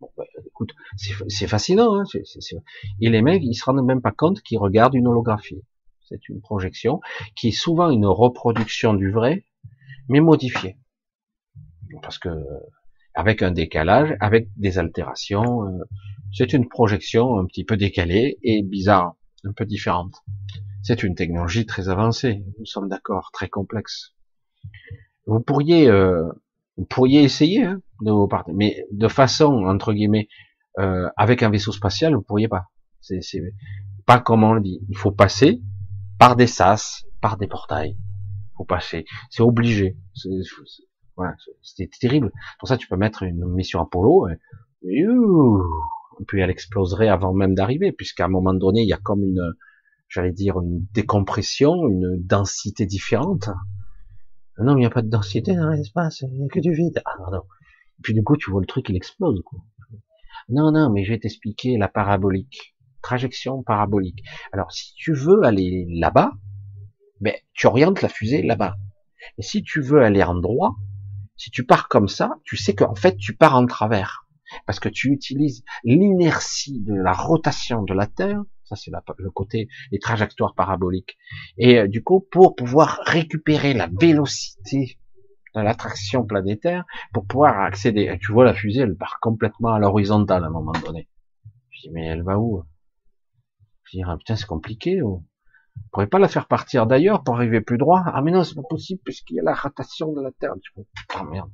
[0.00, 0.74] Bon, bah, écoute,
[1.28, 2.00] c'est fascinant.
[2.00, 2.04] Hein
[3.00, 5.62] et les mecs, ils se rendent même pas compte qu'ils regardent une holographie.
[6.08, 7.00] C'est une projection
[7.34, 9.44] qui est souvent une reproduction du vrai,
[10.08, 10.76] mais modifiée.
[12.02, 12.28] Parce que
[13.14, 15.84] avec un décalage, avec des altérations, euh,
[16.32, 19.14] c'est une projection un petit peu décalée et bizarre,
[19.44, 20.16] un peu différente.
[20.82, 24.14] C'est une technologie très avancée, nous sommes d'accord, très complexe.
[25.26, 26.28] Vous pourriez euh,
[26.76, 27.80] vous pourriez essayer hein,
[28.52, 30.28] mais de façon entre guillemets
[30.78, 32.66] euh, avec un vaisseau spatial, vous pourriez pas.
[33.00, 33.20] C'est
[34.06, 34.80] pas comme on le dit.
[34.88, 35.60] Il faut passer
[36.18, 37.96] par des sas, par des portails.
[37.96, 39.04] Il faut passer.
[39.30, 39.96] C'est obligé.
[41.16, 41.34] Voilà,
[42.00, 42.32] terrible.
[42.58, 44.28] Pour ça, tu peux mettre une mission Apollo.
[44.82, 45.04] Et,
[46.26, 49.54] puis elle exploserait avant même d'arriver, puisqu'à un moment donné, il y a comme une,
[50.08, 53.50] j'allais dire, une décompression, une densité différente.
[54.58, 57.02] Non, il n'y a pas de densité dans l'espace, il n'y a que du vide.
[57.04, 57.42] Ah non.
[58.02, 59.42] Puis du coup, tu vois le truc, il explose.
[59.44, 59.60] Quoi.
[60.48, 62.74] Non, non, mais je vais t'expliquer la parabolique.
[63.02, 64.22] Trajection parabolique.
[64.52, 66.32] Alors, si tu veux aller là-bas,
[67.20, 68.76] ben, tu orientes la fusée là-bas.
[69.38, 70.76] Et si tu veux aller en droit,
[71.36, 74.24] si tu pars comme ça, tu sais qu'en fait, tu pars en travers.
[74.66, 79.68] parce que tu utilises l'inertie de la rotation de la Terre, ça c'est le côté
[79.90, 81.16] des trajectoires paraboliques,
[81.58, 84.98] et euh, du coup pour pouvoir récupérer la vélocité
[85.62, 88.18] l'attraction planétaire, pour pouvoir accéder.
[88.20, 91.08] Tu vois la fusée, elle part complètement à l'horizontale à un moment donné.
[91.70, 92.64] Je dis mais elle va où?
[93.84, 95.02] Je dis ah, putain c'est compliqué.
[95.02, 95.22] Oh.
[95.76, 98.02] On pourrait pas la faire partir d'ailleurs pour arriver plus droit?
[98.06, 100.54] Ah mais non c'est pas possible puisqu'il y a la rotation de la Terre.
[100.76, 101.50] Oh merde.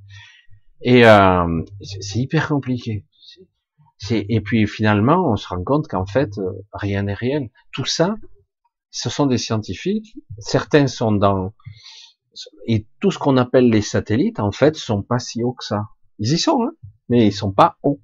[0.83, 3.07] Et euh, c'est hyper compliqué.
[4.11, 7.51] Et puis finalement, on se rend compte qu'en fait, euh, rien n'est réel.
[7.71, 8.15] Tout ça,
[8.91, 10.17] ce sont des scientifiques.
[10.39, 11.53] Certains sont dans
[12.67, 15.89] et tout ce qu'on appelle les satellites, en fait, sont pas si hauts que ça.
[16.19, 16.73] Ils y sont, hein,
[17.09, 18.01] mais ils sont pas hauts.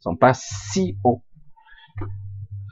[0.00, 1.22] Ils sont pas si hauts.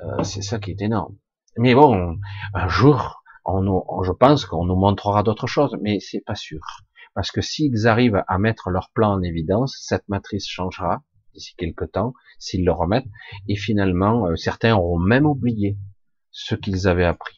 [0.05, 1.17] Euh, c'est ça qui est énorme.
[1.57, 2.19] Mais bon,
[2.55, 6.61] un jour, on, je pense qu'on nous montrera d'autres choses, mais c'est pas sûr.
[7.15, 11.03] Parce que s'ils arrivent à mettre leur plan en évidence, cette matrice changera
[11.35, 13.09] d'ici quelques temps, s'ils le remettent,
[13.49, 15.79] et finalement, euh, certains auront même oublié
[16.31, 17.38] ce qu'ils avaient appris.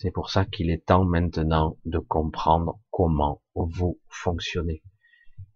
[0.00, 4.80] C'est pour ça qu'il est temps maintenant de comprendre comment vous fonctionnez.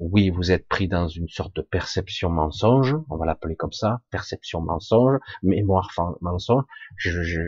[0.01, 4.03] Oui, vous êtes pris dans une sorte de perception mensonge, on va l'appeler comme ça,
[4.11, 5.91] perception mensonge, mémoire
[6.21, 6.65] mensonge.
[6.97, 7.41] Je, je,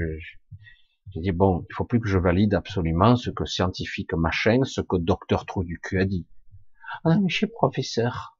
[1.16, 4.96] dit, bon, il faut plus que je valide absolument ce que scientifique machin, ce que
[4.96, 6.28] docteur Trou du cul a dit.
[7.02, 8.38] Ah, monsieur professeur,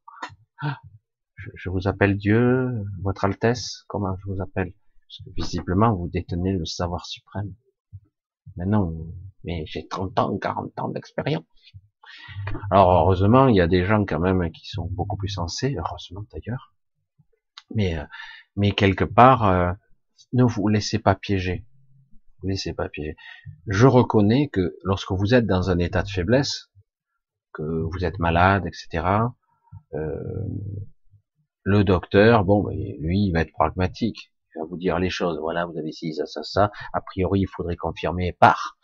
[1.35, 2.71] je, je, vous appelle Dieu,
[3.03, 4.73] votre Altesse, comment je vous appelle?
[5.09, 7.53] Parce que visiblement, vous détenez le savoir suprême.
[8.57, 9.07] Mais non,
[9.45, 11.45] mais j'ai 30 ans, 40 ans d'expérience.
[12.71, 16.25] Alors, heureusement, il y a des gens quand même qui sont beaucoup plus sensés, heureusement
[16.33, 16.75] d'ailleurs.
[17.75, 18.05] Mais, euh,
[18.57, 19.73] mais quelque part, euh,
[20.33, 21.65] ne vous laissez pas piéger
[22.47, 23.17] laissez pas piéger.
[23.67, 26.71] Je reconnais que lorsque vous êtes dans un état de faiblesse,
[27.53, 29.07] que vous êtes malade, etc.,
[29.95, 30.19] euh,
[31.63, 34.33] le docteur, bon, ben, lui, il va être pragmatique.
[34.55, 35.39] Il va vous dire les choses.
[35.41, 36.71] Voilà, vous avez ci, ça, ça, ça.
[36.93, 38.77] A priori, il faudrait confirmer par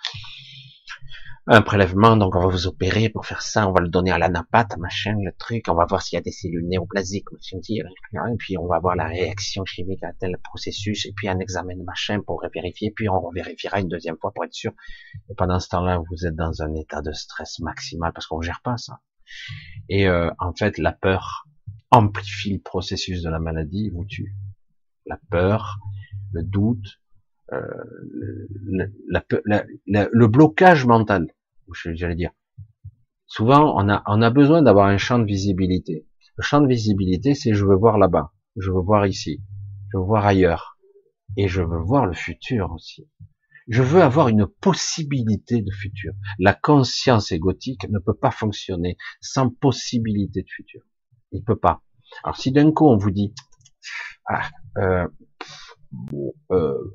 [1.47, 4.19] un prélèvement, donc on va vous opérer pour faire ça, on va le donner à
[4.19, 8.37] l'anapathe, machin, le truc, on va voir s'il y a des cellules néoplasiques, machin, et
[8.37, 11.83] puis on va voir la réaction chimique à tel processus, et puis un examen de
[11.83, 14.73] machin pour vérifier, puis on vérifiera une deuxième fois pour être sûr.
[15.29, 18.61] Et pendant ce temps-là, vous êtes dans un état de stress maximal parce qu'on gère
[18.63, 19.01] pas ça.
[19.89, 21.47] Et euh, en fait, la peur
[21.91, 24.37] amplifie le processus de la maladie, vous tue.
[25.07, 25.79] La peur,
[26.33, 27.01] le doute,
[27.53, 27.61] euh,
[28.65, 28.93] le,
[30.13, 31.29] le, blocage mental,
[31.75, 32.31] j'allais dire.
[33.27, 36.07] Souvent, on a, on a besoin d'avoir un champ de visibilité.
[36.37, 39.43] Le champ de visibilité, c'est je veux voir là-bas, je veux voir ici,
[39.93, 40.79] je veux voir ailleurs,
[41.37, 43.09] et je veux voir le futur aussi.
[43.69, 46.13] Je veux avoir une possibilité de futur.
[46.39, 50.83] La conscience égotique ne peut pas fonctionner sans possibilité de futur.
[51.31, 51.83] Il peut pas.
[52.25, 53.33] Alors si d'un coup on vous dit,
[54.27, 55.09] ah, euh,
[56.51, 56.95] euh,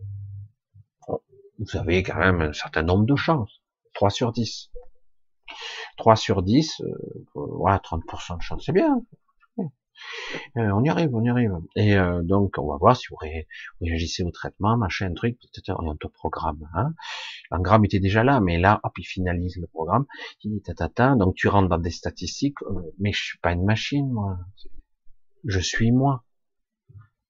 [1.60, 3.62] vous avez quand même un certain nombre de chances.
[3.94, 4.72] 3 sur 10.
[5.98, 6.86] 3 sur 10, euh,
[7.36, 9.02] voilà, 30% de chance, c'est bien.
[10.58, 11.54] Euh, on y arrive, on y arrive.
[11.76, 13.18] Et euh, donc, on va voir si vous,
[13.82, 16.68] réagissez au traitement, machin, truc, peut-être au programme.
[16.74, 16.94] Hein.
[17.52, 20.06] L'engramme était déjà là, mais là, hop, il finalise le programme.
[20.44, 24.10] Il tatata, donc tu rentres dans des statistiques, euh, mais je suis pas une machine,
[24.12, 24.38] moi.
[25.46, 26.24] Je suis moi.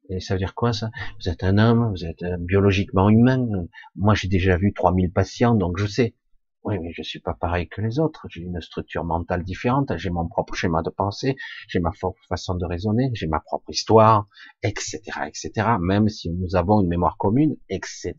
[0.09, 0.89] Et ça veut dire quoi ça?
[1.19, 3.47] Vous êtes un homme, vous êtes euh, biologiquement humain.
[3.95, 6.15] Moi j'ai déjà vu 3000 patients, donc je sais.
[6.63, 8.25] Oui, mais je suis pas pareil que les autres.
[8.27, 11.35] J'ai une structure mentale différente, j'ai mon propre schéma de pensée,
[11.67, 11.91] j'ai ma
[12.27, 14.27] façon de raisonner, j'ai ma propre histoire,
[14.63, 15.51] etc., etc.
[15.79, 18.15] Même si nous avons une mémoire commune, etc.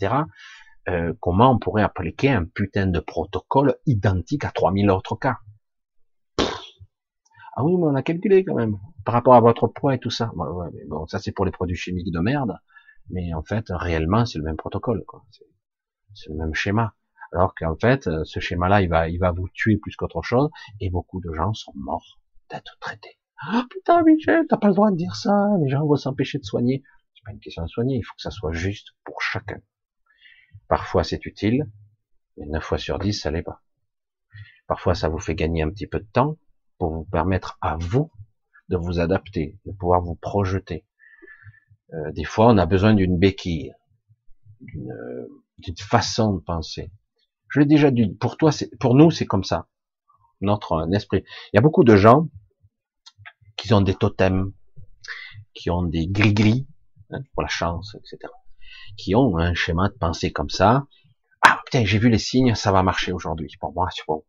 [0.89, 5.39] Euh, comment on pourrait appliquer un putain de protocole identique à 3000 autres cas?
[7.57, 10.11] Ah oui, mais on a calculé quand même par rapport à votre poids et tout
[10.11, 10.31] ça.
[10.35, 12.59] Bon, ça c'est pour les produits chimiques de merde,
[13.09, 15.05] mais en fait, réellement, c'est le même protocole.
[16.15, 16.95] C'est le même schéma.
[17.33, 20.51] Alors qu'en fait, euh, ce schéma-là, il va, il va vous tuer plus qu'autre chose,
[20.81, 22.21] et beaucoup de gens sont morts
[22.51, 23.19] d'être traités.
[23.39, 25.49] Ah putain, Michel, t'as pas le droit de dire ça.
[25.61, 26.83] Les gens vont s'empêcher de soigner.
[27.15, 27.97] C'est pas une question de soigner.
[27.97, 29.61] Il faut que ça soit juste pour chacun.
[30.69, 31.71] Parfois, c'est utile,
[32.37, 33.63] mais 9 fois sur 10, ça l'est pas.
[34.67, 36.39] Parfois, ça vous fait gagner un petit peu de temps
[36.79, 38.11] pour vous permettre à vous
[38.69, 40.85] de vous adapter, de pouvoir vous projeter.
[41.95, 43.73] Euh, des fois, on a besoin d'une béquille,
[44.61, 46.91] d'une façon de penser.
[47.49, 48.09] Je l'ai déjà dit.
[48.15, 48.51] Pour toi,
[48.81, 49.69] pour nous, c'est comme ça.
[50.41, 51.25] Notre esprit.
[51.53, 52.29] Il y a beaucoup de gens
[53.57, 54.53] qui ont des totems,
[55.55, 56.67] qui ont des gris-gris
[57.11, 58.33] hein, pour la chance, etc.
[58.97, 60.87] Qui ont un schéma de pensée comme ça.
[61.41, 63.51] Ah putain, j'ai vu les signes, ça va marcher aujourd'hui.
[63.61, 64.25] Pour moi, c'est bon.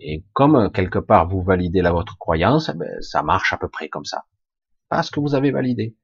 [0.00, 3.56] Et comme euh, quelque part vous validez la votre croyance, eh ben, ça marche à
[3.56, 4.24] peu près comme ça.
[4.88, 5.96] parce que vous avez validé.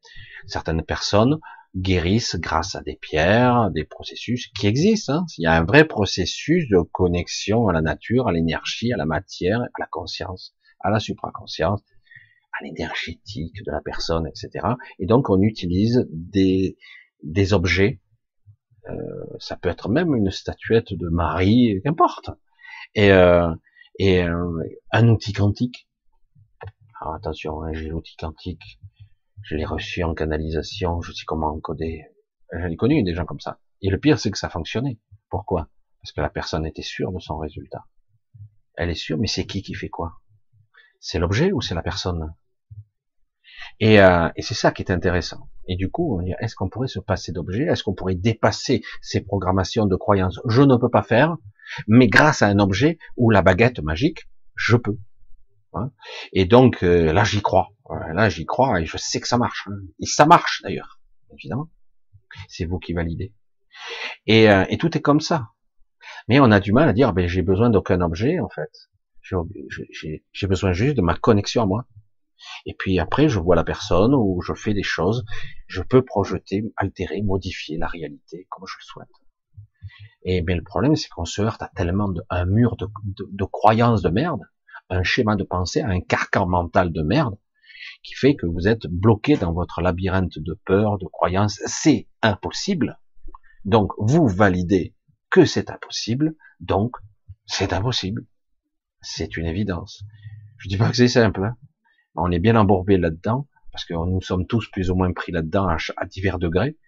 [0.47, 1.39] Certaines personnes
[1.77, 5.13] guérissent grâce à des pierres, des processus qui existent.
[5.13, 5.27] Hein.
[5.39, 9.07] Il y a un vrai processus de connexion à la nature, à l'énergie, à la
[9.07, 11.83] matière, à la conscience, à la supraconscience,
[12.59, 14.67] à l'énergétique de la personne, etc.
[14.99, 16.79] Et donc on utilise des,
[17.23, 18.01] des objets,
[18.89, 18.95] euh,
[19.39, 22.31] ça peut être même une statuette de Marie, qu'importe,
[22.95, 23.53] et, euh,
[23.99, 24.63] et euh,
[24.93, 25.89] un outil quantique.
[27.01, 28.81] Alors attention, hein, j'ai l'outil quantique,
[29.43, 32.07] je l'ai reçu en canalisation, je sais comment encoder.
[32.53, 33.59] J'en ai connu des gens comme ça.
[33.83, 34.99] Et le pire, c'est que ça fonctionnait.
[35.29, 35.69] Pourquoi?
[36.01, 37.85] Parce que la personne était sûre de son résultat.
[38.75, 40.21] Elle est sûre, mais c'est qui qui fait quoi?
[41.01, 42.35] C'est l'objet ou c'est la personne?
[43.81, 45.49] Et, euh, et c'est ça qui est intéressant.
[45.69, 49.87] Et du coup, est-ce qu'on pourrait se passer d'objet Est-ce qu'on pourrait dépasser ces programmations
[49.87, 50.41] de croyances?
[50.49, 51.37] Je ne peux pas faire,
[51.87, 54.99] mais grâce à un objet ou la baguette magique, je peux.
[55.75, 55.91] Hein.
[56.33, 57.69] et donc euh, là, j'y crois.
[58.15, 59.69] Là, j'y crois et je sais que ça marche.
[60.01, 61.01] Et ça marche d'ailleurs,
[61.33, 61.71] évidemment.
[62.49, 63.33] C'est vous qui validez.
[64.27, 65.51] Et, euh, tout est comme ça.
[66.29, 68.71] Mais on a du mal à dire, ben, j'ai besoin d'aucun objet, en fait.
[69.23, 71.87] J'ai besoin juste de ma connexion à moi.
[72.65, 75.25] Et puis après, je vois la personne ou je fais des choses.
[75.67, 79.09] Je peux projeter, altérer, modifier la réalité comme je le souhaite.
[80.23, 83.29] Et bien le problème, c'est qu'on se heurte à tellement de, un mur de, de,
[83.31, 84.41] de croyances de merde,
[84.91, 87.37] un schéma de pensée, un carcan mental de merde,
[88.03, 91.61] qui fait que vous êtes bloqué dans votre labyrinthe de peur, de croyances.
[91.67, 92.99] C'est impossible.
[93.65, 94.95] Donc, vous validez
[95.31, 96.35] que c'est impossible.
[96.61, 96.97] Donc,
[97.47, 98.25] c'est impossible.
[99.01, 100.05] C'est une évidence.
[100.59, 101.45] Je dis pas que c'est simple.
[101.45, 101.57] Hein.
[102.15, 105.69] On est bien embourbé là-dedans parce que nous sommes tous plus ou moins pris là-dedans
[105.69, 106.79] à, divers degrés.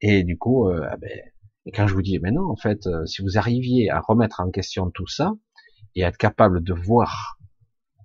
[0.00, 1.18] Et du coup, euh, ah ben,
[1.66, 4.40] et quand je vous dis, mais non, en fait, euh, si vous arriviez à remettre
[4.40, 5.32] en question tout ça
[5.94, 7.38] et être capable de voir,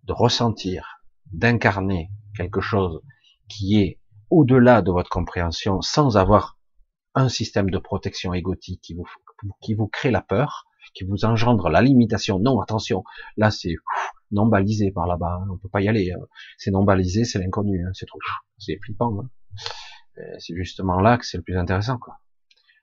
[0.04, 3.02] de ressentir, d'incarner quelque chose
[3.50, 4.00] qui est
[4.30, 6.58] au-delà de votre compréhension sans avoir
[7.16, 9.08] un système de protection égotique qui vous,
[9.62, 12.40] qui vous crée la peur, qui vous engendre la limitation.
[12.40, 13.04] Non, attention,
[13.36, 13.76] là c'est
[14.32, 16.12] non balisé par là-bas, on peut pas y aller.
[16.12, 16.24] Hein.
[16.58, 17.92] C'est non balisé, c'est l'inconnu, hein.
[17.94, 18.20] c'est trop,
[18.58, 19.20] c'est flippant.
[19.20, 19.30] Hein.
[20.20, 22.16] Euh, c'est justement là que c'est le plus intéressant, quoi.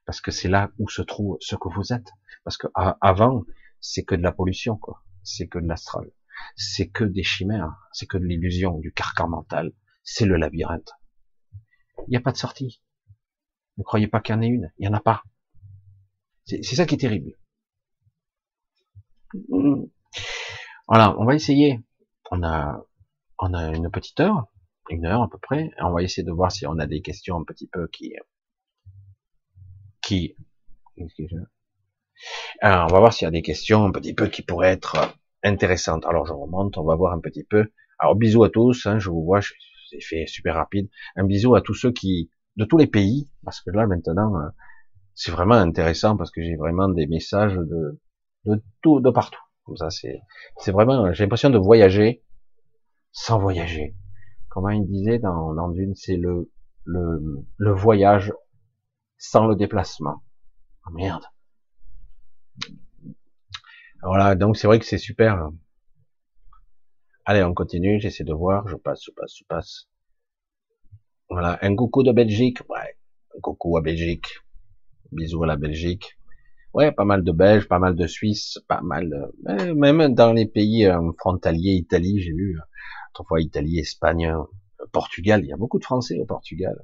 [0.06, 2.08] Parce que c'est là où se trouve ce que vous êtes.
[2.44, 3.42] Parce que avant,
[3.80, 5.02] c'est que de la pollution, quoi.
[5.22, 6.10] C'est que de l'astral
[6.56, 9.72] c'est que des chimères, c'est que de l'illusion, du carcan mental,
[10.02, 10.92] c'est le labyrinthe.
[12.06, 12.82] Il n'y a pas de sortie.
[13.78, 15.22] Ne croyez pas qu'il y en ait une, il n'y en a pas.
[16.44, 17.32] C'est ça qui est terrible.
[20.88, 21.80] Voilà, on va essayer.
[22.30, 22.84] On a,
[23.38, 24.46] on a une petite heure,
[24.88, 25.70] une heure à peu près.
[25.80, 28.14] On va essayer de voir si on a des questions un petit peu qui,
[32.60, 34.96] Alors, on va voir s'il y a des questions un petit peu qui pourraient être
[35.42, 36.04] intéressante.
[36.06, 37.70] Alors je remonte, on va voir un petit peu.
[37.98, 39.40] Alors bisous à tous, hein, je vous vois,
[39.90, 40.88] c'est fait super rapide.
[41.14, 44.48] Un bisou à tous ceux qui, de tous les pays, parce que là maintenant, euh,
[45.14, 48.00] c'est vraiment intéressant parce que j'ai vraiment des messages de,
[48.44, 49.40] de tout, de partout.
[49.64, 50.20] Comme ça, c'est,
[50.58, 52.22] c'est vraiment, j'ai l'impression de voyager
[53.12, 53.96] sans voyager.
[54.48, 56.50] Comment il disait dans, dans une, c'est le,
[56.84, 58.32] le, le voyage
[59.18, 60.22] sans le déplacement.
[60.86, 61.24] Oh merde.
[64.02, 65.50] Voilà, donc c'est vrai que c'est super.
[67.24, 69.88] Allez, on continue, j'essaie de voir, je passe, je passe, je passe.
[71.28, 72.96] Voilà, un coucou de Belgique, ouais,
[73.36, 74.28] un coucou à Belgique,
[75.10, 76.18] bisous à la Belgique.
[76.72, 79.72] Ouais, pas mal de Belges, pas mal de Suisses, pas mal, de...
[79.72, 82.58] même dans les pays euh, frontaliers, Italie, j'ai vu,
[83.10, 86.76] autrefois Italie, Espagne, euh, Portugal, il y a beaucoup de Français au Portugal.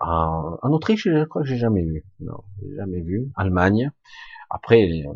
[0.00, 3.30] En, Autriche, je crois que j'ai jamais vu, non, j'ai jamais vu.
[3.36, 3.90] Allemagne.
[4.50, 5.12] Après, euh,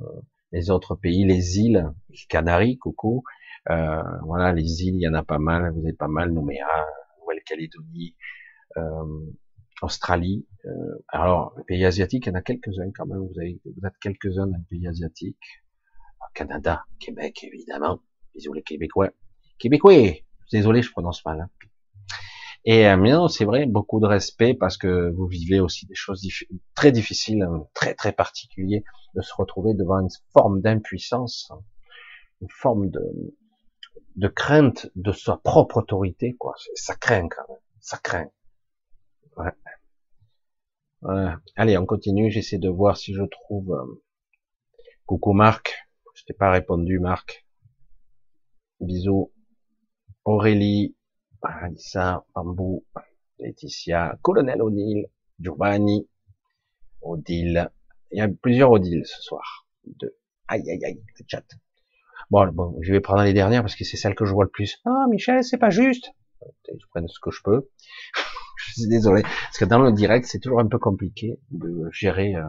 [0.53, 3.23] les autres pays, les îles, les Canaries, coucou,
[3.71, 6.67] euh, voilà, les îles, il y en a pas mal, vous avez pas mal, Nouméa,
[7.21, 8.17] Nouvelle-Calédonie,
[8.77, 9.27] euh,
[9.83, 10.47] Australie.
[10.65, 13.87] Euh, alors, les pays asiatiques, il y en a quelques-uns quand même, vous, avez, vous
[13.87, 15.63] êtes quelques-uns dans les pays asiatiques.
[16.35, 18.01] Canada, Québec, évidemment.
[18.35, 19.11] Bisous les Québécois.
[19.59, 20.23] Québécois,
[20.53, 21.41] désolé, je prononce mal.
[21.41, 21.68] Hein.
[22.65, 26.27] Et euh, mais c'est vrai, beaucoup de respect parce que vous vivez aussi des choses
[26.75, 31.51] très difficiles, hein, très très particuliers, de se retrouver devant une forme d'impuissance,
[32.43, 33.01] une forme de,
[34.17, 36.55] de crainte de sa propre autorité, quoi.
[36.75, 38.31] Ça craint quand même, ça craint.
[39.37, 39.53] Ouais.
[41.57, 42.31] Allez, on continue.
[42.31, 43.73] J'essaie de voir si je trouve.
[43.73, 44.03] Euh,
[45.07, 47.47] coucou Marc, je t'ai pas répondu Marc.
[48.81, 49.33] Bisous.
[50.25, 50.97] Aurélie,
[51.43, 52.85] Alissa, Bambou,
[53.39, 55.07] Laetitia, Colonel O'Neill,
[55.41, 56.09] Giovanni,
[57.01, 57.71] Odile.
[58.11, 59.67] Il y a plusieurs Odile ce soir.
[59.85, 60.17] Deux.
[60.49, 61.45] Aïe, aïe, aïe, le chat.
[62.31, 64.51] Bon, bon, je vais prendre les dernières parce que c'est celle que je vois le
[64.51, 64.81] plus.
[64.85, 66.11] Ah, Michel, c'est pas juste.
[66.43, 67.69] je prends ce que je peux.
[68.57, 72.35] je suis désolé, parce que dans le direct, c'est toujours un peu compliqué de gérer.
[72.35, 72.49] Euh.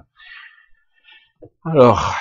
[1.64, 2.16] Alors,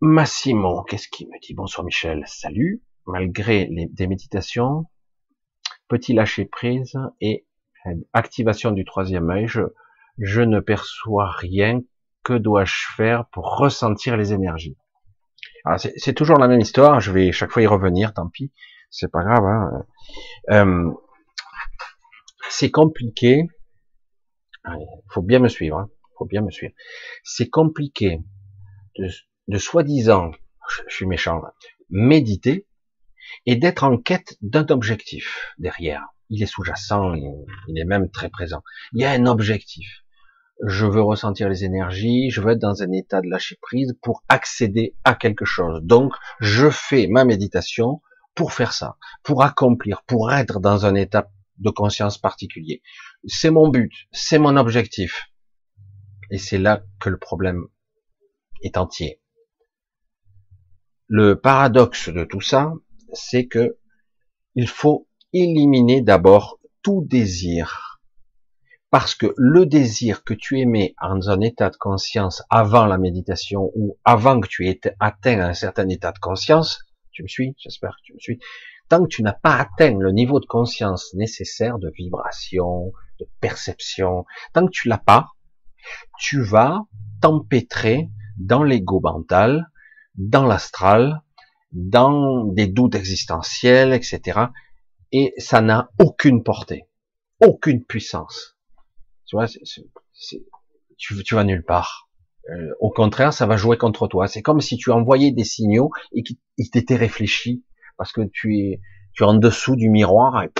[0.00, 1.54] Massimo, qu'est-ce qu'il me dit?
[1.54, 2.82] Bonsoir Michel, salut.
[3.06, 4.86] Malgré les, des méditations,
[5.88, 7.46] petit lâcher prise et
[8.12, 11.80] activation du troisième œil, je, ne perçois rien.
[12.22, 14.78] Que dois-je faire pour ressentir les énergies?
[15.96, 17.00] C'est toujours la même histoire.
[17.00, 18.14] Je vais chaque fois y revenir.
[18.14, 18.50] Tant pis,
[18.88, 19.44] c'est pas grave.
[19.44, 19.86] Hein.
[20.50, 20.90] Euh,
[22.48, 23.46] c'est compliqué.
[24.66, 25.78] Il faut bien me suivre.
[25.78, 25.90] Hein.
[26.16, 26.72] Faut bien me suivre.
[27.24, 28.20] C'est compliqué
[28.96, 30.30] de soi-disant,
[30.88, 31.42] je suis méchant,
[31.90, 32.66] méditer
[33.46, 36.04] et d'être en quête d'un objectif derrière.
[36.30, 38.62] Il est sous-jacent, il est même très présent.
[38.92, 40.04] Il y a un objectif
[40.62, 44.22] je veux ressentir les énergies, je veux être dans un état de lâcher prise pour
[44.28, 45.80] accéder à quelque chose.
[45.82, 48.00] Donc, je fais ma méditation
[48.34, 52.82] pour faire ça, pour accomplir, pour être dans un état de conscience particulier.
[53.26, 55.28] C'est mon but, c'est mon objectif.
[56.30, 57.66] Et c'est là que le problème
[58.62, 59.20] est entier.
[61.06, 62.72] Le paradoxe de tout ça,
[63.14, 63.76] c'est que
[64.54, 68.00] il faut éliminer d'abord tout désir.
[68.90, 73.72] Parce que le désir que tu émets dans un état de conscience avant la méditation
[73.74, 76.78] ou avant que tu aies atteint un certain état de conscience,
[77.10, 78.38] tu me suis, j'espère que tu me suis,
[78.88, 84.24] tant que tu n'as pas atteint le niveau de conscience nécessaire de vibration, de perception,
[84.52, 85.30] tant que tu l'as pas,
[86.18, 86.82] tu vas
[87.20, 89.70] t'empêtrer dans l'ego mental,
[90.14, 91.22] dans l'astral,
[91.74, 94.40] dans des doutes existentiels, etc.
[95.12, 96.86] Et ça n'a aucune portée,
[97.40, 98.56] aucune puissance.
[99.26, 99.46] Tu vois,
[100.96, 102.08] tu, tu vas nulle part.
[102.50, 104.28] Euh, au contraire, ça va jouer contre toi.
[104.28, 107.64] C'est comme si tu envoyais des signaux et qu'ils t'étaient réfléchis
[107.96, 108.80] parce que tu es,
[109.12, 110.50] tu es en dessous du miroir et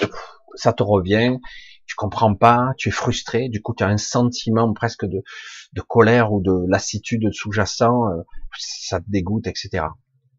[0.55, 1.39] ça te revient.
[1.87, 3.49] Tu comprends pas, tu es frustré.
[3.51, 5.23] Du coup, tu as un sentiment presque de,
[5.75, 8.09] de colère ou de lassitude sous-jacent.
[8.11, 8.23] Euh,
[8.59, 9.85] ça te dégoûte, etc.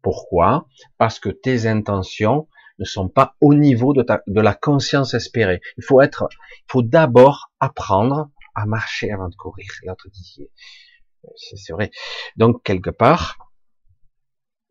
[0.02, 0.66] Pourquoi?
[0.98, 2.48] Parce que tes intentions
[2.78, 5.60] ne sont pas au niveau de, ta, de la conscience espérée.
[5.78, 9.68] Il faut être, il faut d'abord apprendre à marcher avant de courir.
[9.84, 10.48] L'autre dit,
[11.36, 11.90] c'est vrai.
[12.36, 13.36] Donc quelque part,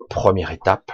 [0.09, 0.91] première étape,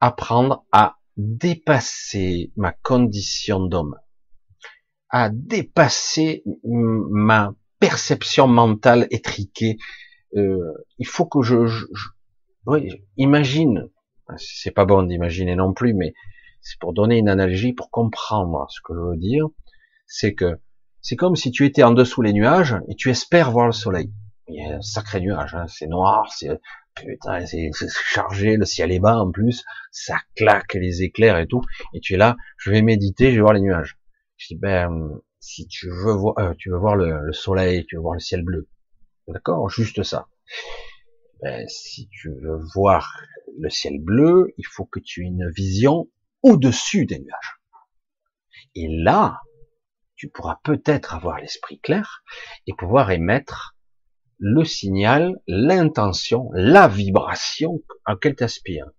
[0.00, 3.96] apprendre à dépasser ma condition d'homme,
[5.08, 9.76] à dépasser ma perception mentale étriquée.
[10.34, 11.86] Euh, il faut que je, je
[12.66, 13.88] oui, imagine
[14.36, 16.14] c'est pas bon d'imaginer non plus, mais
[16.60, 19.46] c'est pour donner une analogie, pour comprendre ce que je veux dire,
[20.06, 20.58] c'est que
[21.00, 24.12] c'est comme si tu étais en dessous les nuages et tu espères voir le soleil.
[24.48, 26.48] Il y a un sacré nuage, hein, c'est noir, c'est
[26.94, 31.62] putain, c'est chargé, le ciel est bas en plus, ça claque les éclairs et tout,
[31.92, 33.98] et tu es là, je vais méditer, je vais voir les nuages.
[34.36, 37.96] Je dis ben si tu veux voir, euh, tu veux voir le, le, soleil, tu
[37.96, 38.68] veux voir le ciel bleu,
[39.28, 40.26] d'accord, juste ça.
[41.42, 43.12] Ben, si tu veux voir
[43.58, 46.08] le ciel bleu, il faut que tu aies une vision
[46.42, 47.60] au-dessus des nuages.
[48.74, 49.40] Et là,
[50.16, 52.22] tu pourras peut-être avoir l'esprit clair
[52.66, 53.76] et pouvoir émettre
[54.38, 58.90] le signal, l'intention, la vibration à laquelle tu aspires.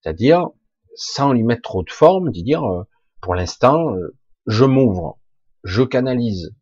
[0.00, 0.48] C'est-à-dire,
[0.94, 2.84] sans lui mettre trop de forme, de dire, euh,
[3.20, 4.16] pour l'instant, euh,
[4.46, 5.18] je m'ouvre,
[5.64, 6.54] je canalise,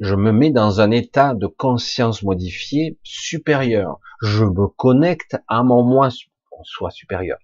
[0.00, 4.00] je me mets dans un état de conscience modifié supérieur.
[4.22, 6.08] Je me connecte à mon moi
[6.62, 7.38] soit supérieur.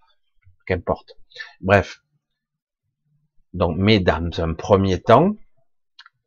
[0.66, 1.16] Qu'importe.
[1.60, 2.02] Bref.
[3.52, 5.36] Donc, mesdames, un premier temps,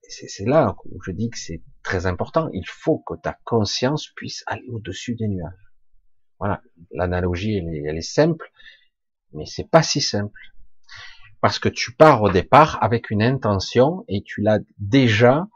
[0.08, 4.44] c'est là où je dis que c'est très important, il faut que ta conscience puisse
[4.48, 5.74] aller au-dessus des nuages.
[6.40, 6.62] Voilà.
[6.92, 8.52] L'analogie, elle, est simple,
[9.34, 10.40] mais c'est pas si simple.
[11.42, 15.48] Parce que tu pars au départ avec une intention et tu l'as déjà,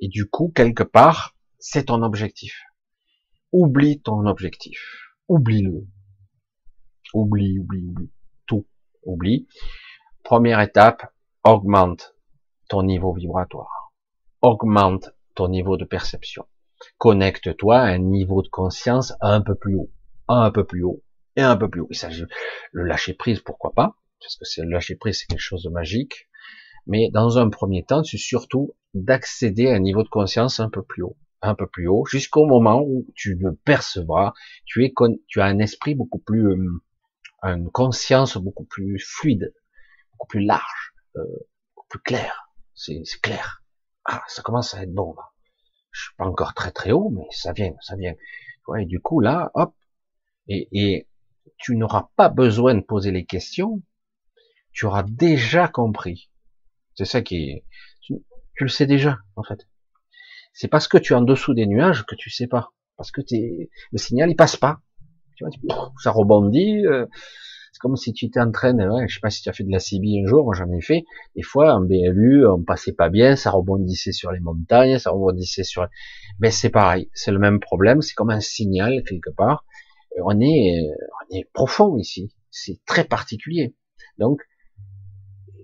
[0.00, 2.62] et du coup, quelque part, c'est ton objectif.
[3.52, 5.14] Oublie ton objectif.
[5.28, 5.86] Oublie-le.
[7.14, 8.10] Oublie, oublie, oublie.
[8.46, 8.66] Tout.
[9.04, 9.48] Oublie.
[10.22, 11.12] Première étape,
[11.42, 12.14] augmente
[12.68, 13.92] ton niveau vibratoire.
[14.42, 16.46] Augmente ton niveau de perception.
[16.98, 19.90] Connecte-toi à un niveau de conscience un peu plus haut.
[20.28, 21.02] Un peu plus haut.
[21.36, 21.88] Et un peu plus haut.
[21.90, 22.24] Il s'agit
[22.72, 23.96] le lâcher prise, pourquoi pas?
[24.20, 26.27] Parce que le lâcher prise, c'est quelque chose de magique.
[26.88, 30.82] Mais dans un premier temps, c'est surtout d'accéder à un niveau de conscience un peu
[30.82, 34.32] plus haut un peu plus haut, jusqu'au moment où tu ne percevras,
[34.64, 34.92] tu es,
[35.26, 36.80] tu as un esprit beaucoup plus euh,
[37.44, 39.54] une conscience beaucoup plus fluide,
[40.12, 41.22] beaucoup plus large, euh,
[41.74, 42.50] beaucoup plus claire.
[42.74, 43.62] C'est clair.
[44.04, 45.24] Ah, ça commence à être bon là.
[45.90, 48.14] Je suis pas encore très très haut, mais ça vient, ça vient.
[48.66, 49.74] Ouais, et du coup là, hop,
[50.48, 51.08] et, et
[51.58, 53.82] tu n'auras pas besoin de poser les questions.
[54.72, 56.30] tu auras déjà compris.
[56.98, 57.64] C'est ça qui est,
[58.00, 58.16] tu,
[58.58, 59.68] le sais déjà, en fait.
[60.52, 62.72] C'est parce que tu es en dessous des nuages que tu sais pas.
[62.96, 64.80] Parce que es, le signal, il passe pas.
[65.36, 67.06] Tu vois, ça rebondit, euh,
[67.70, 69.78] c'est comme si tu t'entraînes, ouais, je sais pas si tu as fait de la
[69.78, 71.04] CB un jour, moi j'en ai fait.
[71.36, 75.62] Des fois, en BLU, on passait pas bien, ça rebondissait sur les montagnes, ça rebondissait
[75.62, 75.86] sur,
[76.40, 79.64] mais c'est pareil, c'est le même problème, c'est comme un signal quelque part.
[80.20, 83.76] On est, on est profond ici, c'est très particulier.
[84.18, 84.42] Donc,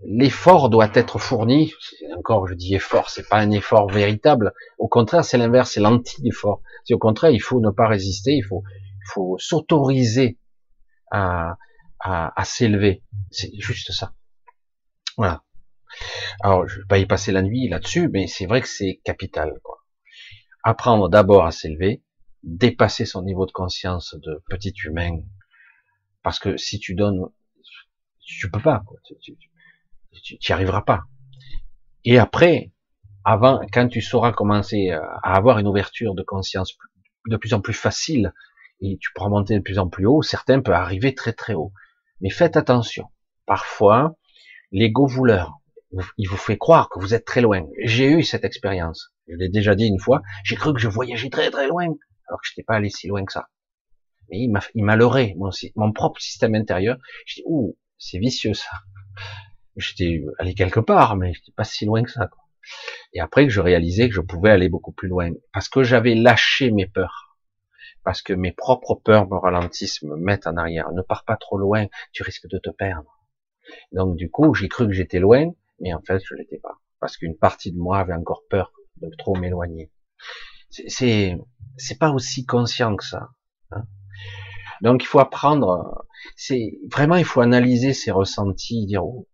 [0.07, 1.73] l'effort doit être fourni.
[2.17, 4.53] Encore, je dis effort, c'est pas un effort véritable.
[4.79, 6.63] Au contraire, c'est l'inverse, c'est l'anti-effort.
[6.85, 10.39] C'est au contraire, il faut ne pas résister, il faut, il faut s'autoriser
[11.11, 11.57] à,
[12.01, 13.03] à, s'élever.
[13.31, 14.15] C'est juste ça.
[15.17, 15.43] Voilà.
[16.43, 19.59] Alors, je vais pas y passer la nuit là-dessus, mais c'est vrai que c'est capital.
[19.63, 19.79] Quoi.
[20.63, 22.03] Apprendre d'abord à s'élever,
[22.43, 25.21] dépasser son niveau de conscience de petit humain,
[26.23, 27.21] parce que si tu donnes,
[28.21, 28.99] tu peux pas, quoi.
[30.31, 31.05] N'y arriveras pas.
[32.05, 32.73] Et après,
[33.25, 36.77] avant, quand tu sauras commencer à avoir une ouverture de conscience
[37.29, 38.33] de plus en plus facile,
[38.81, 41.73] et tu pourras monter de plus en plus haut, certains peuvent arriver très très haut.
[42.21, 43.09] Mais faites attention.
[43.47, 44.17] Parfois,
[44.73, 45.59] l'ego vouleur,
[46.19, 47.67] il vous fait croire que vous êtes très loin.
[47.83, 49.15] J'ai eu cette expérience.
[49.29, 50.23] Je l'ai déjà dit une fois.
[50.45, 51.85] J'ai cru que je voyageais très très loin,
[52.29, 53.49] alors que je n'étais pas allé si loin que ça.
[54.31, 56.99] Mais il m'a, il m'a leurré, mon, mon propre système intérieur.
[57.27, 58.71] Je dis, ouh, c'est vicieux ça.
[59.77, 62.27] J'étais allé quelque part, mais j'étais pas si loin que ça.
[62.27, 62.43] Quoi.
[63.13, 66.15] Et après que je réalisais que je pouvais aller beaucoup plus loin, parce que j'avais
[66.15, 67.35] lâché mes peurs
[68.05, 70.93] parce que mes propres peurs me ralentissent, me mettent en arrière.
[70.93, 73.19] Ne pars pas trop loin, tu risques de te perdre.
[73.93, 77.17] Donc du coup, j'ai cru que j'étais loin, mais en fait, je l'étais pas, parce
[77.17, 79.91] qu'une partie de moi avait encore peur de trop m'éloigner.
[80.69, 81.39] C'est
[81.77, 83.31] c'est pas aussi conscient que ça.
[83.71, 83.85] Hein.
[84.83, 86.05] Donc il faut apprendre.
[86.37, 89.29] C'est vraiment il faut analyser ses ressentis, dire oh,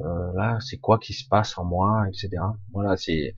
[0.00, 2.42] euh, là c'est quoi qui se passe en moi, etc.
[2.72, 3.34] Voilà, c'est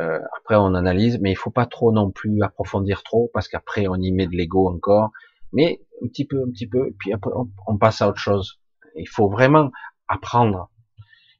[0.00, 3.88] euh, après, on analyse, mais il faut pas trop non plus approfondir trop, parce qu'après,
[3.88, 5.10] on y met de l'ego encore.
[5.52, 7.32] Mais un petit peu, un petit peu, puis après,
[7.66, 8.60] on, passe à autre chose.
[8.96, 9.70] Il faut vraiment
[10.06, 10.70] apprendre.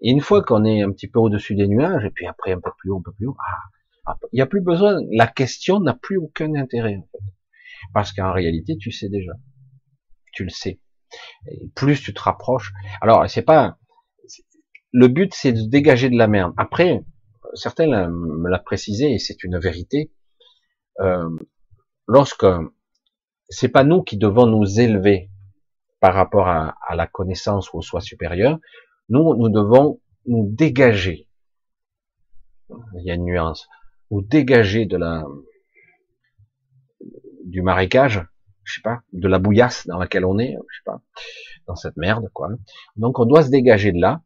[0.01, 2.61] Et une fois qu'on est un petit peu au-dessus des nuages, et puis après un
[2.61, 3.37] peu plus haut, un peu plus haut,
[4.07, 4.99] ah, il n'y a plus besoin.
[5.13, 7.25] La question n'a plus aucun intérêt, en fait.
[7.95, 9.33] Parce qu'en réalité, tu sais déjà.
[10.33, 10.81] Tu le sais.
[11.51, 12.73] Et plus tu te rapproches.
[13.01, 13.79] Alors, c'est pas,
[14.93, 16.53] le but, c'est de dégager de la merde.
[16.57, 17.05] Après,
[17.55, 20.13] certains me l'a précisé et c'est une vérité.
[21.01, 21.29] Euh,
[22.07, 22.47] lorsque
[23.49, 25.31] c'est pas nous qui devons nous élever
[26.01, 28.59] par rapport à, la connaissance ou au soi supérieur,
[29.09, 31.29] nous, nous devons nous dégager.
[32.71, 33.69] Il y a une nuance.
[34.11, 35.25] Nous dégager de la
[37.45, 38.23] du marécage,
[38.65, 41.01] je sais pas, de la bouillasse dans laquelle on est, je sais pas,
[41.67, 42.51] dans cette merde, quoi.
[42.97, 44.21] Donc on doit se dégager de là.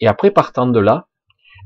[0.00, 1.08] Et après, partant de là,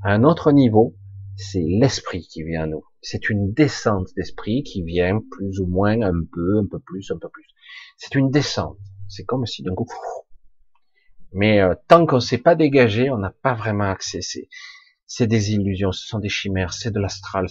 [0.02, 0.96] à un autre niveau,
[1.36, 2.84] c'est l'esprit qui vient à nous.
[3.00, 7.18] C'est une descente d'esprit qui vient plus ou moins un peu, un peu plus, un
[7.18, 7.46] peu plus.
[7.96, 8.78] C'est une descente.
[9.08, 9.86] C'est comme si d'un coup.
[11.32, 14.20] Mais euh, tant qu'on ne s'est pas dégagé, on n'a pas vraiment accès.
[15.06, 17.46] C'est des illusions, ce sont des chimères, c'est de l'astral.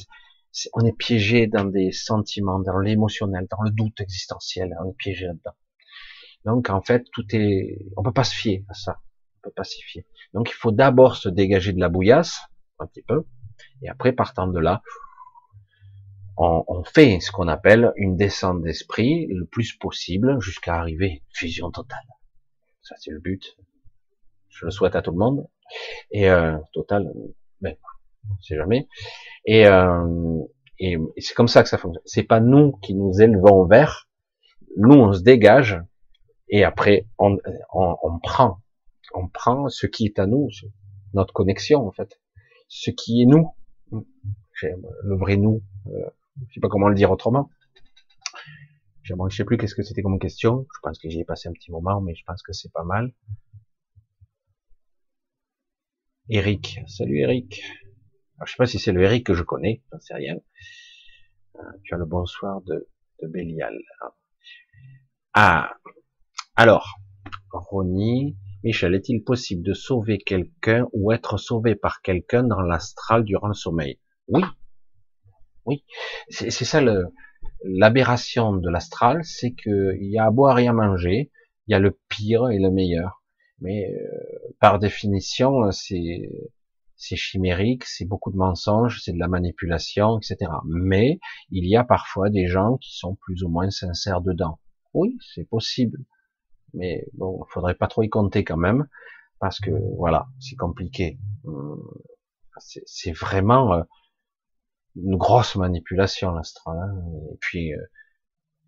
[0.73, 4.75] on est piégé dans des sentiments, dans l'émotionnel, dans le doute existentiel.
[4.83, 5.55] On est piégé là-dedans.
[6.45, 7.85] Donc en fait, tout est.
[7.97, 8.99] On peut pas se fier à ça
[9.41, 10.05] peut pacifier.
[10.33, 12.41] Donc il faut d'abord se dégager de la bouillasse,
[12.79, 13.25] un petit peu,
[13.81, 14.81] et après partant de là,
[16.37, 21.99] on, fait ce qu'on appelle une descente d'esprit le plus possible jusqu'à arriver fusion totale.
[22.81, 23.57] Ça c'est le but.
[24.49, 25.47] Je le souhaite à tout le monde.
[26.09, 27.11] Et euh, total,
[27.61, 27.75] ben,
[28.29, 28.87] on sait jamais.
[29.45, 30.41] Et, euh,
[30.79, 32.01] et c'est comme ça que ça fonctionne.
[32.05, 34.09] C'est pas nous qui nous élevons vers,
[34.77, 35.79] nous on se dégage
[36.49, 37.37] et après on,
[37.73, 38.61] on, on prend
[39.13, 40.49] on prend ce qui est à nous,
[41.13, 42.19] notre connexion en fait,
[42.67, 43.53] ce qui est nous,
[43.91, 46.09] le vrai nous, euh,
[46.47, 47.49] je sais pas comment le dire autrement.
[49.03, 50.65] Je ne sais plus qu'est-ce que c'était comme question.
[50.73, 52.83] Je pense que j'y ai passé un petit moment, mais je pense que c'est pas
[52.83, 53.11] mal.
[56.29, 57.61] Eric, salut Eric.
[58.37, 60.37] Alors, je sais pas si c'est le Eric que je connais, j'en sais rien.
[61.55, 62.87] Euh, tu as le bonsoir de,
[63.21, 63.77] de Bélial.
[65.33, 65.73] Ah,
[66.55, 66.99] alors,
[67.51, 73.47] Ronnie, Michel, est-il possible de sauver quelqu'un ou être sauvé par quelqu'un dans l'astral durant
[73.47, 73.99] le sommeil?
[74.27, 74.41] Oui.
[75.65, 75.83] Oui.
[76.29, 76.81] C'est ça
[77.63, 81.31] l'aberration de l'astral, c'est qu'il y a à boire et à manger,
[81.67, 83.23] il y a le pire et le meilleur.
[83.59, 86.29] Mais euh, par définition, c'est
[86.97, 90.51] c'est chimérique, c'est beaucoup de mensonges, c'est de la manipulation, etc.
[90.67, 91.19] Mais
[91.49, 94.59] il y a parfois des gens qui sont plus ou moins sincères dedans.
[94.93, 95.97] Oui, c'est possible.
[96.73, 98.87] Mais bon, faudrait pas trop y compter quand même,
[99.39, 101.19] parce que voilà, c'est compliqué.
[101.45, 101.81] Hum,
[102.85, 103.83] c'est vraiment euh,
[104.95, 106.77] une grosse manipulation l'astral.
[106.77, 107.01] Hein.
[107.33, 107.81] Et puis, euh,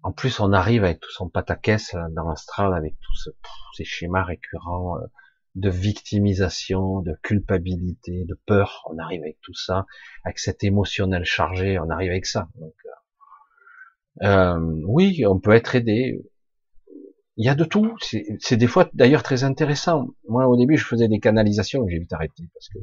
[0.03, 3.31] en plus, on arrive avec tout son pataquès dans l'astral, avec tous
[3.73, 5.05] ces schémas récurrents euh,
[5.55, 8.83] de victimisation, de culpabilité, de peur.
[8.89, 9.85] On arrive avec tout ça,
[10.25, 12.49] avec cet émotionnel chargé, on arrive avec ça.
[12.55, 12.73] Donc,
[14.21, 16.21] euh, oui, on peut être aidé.
[17.37, 17.95] Il y a de tout.
[18.39, 20.07] C'est des fois d'ailleurs très intéressant.
[20.27, 22.79] Moi, au début, je faisais des canalisations, j'ai vite arrêté parce que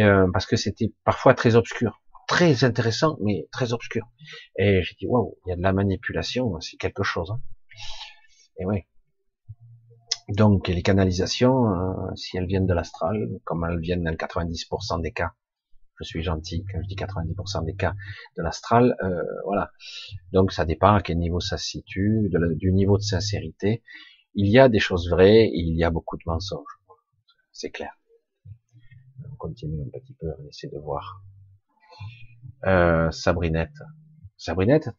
[0.00, 4.06] euh, parce que c'était parfois très obscur, très intéressant, mais très obscur.
[4.56, 7.32] Et j'ai dit waouh, il y a de la manipulation, c'est quelque chose.
[7.32, 7.40] Hein.
[8.58, 8.84] Et oui.
[10.28, 15.10] Donc les canalisations, euh, si elles viennent de l'astral, comme elles viennent dans 90% des
[15.10, 15.32] cas,
[16.00, 17.94] je suis gentil quand je dis 90% des cas
[18.36, 19.70] de l'astral, euh, voilà.
[20.32, 23.82] Donc ça dépend à quel niveau ça se situe, du niveau de sincérité.
[24.34, 26.80] Il y a des choses vraies, il y a beaucoup de mensonges,
[27.52, 27.92] c'est clair.
[29.30, 31.22] On continue un petit peu, on essaie de voir.
[32.66, 33.78] Euh, Sabrinette.
[34.36, 34.90] Sabrinette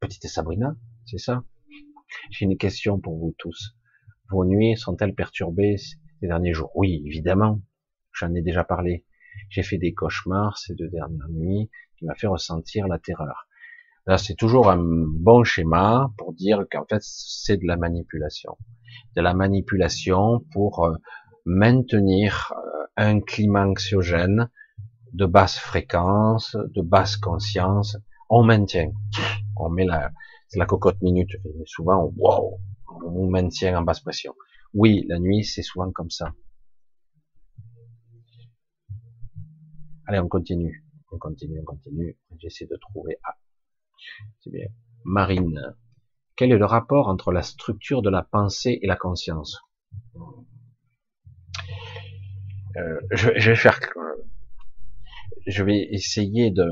[0.00, 0.76] Petite Sabrina,
[1.06, 1.44] c'est ça?
[2.30, 3.76] J'ai une question pour vous tous.
[4.30, 6.70] Vos nuits sont-elles perturbées ces derniers jours?
[6.74, 7.60] Oui, évidemment.
[8.12, 9.04] J'en ai déjà parlé.
[9.54, 13.46] J'ai fait des cauchemars ces deux dernières nuits qui m'a fait ressentir la terreur.
[14.04, 18.58] Là, c'est toujours un bon schéma pour dire qu'en fait, c'est de la manipulation.
[19.14, 20.96] De la manipulation pour euh,
[21.44, 24.50] maintenir euh, un climat anxiogène
[25.12, 27.96] de basse fréquence, de basse conscience.
[28.28, 28.90] On maintient.
[29.56, 30.10] On met la,
[30.48, 31.30] c'est la cocotte minute.
[31.64, 32.58] souvent, wow,
[33.06, 34.34] on maintient en basse pression.
[34.72, 36.32] Oui, la nuit, c'est souvent comme ça.
[40.06, 40.84] Allez, on continue.
[41.10, 42.18] On continue, on continue.
[42.38, 43.18] J'essaie de trouver.
[43.24, 43.36] Ah,
[44.40, 44.66] c'est bien.
[45.04, 45.74] Marine.
[46.36, 49.62] Quel est le rapport entre la structure de la pensée et la conscience?
[52.76, 53.78] Euh, je, vais faire.
[55.46, 56.66] Je vais essayer de.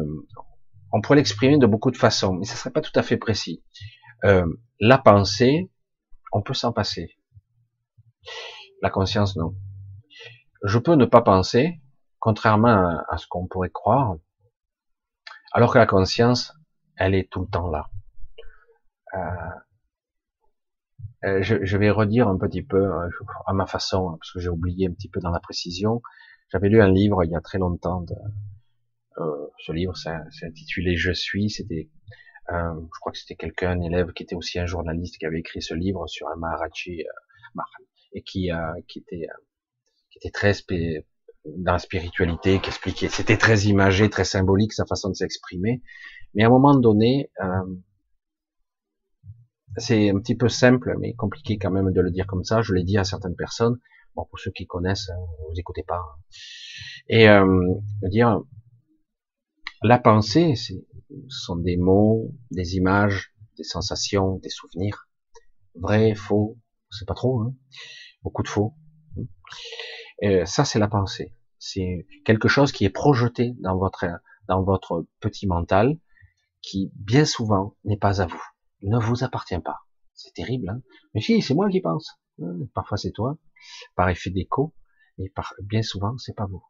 [0.92, 3.62] On pourrait l'exprimer de beaucoup de façons, mais ça serait pas tout à fait précis.
[4.24, 4.46] Euh,
[4.80, 5.70] la pensée,
[6.32, 7.16] on peut s'en passer.
[8.82, 9.54] La conscience, non.
[10.64, 11.80] Je peux ne pas penser,
[12.22, 14.16] contrairement à, ce qu'on pourrait croire,
[15.52, 16.54] alors que la conscience,
[16.96, 17.90] elle est tout le temps là.
[19.14, 19.18] Euh,
[21.24, 23.08] euh je, vais redire un petit peu euh,
[23.46, 26.00] à ma façon, parce que j'ai oublié un petit peu dans la précision.
[26.52, 28.02] J'avais lu un livre il y a très longtemps.
[28.02, 28.14] De,
[29.58, 31.50] ce livre, c'est intitulé Je suis.
[31.50, 31.90] C'était,
[32.48, 35.60] je crois que c'était quelqu'un, un élève qui était aussi un journaliste qui avait écrit
[35.60, 37.04] ce livre sur un Maharaji
[38.12, 39.26] et qui, était,
[40.10, 40.54] qui était très
[41.44, 45.82] dans la spiritualité, qui expliquait, c'était très imagé, très symbolique sa façon de s'exprimer,
[46.34, 47.76] mais à un moment donné, euh,
[49.76, 52.62] c'est un petit peu simple, mais compliqué quand même de le dire comme ça.
[52.62, 53.78] Je l'ai dit à certaines personnes.
[54.14, 55.96] Bon, pour ceux qui connaissent, hein, vous écoutez pas.
[55.96, 56.20] Hein.
[57.08, 58.42] Et euh, dire,
[59.82, 60.74] la pensée, ce
[61.28, 65.08] sont des mots, des images, des sensations, des souvenirs.
[65.74, 66.58] Vrai, faux,
[66.90, 67.40] c'est pas trop.
[67.40, 67.54] Hein.
[68.22, 68.74] Beaucoup de faux.
[70.22, 71.34] Euh, ça, c'est la pensée.
[71.58, 74.06] C'est quelque chose qui est projeté dans votre
[74.48, 75.98] dans votre petit mental,
[76.60, 78.42] qui bien souvent n'est pas à vous,
[78.82, 79.78] ne vous appartient pas.
[80.14, 80.82] C'est terrible, hein
[81.14, 82.18] mais si, c'est moi qui pense.
[82.74, 83.38] Parfois c'est toi,
[83.94, 84.74] par effet d'écho,
[85.18, 86.64] et par bien souvent c'est pas vous.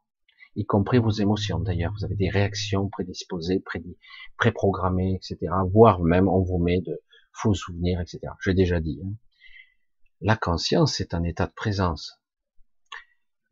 [0.55, 1.93] Y compris vos émotions d'ailleurs.
[1.97, 3.63] Vous avez des réactions prédisposées,
[4.37, 5.51] préprogrammées, etc.
[5.71, 7.01] Voire même on vous met de
[7.31, 8.33] faux souvenirs, etc.
[8.43, 9.01] J'ai déjà dit.
[9.03, 9.13] Hein.
[10.21, 12.22] La conscience, c'est un état de présence.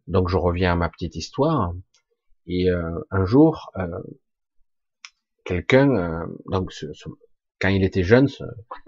[0.07, 1.73] Donc je reviens à ma petite histoire.
[2.47, 3.87] Et euh, un jour, euh,
[5.45, 6.73] quelqu'un, euh, donc
[7.59, 8.27] quand il était jeune,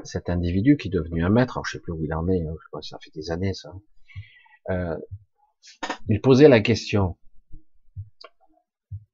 [0.04, 2.42] cet individu qui est devenu un maître, alors je sais plus où il en est,
[2.42, 3.74] hein, je que ça fait des années ça,
[6.10, 7.18] il posait la question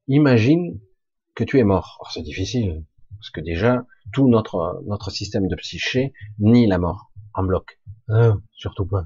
[0.08, 0.80] imagine
[1.36, 2.00] que tu es mort.
[2.14, 2.86] c'est difficile
[3.18, 7.80] parce que déjà tout notre notre système de psyché nie la mort en bloc.
[8.54, 9.06] surtout pas.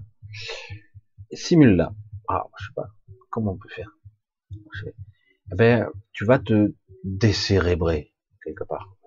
[1.31, 1.93] Simule-la.
[2.35, 2.89] Ah, je sais pas,
[3.29, 3.91] comment on peut faire?
[5.51, 6.73] Eh Ben, tu vas te
[7.03, 8.11] décérébrer
[8.43, 8.97] quelque part.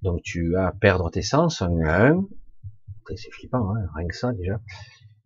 [0.00, 1.64] Donc tu vas perdre tes sens,
[3.16, 4.60] c'est flippant, hein, rien que ça déjà.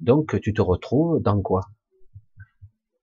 [0.01, 1.69] Donc tu te retrouves dans quoi?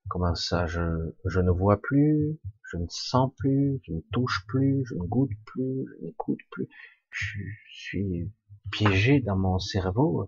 [0.10, 2.40] Comment ça je, je ne vois plus,
[2.72, 6.68] je ne sens plus, je ne touche plus, je ne goûte plus, je n'écoute plus.
[7.12, 8.32] Je suis
[8.72, 10.28] piégé dans mon cerveau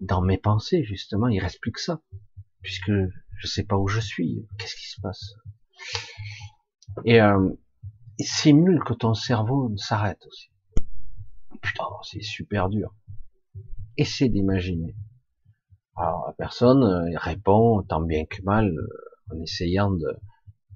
[0.00, 2.00] dans mes pensées, justement, il reste plus que ça.
[2.62, 2.92] Puisque
[3.38, 4.46] je sais pas où je suis.
[4.58, 5.34] Qu'est-ce qui se passe?
[7.04, 7.50] Et, euh,
[8.18, 10.50] il simule que ton cerveau s'arrête aussi.
[11.62, 12.94] Putain, c'est super dur.
[13.96, 14.94] essaie d'imaginer.
[15.96, 20.18] Alors la personne euh, répond tant bien que mal euh, en essayant de,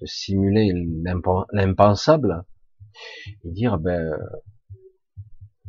[0.00, 0.72] de simuler
[1.52, 2.44] l'impensable
[3.44, 4.18] et dire ben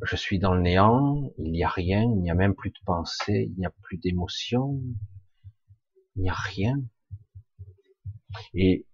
[0.03, 2.79] je suis dans le néant, il n'y a rien, il n'y a même plus de
[2.85, 4.81] pensée, il n'y a plus d'émotion,
[6.15, 6.75] il n'y a rien.
[8.53, 8.85] Et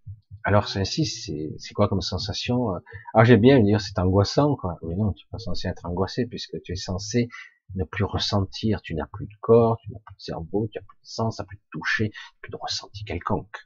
[0.43, 2.69] alors c'est ainsi, c'est quoi comme sensation
[3.13, 4.77] Ah j'aime bien dire c'est angoissant quoi.
[4.83, 7.29] Mais non, tu n'es pas censé être angoissé puisque tu es censé
[7.75, 8.81] ne plus ressentir.
[8.81, 11.35] Tu n'as plus de corps, tu n'as plus de cerveau, tu n'as plus de sens,
[11.35, 12.11] tu n'as plus de toucher,
[12.41, 13.57] plus de ressenti quelconque.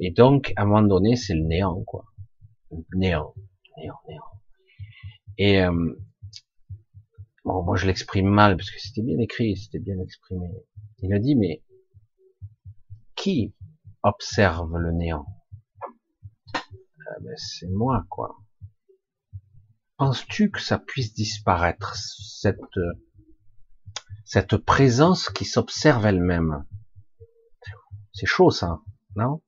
[0.00, 2.04] Et donc à un moment donné c'est le néant quoi.
[2.94, 3.34] Néant,
[3.78, 4.22] néant, néant.
[5.38, 5.94] Et euh,
[7.44, 10.48] bon moi je l'exprime mal parce que c'était bien écrit, c'était bien exprimé.
[11.02, 11.62] Il a dit mais
[13.14, 13.54] qui
[14.02, 15.26] observe le néant?
[16.54, 18.36] Ah ben, C'est moi, quoi.
[19.96, 22.60] Penses-tu que ça puisse disparaître, cette,
[24.24, 26.64] cette présence qui s'observe elle-même?
[28.12, 28.80] C'est chaud, ça,
[29.16, 29.42] non?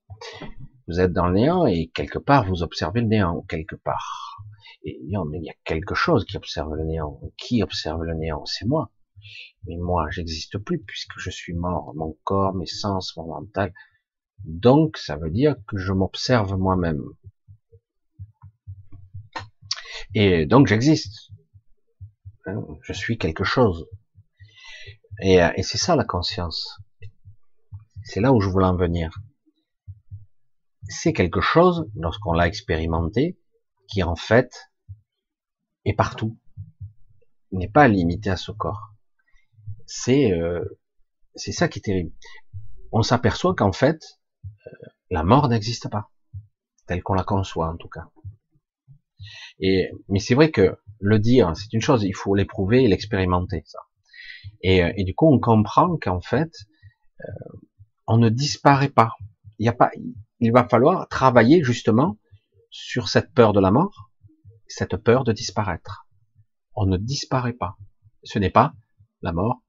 [0.89, 4.43] Vous êtes dans le néant et quelque part, vous observez le néant, quelque part.
[4.83, 7.21] Et il y a quelque chose qui observe le néant.
[7.37, 8.45] Qui observe le néant?
[8.47, 8.93] C'est moi.
[9.67, 11.93] Mais moi, j'existe plus puisque je suis mort.
[11.95, 13.75] Mon corps, mes sens, mon mental,
[14.45, 17.03] donc, ça veut dire que je m'observe moi-même.
[20.15, 21.31] Et donc, j'existe.
[22.47, 23.87] Hein, je suis quelque chose.
[25.23, 26.81] Et, et c'est ça la conscience.
[28.03, 29.11] C'est là où je voulais en venir.
[30.89, 33.39] C'est quelque chose, lorsqu'on l'a expérimenté,
[33.89, 34.70] qui en fait
[35.85, 36.39] est partout.
[37.53, 38.95] N'est pas limité à ce corps.
[39.87, 40.65] C'est euh,
[41.35, 42.13] c'est ça qui est terrible.
[42.93, 44.21] On s'aperçoit qu'en fait,
[45.11, 46.11] la mort n'existe pas,
[46.87, 48.09] telle qu'on la conçoit en tout cas.
[49.59, 53.63] Et, mais c'est vrai que le dire, c'est une chose, il faut l'éprouver et l'expérimenter,
[53.67, 53.81] ça.
[54.63, 56.53] Et, et, du coup, on comprend qu'en fait,
[57.21, 57.59] euh,
[58.07, 59.13] on ne disparaît pas.
[59.59, 59.91] Il y a pas,
[60.41, 62.17] il va falloir travailler justement
[62.71, 64.10] sur cette peur de la mort,
[64.71, 66.07] cette peur de disparaître.
[66.75, 67.77] On ne disparaît pas.
[68.23, 68.75] Ce n'est pas
[69.23, 69.63] la mort,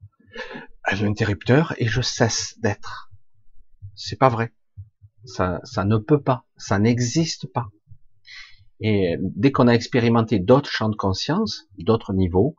[0.92, 3.10] l'interrupteur, et je cesse d'être.
[3.94, 4.54] C'est pas vrai.
[5.24, 7.68] Ça, ça ne peut pas, ça n'existe pas.
[8.80, 12.56] Et dès qu'on a expérimenté d'autres champs de conscience, d'autres niveaux,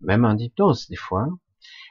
[0.00, 1.28] même en hypnose des fois,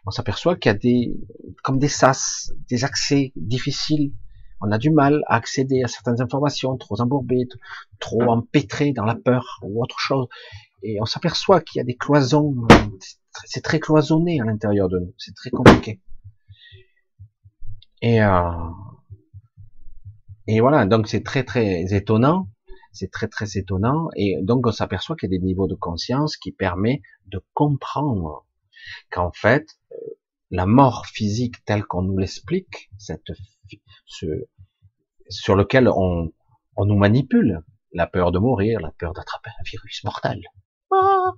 [0.06, 1.16] on s'aperçoit qu'il y a des,
[1.64, 4.14] comme des sas, des accès difficiles.
[4.62, 7.48] On a du mal à accéder à certaines informations, trop embourbées,
[8.00, 10.28] trop empêtrées dans la peur ou autre chose.
[10.84, 12.56] Et on s'aperçoit qu'il y a des cloisons,
[13.46, 16.02] c'est très cloisonné à l'intérieur de nous, c'est très compliqué.
[18.02, 18.42] Et euh,
[20.48, 22.50] et voilà, donc c'est très très étonnant,
[22.92, 26.36] c'est très très étonnant, et donc on s'aperçoit qu'il y a des niveaux de conscience
[26.36, 28.46] qui permettent de comprendre
[29.12, 29.96] qu'en fait, euh,
[30.50, 33.42] la mort physique telle qu'on nous l'explique, cette, ce,
[35.30, 36.32] sur lequel on,
[36.76, 37.62] on nous manipule,
[37.94, 40.42] la peur de mourir, la peur d'attraper un virus mortel,
[40.92, 41.34] ah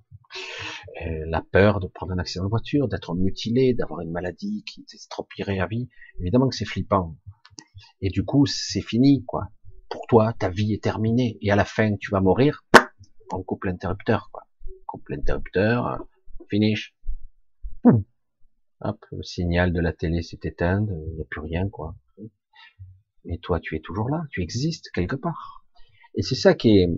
[1.01, 4.84] euh, la peur de prendre un accident de voiture, d'être mutilé, d'avoir une maladie qui
[4.84, 5.89] t'estroperait à vie,
[6.19, 7.18] évidemment que c'est flippant.
[8.01, 9.49] Et du coup, c'est fini, quoi.
[9.89, 11.38] Pour toi, ta vie est terminée.
[11.41, 12.65] Et à la fin, tu vas mourir.
[13.31, 14.43] On coupe l'interrupteur, quoi.
[14.68, 16.03] On coupe l'interrupteur,
[16.49, 16.95] finish.
[18.81, 21.95] Hop, le signal de la télé s'est éteint, il n'y a plus rien, quoi.
[23.26, 25.66] Mais toi, tu es toujours là, tu existes quelque part.
[26.16, 26.90] Et c'est ça qui est,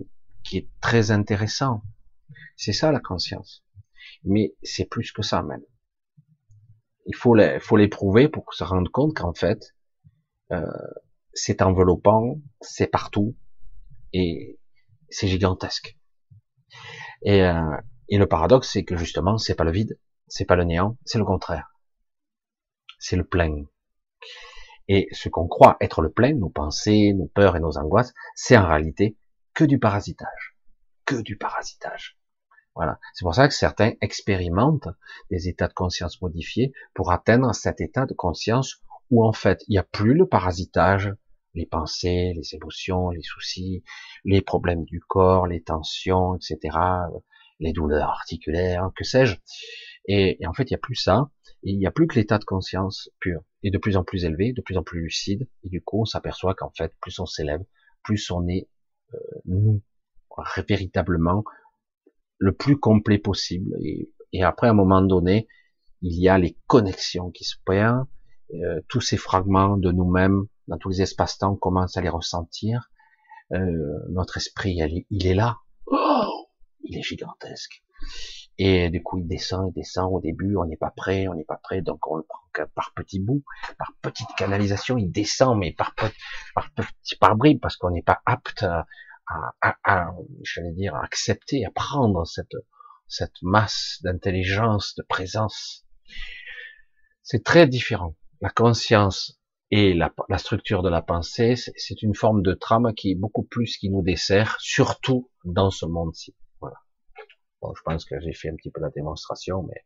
[0.42, 1.82] qui est très intéressant.
[2.56, 3.64] C'est ça la conscience.
[4.24, 5.62] Mais c'est plus que ça même.
[7.06, 7.34] Il faut
[7.76, 9.74] l'éprouver pour se rendre compte qu'en fait,
[10.50, 10.66] euh,
[11.32, 13.36] c'est enveloppant, c'est partout,
[14.12, 14.58] et
[15.08, 15.96] c'est gigantesque.
[17.22, 17.76] Et, euh,
[18.08, 21.18] et le paradoxe, c'est que justement, c'est pas le vide, c'est pas le néant, c'est
[21.18, 21.70] le contraire.
[22.98, 23.64] C'est le plein.
[24.88, 28.56] Et ce qu'on croit être le plein, nos pensées, nos peurs et nos angoisses, c'est
[28.56, 29.16] en réalité
[29.54, 30.56] que du parasitage.
[31.04, 32.18] Que du parasitage.
[32.74, 32.98] Voilà.
[33.14, 34.88] C'est pour ça que certains expérimentent
[35.30, 39.72] des états de conscience modifiés pour atteindre cet état de conscience où en fait il
[39.72, 41.12] n'y a plus le parasitage,
[41.54, 43.82] les pensées, les émotions, les soucis,
[44.24, 46.76] les problèmes du corps, les tensions, etc.,
[47.60, 49.36] les douleurs articulaires, que sais-je.
[50.08, 51.30] Et, en fait, il n'y a plus ça.
[51.62, 54.52] il n'y a plus que l'état de conscience pur, et de plus en plus élevé,
[54.52, 55.48] de plus en plus lucide.
[55.64, 57.62] Et du coup, on s'aperçoit qu'en fait, plus on s'élève,
[58.04, 58.68] plus on est
[59.14, 59.82] euh, nous,
[60.68, 61.44] véritablement
[62.38, 63.74] le plus complet possible.
[63.82, 65.48] Et, et après, à un moment donné,
[66.02, 68.06] il y a les connexions qui se perdent,
[68.54, 72.90] euh, tous ces fragments de nous-mêmes dans tous les espaces-temps commencent à les ressentir.
[73.52, 74.78] Euh, notre esprit,
[75.10, 75.58] il est là.
[75.86, 76.46] Oh
[76.88, 77.82] il est gigantesque.
[78.58, 80.12] Et du coup, il descend, il descend.
[80.12, 82.40] Au début, on n'est pas prêt, on n'est pas prêt, donc on le prend
[82.74, 83.44] par petits bouts,
[83.76, 84.96] par petite canalisation.
[84.96, 86.70] Il descend, mais par par
[87.20, 88.86] par bribes, parce qu'on n'est pas apte à,
[89.60, 90.10] à, à
[90.42, 92.56] j'allais dire, à accepter, à prendre cette
[93.08, 95.84] cette masse d'intelligence, de présence.
[97.22, 98.16] C'est très différent.
[98.40, 99.38] La conscience
[99.70, 103.42] et la, la structure de la pensée, c'est une forme de trame qui est beaucoup
[103.42, 106.34] plus qui nous dessert, surtout dans ce monde-ci.
[107.66, 109.84] Bon, je pense que j'ai fait un petit peu la démonstration, mais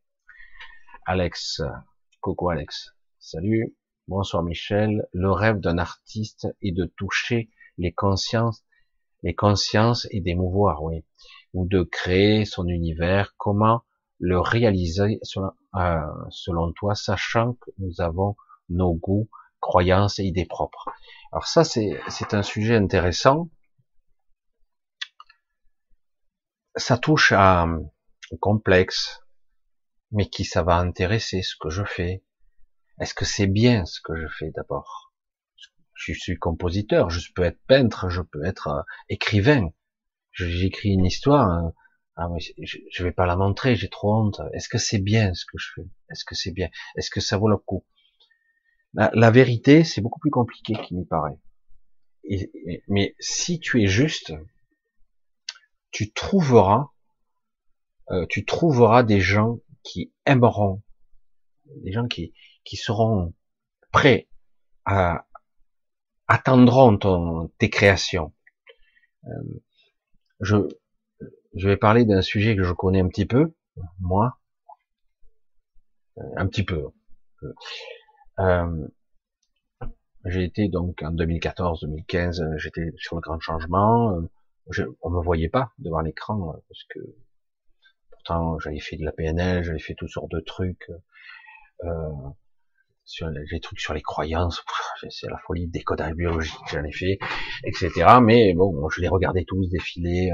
[1.06, 1.62] Alex,
[2.20, 3.74] coucou Alex, salut,
[4.06, 5.08] bonsoir Michel.
[5.14, 7.48] Le rêve d'un artiste est de toucher
[7.78, 8.62] les consciences,
[9.22, 11.06] les consciences et d'émouvoir, oui,
[11.54, 13.34] ou de créer son univers.
[13.38, 13.80] Comment
[14.18, 18.36] le réaliser selon, euh, selon toi, sachant que nous avons
[18.68, 20.90] nos goûts, croyances et idées propres?
[21.32, 23.48] Alors ça, c'est un sujet intéressant.
[26.80, 27.82] Ça touche à un
[28.40, 29.20] complexe,
[30.12, 32.24] mais qui ça va intéresser ce que je fais?
[32.98, 35.12] Est-ce que c'est bien ce que je fais d'abord?
[35.92, 39.68] Je suis compositeur, je peux être peintre, je peux être euh, écrivain.
[40.32, 41.74] J'écris une histoire, hein.
[42.16, 44.40] ah, je, je vais pas la montrer, j'ai trop honte.
[44.54, 45.86] Est-ce que c'est bien ce que je fais?
[46.10, 46.70] Est-ce que c'est bien?
[46.96, 47.84] Est-ce que ça vaut le coup?
[48.94, 51.38] La, vérité, c'est beaucoup plus compliqué qu'il n'y paraît.
[52.88, 54.32] mais si tu es juste,
[55.90, 56.90] tu trouveras,
[58.10, 60.82] euh, tu trouveras des gens qui aimeront,
[61.82, 62.32] des gens qui,
[62.64, 63.34] qui seront
[63.92, 64.28] prêts
[64.84, 65.26] à
[66.30, 68.32] attendront ton, tes créations.
[69.26, 69.60] Euh,
[70.40, 70.56] je,
[71.54, 73.52] vais parler d'un sujet que je connais un petit peu,
[73.98, 74.38] moi,
[76.36, 76.86] un petit peu.
[78.38, 78.88] Euh,
[80.24, 84.20] j'ai été donc en 2014-2015, euh, j'étais sur le grand changement.
[84.68, 87.00] Euh, je, on me voyait pas devant l'écran parce que
[88.10, 90.90] pourtant j'avais fait de la PNL, j'avais fait toutes sortes de trucs.
[91.84, 92.10] Euh,
[93.04, 94.62] sur les trucs sur les croyances,
[95.10, 97.18] c'est la folie, décodage biologique, j'en ai fait,
[97.64, 97.90] etc.
[98.22, 100.32] Mais bon, je les regardais tous défiler,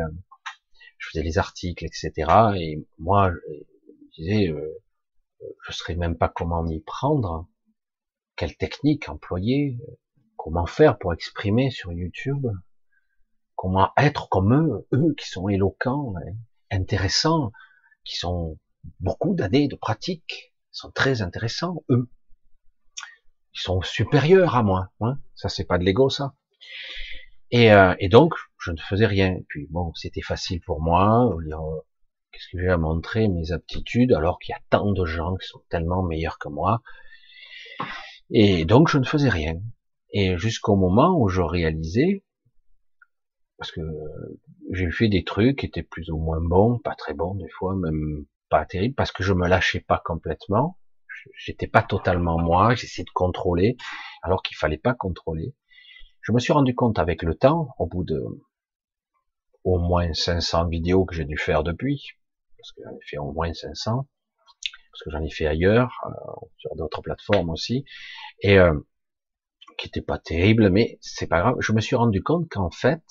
[0.99, 2.13] je faisais les articles, etc.
[2.57, 7.49] Et moi, je disais, je ne saurais même pas comment m'y prendre
[8.37, 9.79] quelle technique employer,
[10.37, 12.47] comment faire pour exprimer sur YouTube,
[13.67, 16.15] comment être comme eux, eux qui sont éloquents,
[16.71, 17.51] intéressants,
[18.05, 18.61] qui sont
[19.01, 22.09] beaucoup d'années de pratique, sont très intéressants, eux.
[23.55, 25.19] Ils sont supérieurs à moi, hein.
[25.35, 26.35] ça c'est pas de l'ego ça.
[27.51, 29.37] Et, euh, et, donc je ne faisais rien.
[29.49, 31.29] puis bon, c'était facile pour moi.
[32.31, 35.49] Qu'est-ce que j'ai à montrer mes aptitudes alors qu'il y a tant de gens qui
[35.49, 36.83] sont tellement meilleurs que moi
[38.31, 39.61] et donc je ne faisais rien.
[40.13, 42.25] Et jusqu'au moment où je réalisais,
[43.59, 43.81] parce que
[44.73, 47.75] j'ai fait des trucs qui étaient plus ou moins bons, pas très bons des fois,
[47.75, 50.79] même pas terribles, parce que je me lâchais pas complètement,
[51.39, 53.77] j'étais pas totalement moi, j'essayais de contrôler,
[54.23, 55.55] alors qu'il fallait pas contrôler.
[56.23, 58.23] Je me suis rendu compte avec le temps, au bout de
[59.65, 62.11] au moins 500 vidéos que j'ai dû faire depuis,
[62.59, 64.07] parce que j'en ai fait au moins 500,
[64.93, 67.85] parce que j'en ai fait ailleurs, euh, sur d'autres plateformes aussi,
[68.41, 68.79] et euh,
[69.77, 71.57] qui n'était pas terrible, mais c'est pas grave.
[71.61, 73.03] Je me suis rendu compte qu'en fait,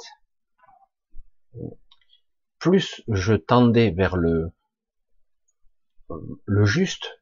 [2.59, 4.51] plus je tendais vers le
[6.63, 7.21] juste,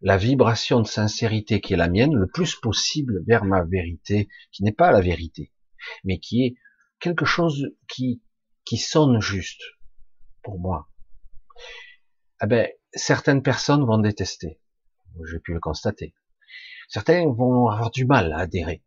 [0.00, 4.64] la vibration de sincérité qui est la mienne, le plus possible vers ma vérité, qui
[4.64, 5.52] n'est pas la vérité,
[6.04, 6.54] mais qui est
[7.00, 8.22] quelque chose qui
[8.64, 9.62] qui sonne juste
[10.42, 10.88] pour moi.
[12.42, 14.60] Eh ben, certaines personnes vont détester.
[15.30, 16.14] J'ai pu le constater.
[16.88, 18.82] Certains vont avoir du mal à adhérer.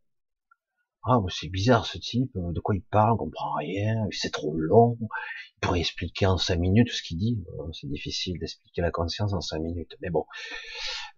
[1.06, 4.98] Ah, c'est bizarre ce type, de quoi il parle, on comprend rien, c'est trop long,
[5.02, 7.44] il pourrait expliquer en cinq minutes ce qu'il dit.
[7.74, 10.26] C'est difficile d'expliquer la conscience en cinq minutes, mais bon.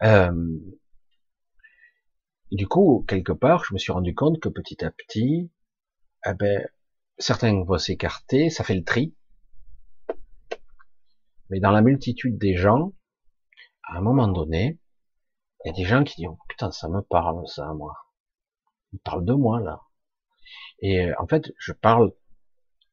[0.01, 0.31] Euh,
[2.51, 5.51] du coup, quelque part, je me suis rendu compte que petit à petit,
[6.25, 6.67] eh ben,
[7.19, 9.13] certains vont s'écarter, ça fait le tri,
[11.49, 12.93] mais dans la multitude des gens,
[13.83, 14.79] à un moment donné,
[15.63, 18.05] il y a des gens qui disent oh, putain ça me parle ça moi.
[18.95, 19.81] Ils parlent de moi là.
[20.80, 22.13] Et euh, en fait, je parle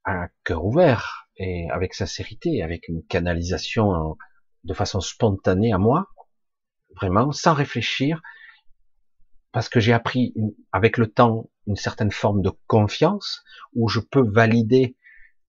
[0.05, 4.17] à cœur ouvert et avec sincérité, avec une canalisation
[4.65, 6.09] de façon spontanée à moi,
[6.97, 8.21] vraiment sans réfléchir,
[9.53, 10.35] parce que j'ai appris
[10.73, 14.97] avec le temps une certaine forme de confiance où je peux valider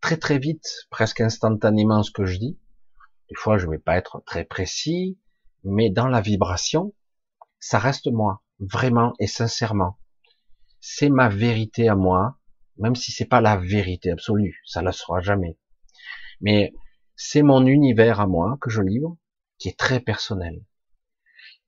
[0.02, 2.60] très très vite, presque instantanément ce que je dis,
[3.30, 5.18] des fois, je vais pas être très précis,
[5.64, 6.94] mais dans la vibration,
[7.60, 9.98] ça reste moi, vraiment et sincèrement.
[10.86, 12.38] C'est ma vérité à moi,
[12.76, 15.58] même si c'est pas la vérité absolue, ça ne sera jamais.
[16.42, 16.74] Mais
[17.16, 19.16] c'est mon univers à moi que je livre,
[19.60, 20.62] qui est très personnel.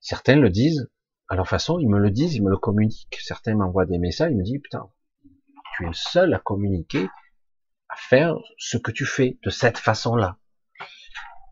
[0.01, 0.91] Certains le disent
[1.29, 3.17] à leur façon, ils me le disent, ils me le communiquent.
[3.21, 4.91] Certains m'envoient des messages, ils me disent, putain,
[5.77, 7.07] tu es le seul à communiquer,
[7.87, 10.39] à faire ce que tu fais de cette façon-là.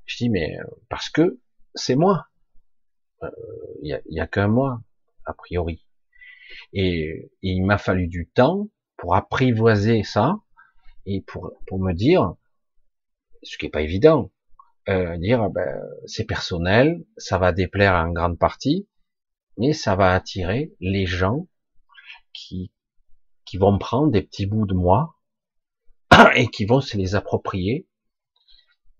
[0.03, 1.39] Je dis, mais euh, parce que
[1.75, 2.27] c'est moi.
[3.21, 4.81] Il euh, n'y a, a qu'un moi,
[5.23, 5.87] a priori.
[6.73, 8.67] Et, il m'a fallu du temps
[8.97, 10.37] pour apprivoiser ça
[11.05, 12.35] et pour, pour me dire,
[13.43, 14.31] ce qui est pas évident,
[14.89, 18.87] euh, dire ah ben, c'est personnel, ça va déplaire en grande partie,
[19.57, 21.47] mais ça va attirer les gens
[22.33, 22.71] qui
[23.45, 25.15] qui vont prendre des petits bouts de moi
[26.35, 27.87] et qui vont se les approprier.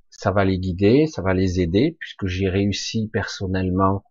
[0.10, 4.04] Ça va les guider, ça va les aider, puisque j'ai réussi personnellement,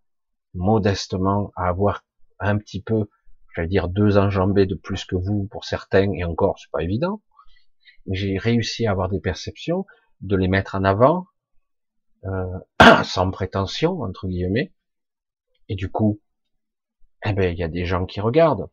[0.55, 2.05] modestement, à avoir
[2.41, 3.09] un petit peu,
[3.55, 7.23] j'allais dire deux enjambées de plus que vous pour certains, et encore, c'est pas évident.
[8.11, 9.87] J'ai réussi à avoir des perceptions,
[10.21, 11.27] de les mettre en avant,
[12.25, 12.59] euh,
[13.05, 14.73] sans prétention, entre guillemets.
[15.69, 16.21] Et du coup,
[17.25, 18.69] eh ben, il y a des gens qui regardent.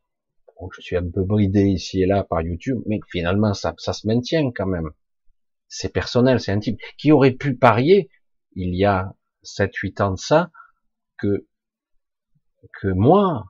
[0.75, 4.07] je suis un peu bridé ici et là par YouTube, mais finalement, ça, ça se
[4.07, 4.89] maintient quand même.
[5.67, 6.77] C'est personnel, c'est intime.
[6.97, 8.09] Qui aurait pu parier,
[8.55, 10.51] il y a 7-8 ans de ça,
[11.17, 11.47] que,
[12.81, 13.45] que moi,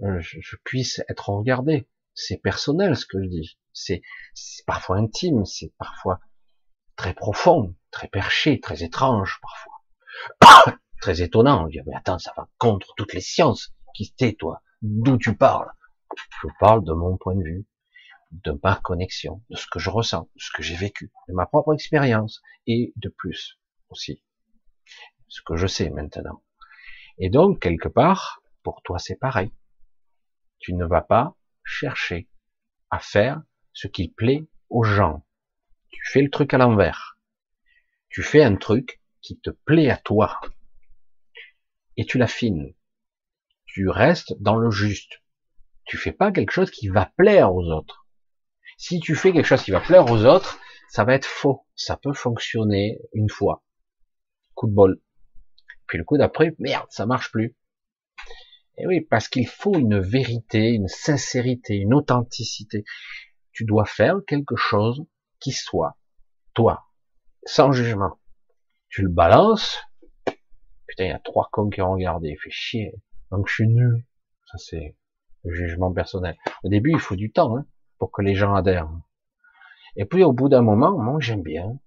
[0.00, 1.88] je, je puisse être regardé.
[2.14, 3.58] C'est personnel ce que je dis.
[3.72, 4.02] C'est
[4.66, 6.20] parfois intime, c'est parfois
[6.96, 10.76] très profond, très perché, très étrange parfois.
[11.00, 11.66] très étonnant.
[11.66, 13.74] Je dis, mais attends, ça va contre toutes les sciences.
[13.94, 14.62] Qui t'es, toi?
[14.82, 15.70] D'où tu parles?
[16.42, 17.66] Je parle de mon point de vue,
[18.30, 21.46] de ma connexion, de ce que je ressens, de ce que j'ai vécu, de ma
[21.46, 23.58] propre expérience, et de plus
[23.90, 24.22] aussi.
[25.28, 26.42] Ce que je sais maintenant.
[27.18, 29.50] Et donc, quelque part, pour toi, c'est pareil.
[30.58, 32.28] Tu ne vas pas chercher
[32.90, 33.42] à faire
[33.72, 35.24] ce qui plaît aux gens.
[35.90, 37.18] Tu fais le truc à l'envers.
[38.08, 40.40] Tu fais un truc qui te plaît à toi.
[41.96, 42.74] Et tu l'affines
[43.76, 45.20] tu restes dans le juste.
[45.84, 48.06] Tu fais pas quelque chose qui va plaire aux autres.
[48.78, 50.58] Si tu fais quelque chose qui va plaire aux autres,
[50.88, 51.66] ça va être faux.
[51.74, 53.62] Ça peut fonctionner une fois.
[54.54, 54.98] Coup de bol.
[55.86, 57.54] Puis le coup d'après, merde, ça marche plus.
[58.78, 62.84] Et oui, parce qu'il faut une vérité, une sincérité, une authenticité.
[63.52, 65.06] Tu dois faire quelque chose
[65.40, 65.96] qui soit
[66.52, 66.86] toi,
[67.44, 68.18] sans jugement.
[68.88, 69.82] Tu le balances,
[70.86, 72.94] putain, il y a trois cons qui ont regardé, fait chier.
[73.30, 74.04] Donc je suis nul.
[74.46, 74.96] Ça c'est
[75.44, 76.36] le jugement personnel.
[76.62, 77.66] Au début, il faut du temps hein,
[77.98, 78.90] pour que les gens adhèrent.
[79.96, 81.78] Et puis au bout d'un moment, moi j'aime bien.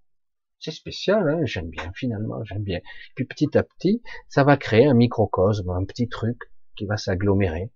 [0.59, 2.79] C'est spécial, hein, j'aime bien finalement, j'aime bien.
[3.15, 6.37] Puis petit à petit, ça va créer un microcosme, un petit truc
[6.79, 7.71] qui va s'agglomérer.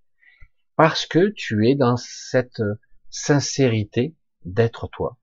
[0.77, 2.61] Parce que tu es dans cette
[3.09, 4.15] sincérité
[4.45, 5.17] d'être toi.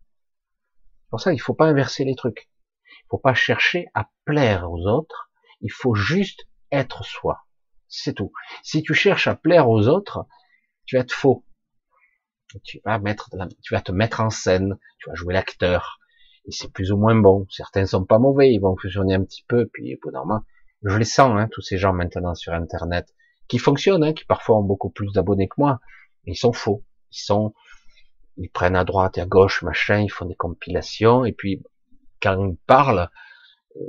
[1.09, 2.51] Pour ça, il faut pas inverser les trucs.
[2.85, 5.31] Il faut pas chercher à plaire aux autres.
[5.63, 7.47] Il faut juste être soi.
[7.89, 8.33] C'est tout.
[8.63, 10.27] Si tu cherches à plaire aux autres,
[10.85, 11.45] tu vas être faux.
[12.63, 13.31] Tu vas mettre,
[13.63, 15.99] tu vas te mettre en scène, tu vas jouer l'acteur.
[16.45, 17.47] Et c'est plus ou moins bon.
[17.49, 20.11] Certains sont pas mauvais, ils vont fusionner un petit peu, puis au
[20.83, 23.15] je les sens, hein, tous ces gens maintenant sur Internet,
[23.51, 25.81] qui fonctionnent, hein, qui parfois ont beaucoup plus d'abonnés que moi,
[26.25, 26.85] ils sont faux.
[27.11, 27.53] Ils sont,
[28.37, 31.63] ils prennent à droite et à gauche, machin, ils font des compilations, et puis
[32.23, 33.11] quand ils parlent,
[33.77, 33.81] euh,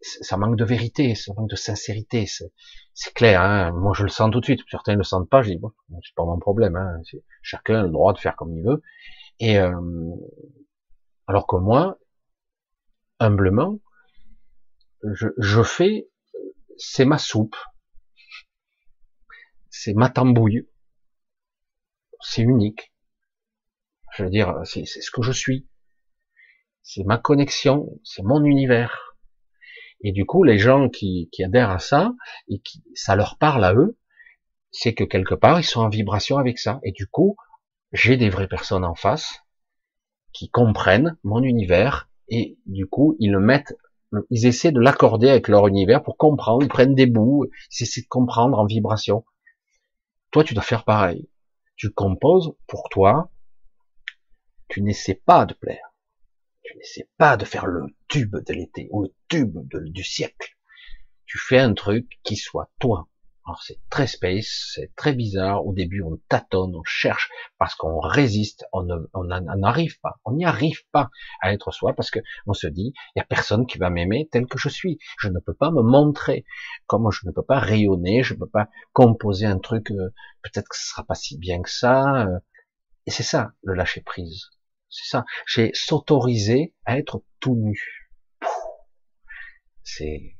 [0.00, 2.26] ça manque de vérité, ça manque de sincérité.
[2.94, 4.60] C'est clair, hein moi je le sens tout de suite.
[4.70, 5.72] Certains ne le sentent pas, je dis bon,
[6.02, 6.76] c'est pas mon problème.
[6.76, 7.00] Hein
[7.42, 8.82] chacun a le droit de faire comme il veut.
[9.40, 9.72] Et euh,
[11.26, 11.98] alors que moi,
[13.18, 13.78] humblement,
[15.02, 16.08] je, je fais,
[16.76, 17.56] c'est ma soupe,
[19.72, 20.68] c'est ma tambouille,
[22.20, 22.92] c'est unique.
[24.14, 25.66] Je veux dire, c'est ce que je suis,
[26.82, 29.16] c'est ma connexion, c'est mon univers.
[30.02, 32.12] Et du coup, les gens qui, adhèrent à ça
[32.48, 33.98] et qui ça leur parle à eux,
[34.70, 36.78] c'est que quelque part ils sont en vibration avec ça.
[36.84, 37.36] Et du coup,
[37.92, 39.40] j'ai des vraies personnes en face
[40.34, 43.74] qui comprennent mon univers et du coup ils le mettent,
[44.30, 46.62] ils essaient de l'accorder avec leur univers pour comprendre.
[46.62, 49.24] Ils prennent des bouts, ils essaient de comprendre en vibration.
[50.32, 51.28] Toi, tu dois faire pareil.
[51.76, 53.30] Tu composes pour toi.
[54.68, 55.92] Tu n'essaies pas de plaire
[56.72, 60.56] tu n'essaies pas de faire le tube de l'été ou le tube du siècle.
[61.26, 63.08] Tu fais un truc qui soit toi.
[63.44, 65.66] Alors c'est très space, c'est très bizarre.
[65.66, 67.28] Au début, on tâtonne, on cherche
[67.58, 71.10] parce qu'on résiste, on n'arrive pas, on n'y arrive pas
[71.40, 74.28] à être soi parce que on se dit, il y a personne qui va m'aimer
[74.30, 74.98] tel que je suis.
[75.18, 76.44] Je ne peux pas me montrer,
[76.86, 79.90] comme je ne peux pas rayonner, je ne peux pas composer un truc.
[79.90, 82.26] Euh, peut-être que ce sera pas si bien que ça.
[82.26, 82.38] Euh.
[83.06, 84.50] et c'est ça le lâcher prise.
[84.88, 85.24] C'est ça.
[85.46, 88.08] J'ai s'autoriser à être tout nu.
[89.82, 90.36] c'est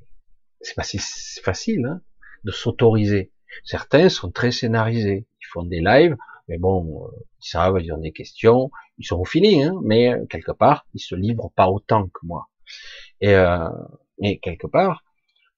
[0.60, 0.98] c'est pas si
[1.42, 2.00] facile hein,
[2.44, 3.32] de s'autoriser.
[3.64, 6.16] Certains sont très scénarisés, ils font des lives,
[6.48, 7.10] mais bon, euh,
[7.40, 10.86] ils savent, ils ont des questions, ils sont au feeling, hein, mais euh, quelque part,
[10.94, 12.48] ils se livrent pas autant que moi.
[13.20, 13.68] Et euh,
[14.42, 15.04] quelque part,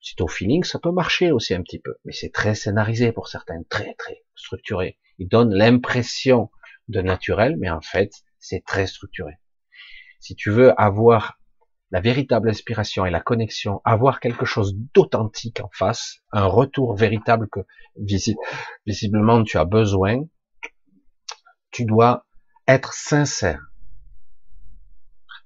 [0.01, 3.29] c'est au feeling, ça peut marcher aussi un petit peu, mais c'est très scénarisé pour
[3.29, 4.99] certains, très très structuré.
[5.19, 6.51] Ils donnent l'impression
[6.89, 9.33] de naturel, mais en fait, c'est très structuré.
[10.21, 11.39] Si tu veux avoir
[11.95, 17.49] la véritable inspiration et la connexion, avoir quelque chose d'authentique en face, un retour véritable
[17.49, 17.61] que
[18.85, 20.17] visiblement tu as besoin,
[21.71, 22.27] tu dois
[22.67, 23.63] être sincère.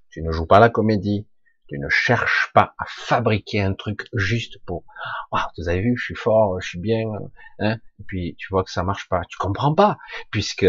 [0.09, 1.29] Tu ne joues pas la comédie,
[1.69, 4.85] tu ne cherches pas à fabriquer un truc juste pour,
[5.33, 7.03] ah, vous avez vu, je suis fort, je suis bien,
[7.59, 9.99] hein, et puis tu vois que ça marche pas, tu comprends pas,
[10.31, 10.67] puisque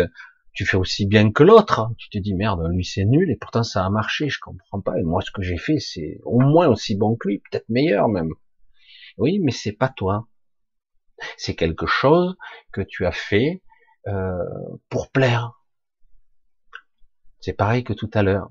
[0.54, 1.92] tu fais aussi bien que l'autre.
[1.98, 4.98] Tu te dis merde, lui c'est nul et pourtant ça a marché, je comprends pas.
[5.00, 8.08] Et moi ce que j'ai fait c'est au moins aussi bon que lui, peut-être meilleur
[8.08, 8.34] même.
[9.18, 10.28] Oui, mais c'est pas toi.
[11.38, 12.38] C'est quelque chose
[12.72, 13.62] que tu as fait
[14.08, 14.38] euh,
[14.90, 15.62] pour plaire.
[17.42, 18.50] C'est pareil que tout à l'heure.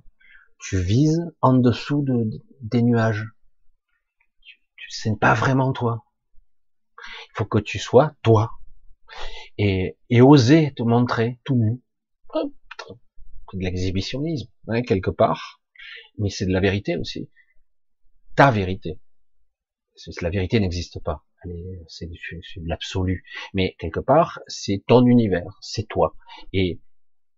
[0.59, 2.29] Tu vises en dessous de,
[2.61, 3.27] des nuages.
[4.43, 6.05] Tu, tu pas vraiment toi.
[6.99, 8.51] Il faut que tu sois toi
[9.57, 11.81] et, et oser te montrer tout nu
[12.35, 15.61] de l'exhibitionnisme, hein, quelque part,
[16.19, 17.31] mais c'est de la vérité aussi.
[18.37, 19.01] Ta vérité.
[20.21, 21.25] La vérité n'existe pas.
[21.89, 23.25] C'est de l'absolu.
[23.55, 26.15] Mais quelque part, c'est ton univers, c'est toi.
[26.53, 26.81] Et,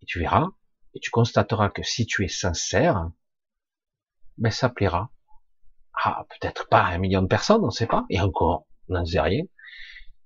[0.07, 0.49] tu verras,
[0.95, 3.11] et tu constateras que si tu es sincère,
[4.39, 5.11] ben ça plaira.
[6.03, 8.07] Ah, peut-être pas à un million de personnes, on ne sait pas.
[8.09, 9.45] Et encore, on n'en sait rien.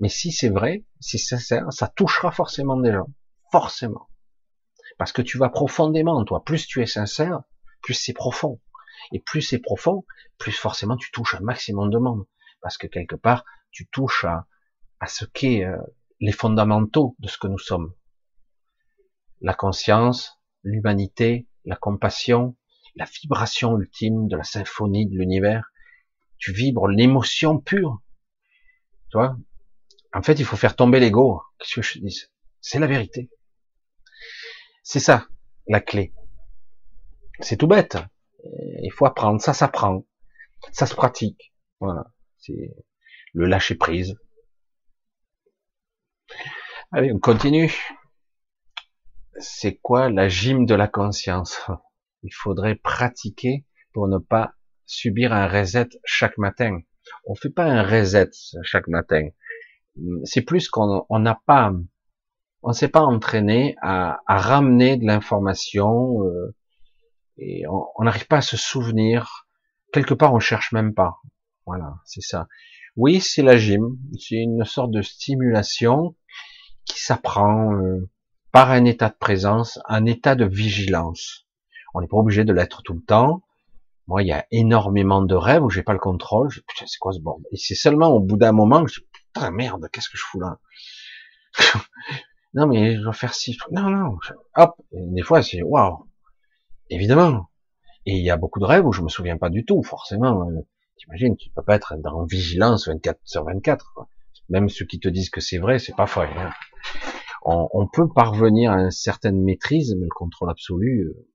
[0.01, 3.09] Mais si c'est vrai, si c'est sincère, ça touchera forcément des gens.
[3.51, 4.09] Forcément.
[4.99, 6.45] Parce que tu vas profondément, toi.
[6.45, 7.43] Plus tu es sincère,
[7.83, 8.61] plus c'est profond.
[9.13, 10.05] Et plus c'est profond,
[10.39, 12.25] plus forcément tu touches un maximum de monde.
[12.61, 14.47] Parce que quelque part, tu touches à,
[15.01, 15.77] à ce qu'est euh,
[16.21, 17.93] les fondamentaux de ce que nous sommes.
[19.41, 22.57] La conscience, l'humanité, la compassion,
[22.97, 25.71] la vibration ultime de la symphonie de l'univers.
[26.39, 28.01] Tu vibres l'émotion pure.
[29.11, 29.37] Tu vois?
[30.13, 31.43] En fait, il faut faire tomber l'ego.
[31.59, 32.23] Qu'est-ce que je dis
[32.61, 33.31] C'est la vérité.
[34.85, 35.27] C'est ça,
[35.67, 36.13] la clé.
[37.41, 37.97] C'est tout bête.
[38.83, 40.05] Il faut apprendre, ça s'apprend,
[40.73, 41.55] ça se pratique.
[41.81, 42.77] Voilà, c'est
[43.33, 44.15] le lâcher prise.
[46.93, 47.75] Allez, on continue.
[49.39, 51.67] C'est quoi la gym de la conscience?
[52.23, 54.53] Il faudrait pratiquer pour ne pas
[54.85, 56.81] subir un reset chaque matin.
[57.25, 58.31] On fait pas un reset
[58.63, 59.31] chaque matin.
[60.25, 61.73] C'est plus qu'on n'a pas
[62.65, 66.55] on s'est pas entraîné à, ramener de l'information euh,
[67.37, 69.47] et on n'arrive pas à se souvenir.
[69.93, 71.19] Quelque part, on cherche même pas.
[71.67, 72.49] Voilà, c'est ça.
[72.97, 73.99] Oui, c'est la gym.
[74.19, 76.17] C'est une sorte de stimulation
[76.87, 78.09] qui s'apprend euh,
[78.51, 81.47] par un état de présence, un état de vigilance.
[81.93, 83.43] On n'est pas obligé de l'être tout le temps.
[84.07, 86.51] Moi, il y a énormément de rêves où j'ai pas le contrôle.
[86.51, 87.47] Je, putain, c'est quoi ce bordel?
[87.53, 90.41] Et c'est seulement au bout d'un moment que je putain merde, qu'est-ce que je fous
[90.41, 90.59] là?
[92.55, 94.19] Non mais je dois faire ci, non, non,
[94.57, 96.07] hop, des fois c'est waouh,
[96.91, 97.49] évidemment.
[98.07, 100.47] Et il y a beaucoup de rêves où je me souviens pas du tout, forcément.
[100.97, 103.93] T'imagines, tu peux pas être dans vigilance 24 sur 24.
[103.95, 104.09] Quoi.
[104.51, 106.29] Même ceux qui te disent que c'est vrai, c'est pas vrai.
[106.37, 106.51] Hein.
[107.45, 111.29] On, on, peut parvenir à une certaine maîtrise, mais le contrôle absolu, euh,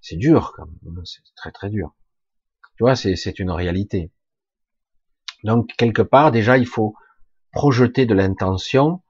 [0.00, 1.02] c'est dur, quand même.
[1.04, 1.94] C'est très très dur.
[2.76, 4.12] Tu vois, c'est une réalité.
[5.44, 6.94] Donc quelque part, déjà, il faut
[7.52, 9.02] projeter de l'intention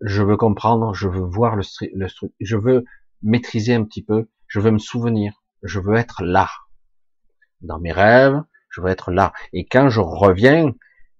[0.00, 1.62] je veux comprendre, je veux voir le,
[1.94, 2.06] le
[2.40, 2.84] je veux
[3.22, 6.48] maîtriser un petit peu, je veux me souvenir, je veux être là.
[7.60, 9.32] Dans mes rêves, je veux être là.
[9.52, 10.74] Et quand je reviens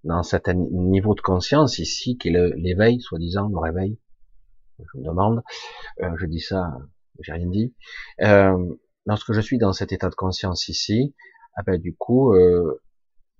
[0.05, 3.99] dans cet niveau de conscience ici, qui est l'éveil, soi-disant, le réveil,
[4.79, 5.43] je me demande,
[6.03, 6.73] euh, je dis ça,
[7.21, 7.75] j'ai rien dit,
[8.23, 8.57] euh,
[9.05, 11.15] lorsque je suis dans cet état de conscience ici,
[11.55, 12.81] ah ben, du coup, euh,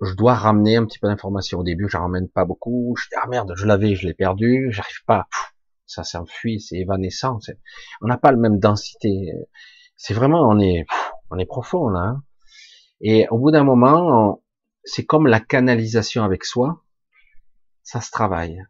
[0.01, 1.59] je dois ramener un petit peu d'informations.
[1.59, 2.95] Au début, je ramène pas beaucoup.
[2.97, 5.29] Je dis, ah merde, je l'avais, je l'ai perdu, j'arrive pas.
[5.87, 7.39] ça s'enfuit, c'est évanescent.
[8.01, 9.33] On n'a pas la même densité.
[9.97, 10.87] C'est vraiment, on est,
[11.31, 12.01] on est profond là.
[12.01, 12.25] Hein.
[13.03, 14.43] Et au bout d'un moment,
[14.85, 16.83] c'est comme la canalisation avec soi.
[17.83, 18.63] Ça se travaille.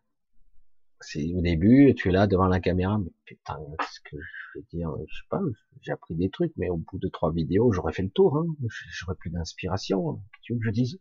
[1.01, 3.59] C'est au début, tu es là devant la caméra, mais putain,
[3.91, 5.41] ce que je veux dire, je sais pas,
[5.81, 8.47] j'ai appris des trucs, mais au bout de trois vidéos, j'aurais fait le tour, hein.
[8.91, 10.21] j'aurais plus d'inspiration.
[10.43, 11.01] Tu veux que je dise?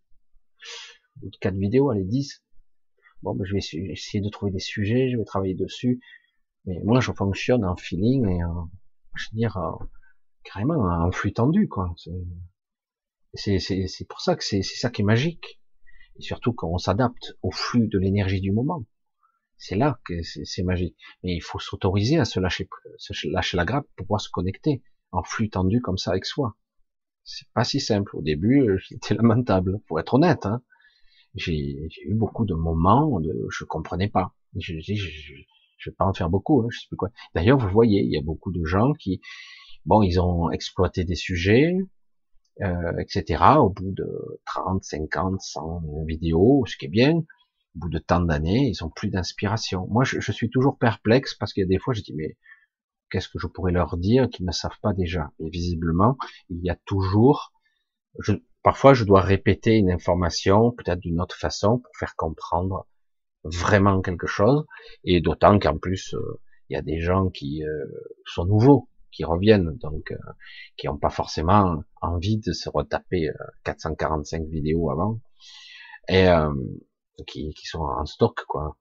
[1.21, 2.43] Ou de quatre vidéos, allez 10.
[3.21, 3.59] Bon, ben, je vais
[3.91, 6.01] essayer de trouver des sujets, je vais travailler dessus.
[6.65, 8.69] Mais moi, je fonctionne en feeling et en,
[9.15, 9.57] je veux dire,
[10.43, 11.93] carrément en flux tendu, quoi.
[13.33, 15.61] C'est pour ça que c'est ça qui est magique.
[16.17, 18.85] Et surtout quand on s'adapte au flux de l'énergie du moment.
[19.57, 20.95] C'est là que c'est magique.
[21.23, 24.83] Mais il faut s'autoriser à se lâcher, se lâcher la grappe pour pouvoir se connecter
[25.11, 26.55] en flux tendu comme ça avec soi.
[27.29, 28.15] C'est pas si simple.
[28.17, 30.45] Au début, euh, c'était lamentable, pour être honnête.
[30.45, 30.61] Hein.
[31.35, 34.33] J'ai eu beaucoup de moments de je comprenais pas.
[34.55, 35.33] Je, je, je,
[35.77, 37.09] je vais pas en faire beaucoup, hein, je sais plus quoi.
[37.35, 39.21] D'ailleurs, vous voyez, il y a beaucoup de gens qui,
[39.85, 41.77] bon, ils ont exploité des sujets,
[42.61, 43.43] euh, etc.
[43.59, 44.07] Au bout de
[44.45, 47.25] 30, 50, 100 vidéos, ce qui est bien, au
[47.75, 49.87] bout de tant d'années, ils ont plus d'inspiration.
[49.91, 52.37] Moi, je, je, suis toujours perplexe parce qu'il y a des fois, je dis mais
[53.09, 56.17] qu'est-ce que je pourrais leur dire qu'ils ne savent pas déjà Et visiblement,
[56.49, 57.53] il y a toujours,
[58.19, 58.33] je,
[58.63, 62.87] parfois, je dois répéter une information, peut-être d'une autre façon, pour faire comprendre
[63.43, 64.65] vraiment quelque chose.
[65.03, 67.85] Et d'autant qu'en plus, euh, il y a des gens qui euh,
[68.25, 70.17] sont nouveaux, qui reviennent, donc euh,
[70.77, 73.29] qui n'ont pas forcément envie de se retaper
[73.63, 75.19] 445 vidéos avant,
[76.07, 76.27] et
[77.27, 78.77] qui, qui, sont en stock, quoi.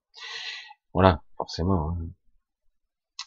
[0.95, 1.91] Voilà, forcément.
[1.91, 2.09] Hein.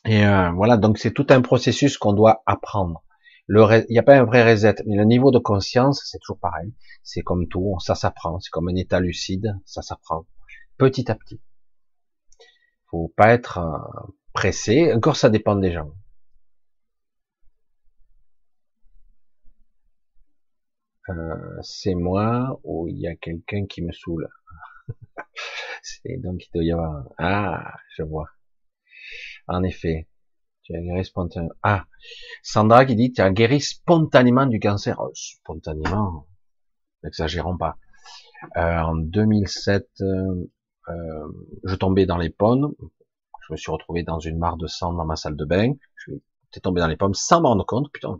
[0.06, 0.24] Et
[0.56, 3.04] voilà, donc c'est tout un processus qu'on doit apprendre.
[3.50, 6.74] Il n'y a pas un vrai reset, mais le niveau de conscience, c'est toujours pareil.
[7.04, 8.40] C'est comme tout, ça s'apprend.
[8.40, 10.26] C'est comme un état lucide, ça s'apprend
[10.82, 11.40] petit à petit.
[12.90, 14.92] Faut pas être euh, pressé.
[14.94, 15.92] Encore, ça dépend des gens.
[21.10, 24.28] Euh, c'est moi ou il y a quelqu'un qui me saoule.
[26.24, 27.04] donc il doit y avoir.
[27.20, 28.28] Ah, je vois.
[29.54, 30.08] En effet,
[30.64, 31.54] tu as guéri spontanément.
[31.64, 31.86] Ah,
[32.44, 34.98] Sandra qui dit tu as guéri spontanément du cancer.
[35.00, 36.28] Oh, spontanément,
[37.04, 37.78] n'exagérons pas.
[38.58, 40.48] Euh, en 2007, euh,
[41.64, 42.74] je tombais dans les pommes,
[43.48, 46.14] je me suis retrouvé dans une mare de sang dans ma salle de bain, je
[46.52, 48.20] suis tombé dans les pommes sans m'en rendre compte, putain,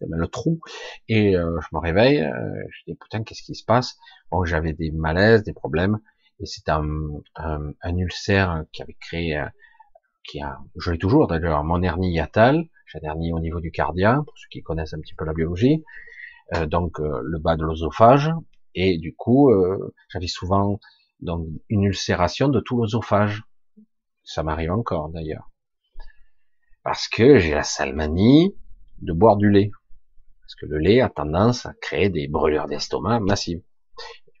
[0.00, 0.60] le trou,
[1.08, 3.96] et euh, je me réveille, euh, je dis putain qu'est-ce qui se passe?
[4.44, 5.98] J'avais des malaises, des problèmes,
[6.40, 6.84] et c'est un,
[7.36, 9.46] un, ulcère qui avait créé, euh,
[10.76, 14.36] je l'ai toujours d'ailleurs, mon hernie hiatale, j'ai une hernie au niveau du cardia, pour
[14.36, 15.84] ceux qui connaissent un petit peu la biologie,
[16.54, 18.30] euh, donc le bas de l'osophage,
[18.74, 19.52] et du coup,
[20.12, 20.78] j'avais souvent
[21.20, 23.42] donc une ulcération de tout l'osophage.
[24.22, 25.50] Ça m'arrive encore d'ailleurs.
[26.82, 28.54] Parce que j'ai la salmanie
[29.02, 29.70] de boire du lait.
[30.42, 33.62] Parce que le lait a tendance à créer des brûlures d'estomac massives.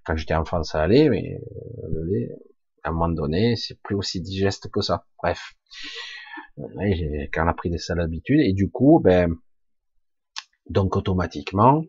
[0.04, 2.28] Quand j'étais enfant, ça allait, mais euh, le lait,
[2.82, 5.06] à un moment donné, c'est plus aussi digeste que ça.
[5.22, 5.54] Bref.
[6.56, 9.34] Quand on a pris des sales habitudes, et du coup, ben,
[10.68, 11.84] donc automatiquement,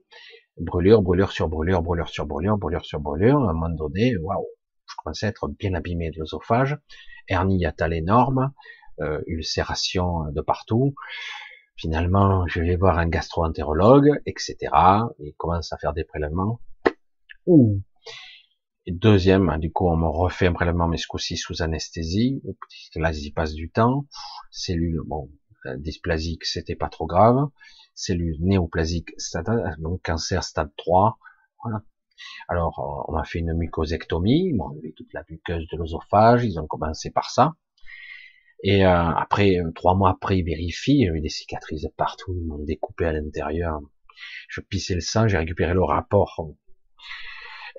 [0.58, 4.46] brûlure, brûlure sur brûlure, brûlure sur brûlure, brûlure sur brûlure, à un moment donné, waouh,
[4.86, 6.78] je commençais à être bien abîmé de l'œsophage,
[7.28, 8.52] hernie hiatale énorme,
[9.00, 10.94] euh, ulcération de partout.
[11.76, 14.58] Finalement, je vais voir un gastro-entérologue, etc.
[15.20, 16.60] Il commence à faire des prélèvements.
[17.48, 17.82] Ouh.
[18.88, 22.42] Et deuxième, hein, du coup, on me refait un prélèvement, mais ce coup-ci sous anesthésie.
[22.96, 24.08] Là, il passe du temps.
[24.50, 25.30] Cellule, bon,
[25.68, 27.48] euh, dysplasique, c'était pas trop grave.
[27.94, 29.10] Cellule néoplasique,
[29.78, 31.20] donc cancer stade 3.
[31.64, 31.84] Voilà.
[32.48, 36.60] Alors, euh, on a fait une mucosectomie, m'ont enlevé toute la muqueuse de l'osophage, ils
[36.60, 37.54] ont commencé par ça.
[38.64, 42.64] Et euh, après, trois mois après, ils vérifient, j'ai eu des cicatrices partout, ils m'ont
[42.64, 43.80] découpé à l'intérieur.
[44.50, 46.52] Je pissais le sang, j'ai récupéré le rapport.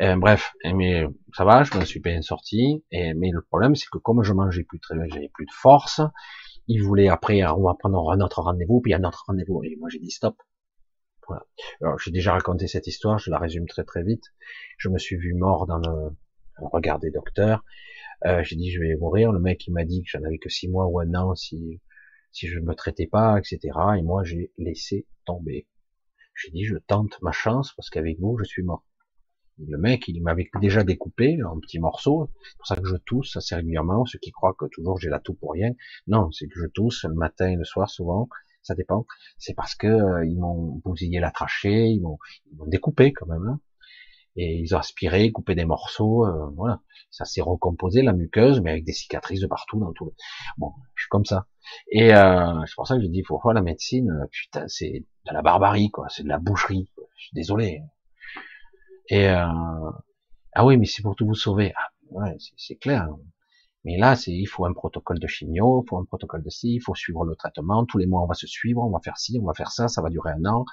[0.01, 1.05] Bref, mais
[1.35, 2.85] ça va, je m'en suis bien sorti.
[2.91, 5.53] Et, mais le problème, c'est que comme je mangeais plus très bien, j'avais plus de
[5.53, 6.01] force,
[6.69, 9.63] ils voulaient après, on va un autre rendez-vous, puis un autre rendez-vous.
[9.65, 10.37] Et moi, j'ai dit stop.
[11.29, 11.45] Voilà.
[11.81, 14.25] Alors, j'ai déjà raconté cette histoire, je la résume très très vite.
[14.79, 16.17] Je me suis vu mort dans le,
[16.59, 17.65] regard des docteurs.
[18.25, 19.33] Euh, j'ai dit je vais mourir.
[19.33, 21.81] Le mec il m'a dit que j'en avais que six mois ou un an si
[22.31, 23.59] si je me traitais pas, etc.
[23.99, 25.67] Et moi j'ai laissé tomber.
[26.35, 28.85] J'ai dit je tente ma chance parce qu'avec vous je suis mort.
[29.59, 32.31] Le mec il m'avait déjà découpé en petits morceaux.
[32.43, 34.05] C'est pour ça que je tousse assez régulièrement.
[34.07, 35.73] Ceux qui croient que toujours j'ai la toux pour rien.
[36.07, 38.29] Non, c'est que je tousse le matin et le soir souvent
[38.63, 39.07] ça dépend.
[39.39, 42.19] C'est parce que euh, ils m'ont bousillé la trachée, ils m'ont,
[42.67, 43.61] découpé quand même, hein.
[44.37, 46.81] et ils ont aspiré, coupé des morceaux, euh, voilà.
[47.11, 50.07] Ça s'est recomposé la muqueuse, mais avec des cicatrices de partout dans tout.
[50.07, 50.13] Le...
[50.59, 51.47] Bon, je suis comme ça.
[51.91, 54.27] Et euh, c'est pour ça que je dis, voir la médecine.
[54.31, 56.07] Putain, c'est de la barbarie, quoi.
[56.09, 56.89] C'est de la boucherie.
[57.17, 57.83] Je suis désolé.
[59.09, 59.27] Et
[60.55, 61.73] ah oui, mais c'est pour tout vous sauver.
[61.77, 63.09] Ah, ouais, c'est clair.
[63.85, 66.75] Mais là, c'est, il faut un protocole de chimio, il faut un protocole de ci,
[66.75, 67.85] il faut suivre le traitement.
[67.85, 69.89] Tous les mois, on va se suivre, on va faire ci, on va faire ça,
[69.89, 70.65] ça va durer un an.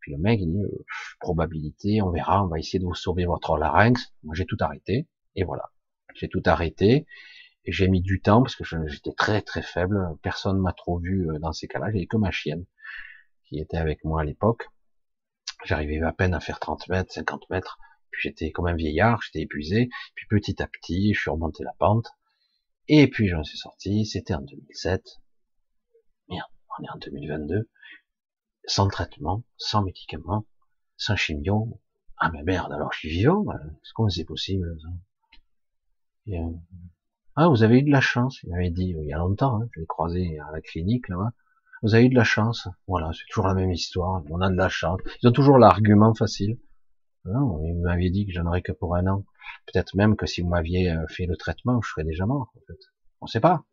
[0.00, 0.84] Puis le mec, il dit, euh,
[1.20, 4.12] probabilité, on verra, on va essayer de vous sauver votre larynx.
[4.24, 5.08] Moi, j'ai tout arrêté.
[5.36, 5.70] Et voilà.
[6.14, 7.06] J'ai tout arrêté.
[7.64, 10.16] Et j'ai mis du temps parce que j'étais très, très faible.
[10.22, 11.86] Personne m'a trop vu euh, dans ces cas-là.
[11.92, 12.64] J'avais que ma chienne
[13.44, 14.68] qui était avec moi à l'époque.
[15.64, 17.78] J'arrivais à peine à faire 30 mètres, 50 mètres,
[18.10, 21.74] puis j'étais comme un vieillard, j'étais épuisé, puis petit à petit, je suis remonté la
[21.78, 22.08] pente,
[22.88, 25.02] et puis j'en suis sorti, c'était en 2007,
[26.28, 27.68] merde, on est en 2022,
[28.64, 30.46] sans traitement, sans médicaments,
[30.96, 31.80] sans chimio,
[32.16, 33.44] ah mais merde, alors je suis vivant,
[33.94, 34.88] comment c'est possible ça?
[36.32, 36.52] Euh,
[37.36, 39.68] Ah, vous avez eu de la chance, il m'avait dit il y a longtemps, hein,
[39.74, 41.32] je l'ai croisé à la clinique là-bas,
[41.82, 44.56] vous avez eu de la chance, voilà, c'est toujours la même histoire, on a de
[44.56, 46.58] la chance, ils ont toujours l'argument facile,
[47.24, 49.24] non, il m'avait dit que j'en aurais que pour un an.
[49.66, 52.60] Peut-être même que si vous m'aviez euh, fait le traitement, je serais déjà mort, en
[52.66, 52.78] fait.
[53.20, 53.64] On sait pas.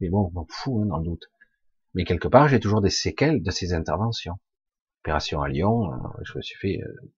[0.00, 1.24] Mais bon, on fout, hein, dans le doute.
[1.94, 4.38] Mais quelque part, j'ai toujours des séquelles de ces interventions.
[5.02, 7.12] Opération à Lyon, euh, je me suis fait, euh,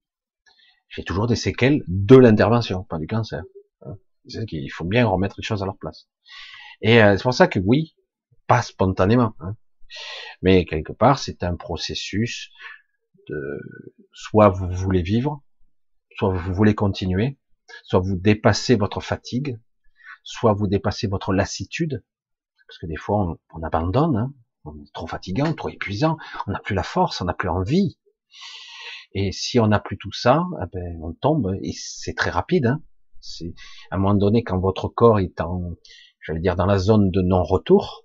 [0.88, 3.42] j'ai toujours des séquelles de l'intervention, pas du cancer.
[3.82, 3.96] Hein.
[4.26, 6.08] C'est qu'il faut bien remettre les choses à leur place.
[6.80, 7.96] Et c'est pour ça que oui,
[8.46, 9.56] pas spontanément, hein.
[10.42, 12.50] Mais quelque part, c'est un processus
[13.28, 13.60] de,
[14.12, 15.42] soit vous voulez vivre,
[16.16, 17.38] soit vous voulez continuer,
[17.84, 19.58] soit vous dépassez votre fatigue,
[20.22, 22.04] soit vous dépassez votre lassitude,
[22.66, 24.34] parce que des fois on, abandonne, hein.
[24.64, 26.16] on est trop fatigant, trop épuisant,
[26.46, 27.98] on n'a plus la force, on n'a plus envie.
[29.12, 32.66] Et si on n'a plus tout ça, eh ben, on tombe, et c'est très rapide.
[32.66, 32.82] Hein.
[33.20, 33.54] C'est
[33.90, 35.76] à un moment donné quand votre corps est en,
[36.20, 38.04] j'allais dire, dans la zone de non-retour,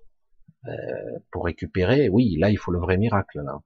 [1.30, 3.40] pour récupérer, oui, là il faut le vrai miracle.
[3.42, 3.60] Là.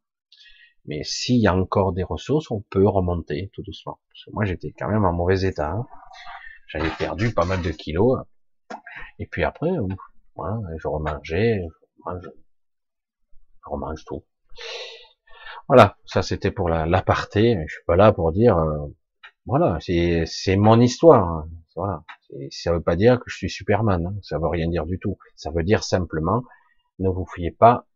[0.88, 4.00] Mais s'il y a encore des ressources, on peut remonter tout doucement.
[4.10, 5.70] Parce que moi, j'étais quand même en mauvais état.
[5.70, 5.86] Hein.
[6.68, 8.18] J'avais perdu pas mal de kilos.
[9.18, 9.70] Et puis après,
[10.34, 11.66] voilà, je remangeais,
[12.06, 12.28] je
[13.66, 14.24] remange, tout.
[15.66, 17.58] Voilà, ça c'était pour l'aparté.
[17.66, 18.86] je suis pas là pour dire, euh,
[19.44, 21.28] voilà, c'est mon histoire.
[21.28, 21.50] Hein.
[21.76, 22.02] Voilà,
[22.50, 24.06] ça veut pas dire que je suis Superman.
[24.06, 24.18] Hein.
[24.22, 25.18] Ça veut rien dire du tout.
[25.36, 26.42] Ça veut dire simplement,
[26.98, 27.88] ne vous fiez pas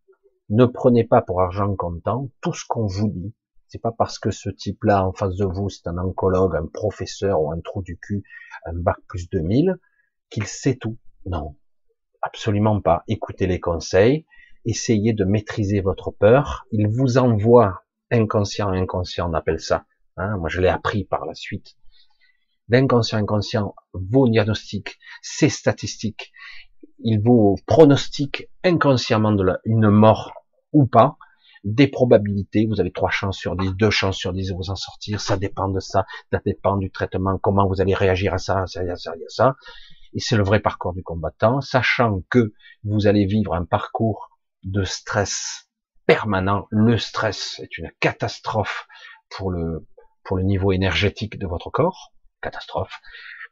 [0.53, 3.35] ne prenez pas pour argent comptant tout ce qu'on vous dit.
[3.69, 7.41] C'est pas parce que ce type-là en face de vous, c'est un oncologue, un professeur
[7.41, 8.23] ou un trou du cul,
[8.67, 9.79] un bac plus 2000,
[10.29, 10.99] qu'il sait tout.
[11.25, 11.57] Non,
[12.21, 13.03] absolument pas.
[13.09, 14.27] Écoutez les conseils,
[14.67, 16.67] essayez de maîtriser votre peur.
[16.71, 19.87] Il vous envoie inconscient, inconscient, on appelle ça.
[20.19, 21.77] Hein, moi, je l'ai appris par la suite.
[22.69, 26.31] D'inconscient, inconscient, vos diagnostics, ces statistiques,
[27.05, 30.33] il vous pronostique inconsciemment une mort
[30.73, 31.17] ou pas,
[31.65, 34.77] des probabilités, vous avez trois chances sur dix, deux chances sur dix de vous en
[34.77, 38.67] sortir, ça dépend de ça, ça dépend du traitement, comment vous allez réagir à ça,
[38.67, 39.57] ça, ça, ça, ça.
[40.15, 42.53] Et c'est le vrai parcours du combattant, sachant que
[42.85, 44.31] vous allez vivre un parcours
[44.65, 45.69] de stress
[46.07, 46.67] permanent.
[46.71, 48.87] Le stress est une catastrophe
[49.31, 49.87] pour le,
[50.25, 52.13] pour le niveau énergétique de votre corps.
[52.43, 53.01] Catastrophe.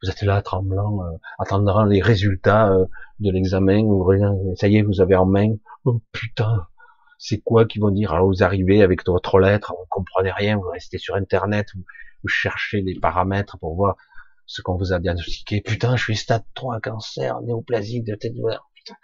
[0.03, 2.87] Vous êtes là tremblant, euh, attendant les résultats euh,
[3.19, 3.83] de l'examen,
[4.57, 5.57] ça y est, vous avez en main.
[5.85, 6.67] Oh putain,
[7.19, 8.13] c'est quoi qu'ils vont dire?
[8.13, 12.81] Alors vous arrivez avec votre lettre, vous comprenez rien, vous restez sur internet, vous, cherchez
[12.81, 13.97] les paramètres pour voir
[14.47, 15.61] ce qu'on vous a diagnostiqué.
[15.61, 18.33] Putain, je suis stade 3 cancer, néoplasie de tête
[18.75, 18.97] putain.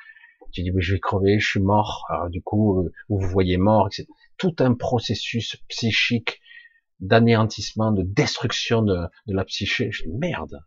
[0.52, 2.06] Tu dis, mais je vais crever, je suis mort.
[2.08, 4.06] Alors du coup, euh, vous vous voyez mort, etc.
[4.38, 6.40] Tout un processus psychique
[7.00, 8.96] d'anéantissement, de destruction de,
[9.26, 9.90] de la psyché.
[9.92, 10.62] Je dis, merde.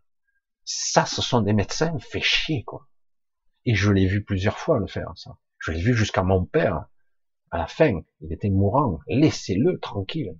[0.72, 2.86] Ça, ce sont des médecins, fait chier, quoi.
[3.66, 5.36] Et je l'ai vu plusieurs fois le faire, ça.
[5.58, 6.86] Je l'ai vu jusqu'à mon père
[7.50, 9.00] à la fin, il était mourant.
[9.08, 10.38] Laissez-le tranquille.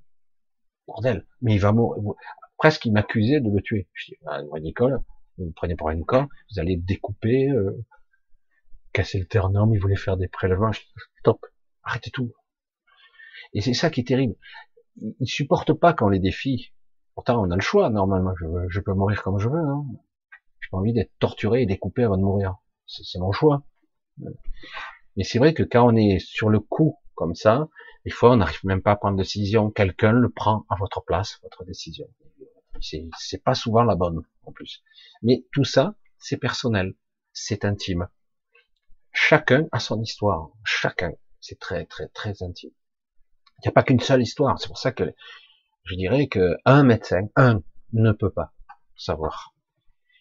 [0.86, 1.26] Bordel.
[1.42, 2.14] Mais il va mourir.
[2.58, 3.88] Presque, il m'accusait de le tuer.
[3.92, 5.00] Je dis, ah, Nicole,
[5.36, 7.84] vous me prenez pour un con, vous allez découper, euh,
[8.92, 10.70] casser le ternum, il voulait faire des prélèvements.
[10.70, 11.44] Je dis, stop,
[11.82, 12.32] arrêtez tout.
[13.52, 14.36] Et c'est ça qui est terrible.
[14.94, 16.72] Il supporte pas quand les défis.
[17.16, 18.34] Pourtant, on a le choix, normalement.
[18.36, 19.58] Je, je peux mourir comme je veux.
[19.58, 19.84] Hein.
[20.60, 22.56] J'ai pas envie d'être torturé et découpé avant de mourir.
[22.86, 23.64] C'est mon choix.
[25.16, 27.68] Mais c'est vrai que quand on est sur le coup comme ça,
[28.04, 29.70] des fois on n'arrive même pas à prendre de décision.
[29.70, 32.06] Quelqu'un le prend à votre place, votre décision.
[32.80, 34.82] C'est pas souvent la bonne en plus.
[35.22, 36.94] Mais tout ça, c'est personnel,
[37.32, 38.08] c'est intime.
[39.12, 40.50] Chacun a son histoire.
[40.64, 42.70] Chacun, c'est très très très intime.
[43.58, 44.58] Il n'y a pas qu'une seule histoire.
[44.58, 45.12] C'est pour ça que
[45.84, 47.62] je dirais que un médecin, un,
[47.92, 48.52] ne peut pas
[48.96, 49.54] savoir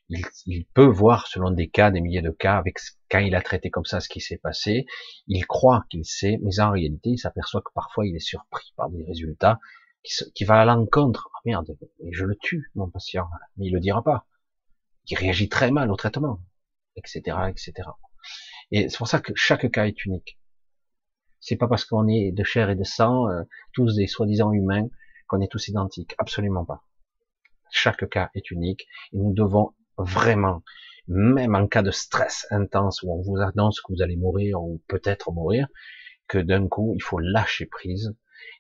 [0.09, 2.79] il, peut voir selon des cas, des milliers de cas, avec
[3.11, 4.85] quand il a traité comme ça ce qui s'est passé,
[5.27, 8.89] il croit qu'il sait, mais en réalité, il s'aperçoit que parfois il est surpris par
[8.89, 9.59] des résultats
[10.03, 11.29] qui, qui va à l'encontre.
[11.35, 11.77] Ah merde,
[12.11, 13.27] je le tue, mon patient,
[13.57, 14.25] mais il le dira pas.
[15.07, 16.41] Il réagit très mal au traitement,
[16.95, 17.89] etc., etc.
[18.71, 20.39] Et c'est pour ça que chaque cas est unique.
[21.39, 24.87] C'est pas parce qu'on est de chair et de sang, euh, tous des soi-disant humains,
[25.27, 26.15] qu'on est tous identiques.
[26.17, 26.83] Absolument pas.
[27.71, 30.63] Chaque cas est unique et nous devons vraiment,
[31.07, 34.81] même en cas de stress intense où on vous annonce que vous allez mourir ou
[34.87, 35.67] peut-être mourir,
[36.27, 38.15] que d'un coup il faut lâcher prise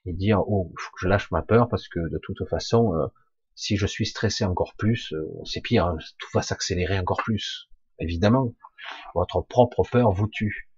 [0.05, 3.07] et dire oh, je lâche ma peur parce que de toute façon, euh,
[3.55, 7.69] si je suis stressé encore plus, euh, c'est pire, hein, tout va s'accélérer encore plus.
[7.99, 8.53] Évidemment,
[9.13, 10.69] votre propre peur vous tue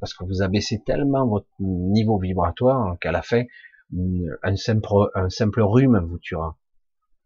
[0.00, 3.44] parce que vous abaissez tellement votre niveau vibratoire qu'à la fin,
[4.42, 6.58] un simple, un simple rhume vous tuera.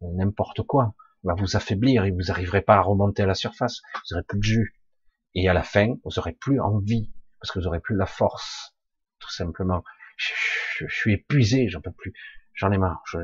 [0.01, 3.83] N'importe quoi va vous affaiblir et vous n'arriverez pas à remonter à la surface.
[3.95, 4.81] Vous aurez plus de jus.
[5.35, 8.75] Et à la fin, vous aurez plus envie parce que vous aurez plus la force.
[9.19, 9.85] Tout simplement.
[10.17, 12.13] Je, suis épuisé, j'en peux plus.
[12.55, 13.03] J'en ai marre.
[13.07, 13.19] Je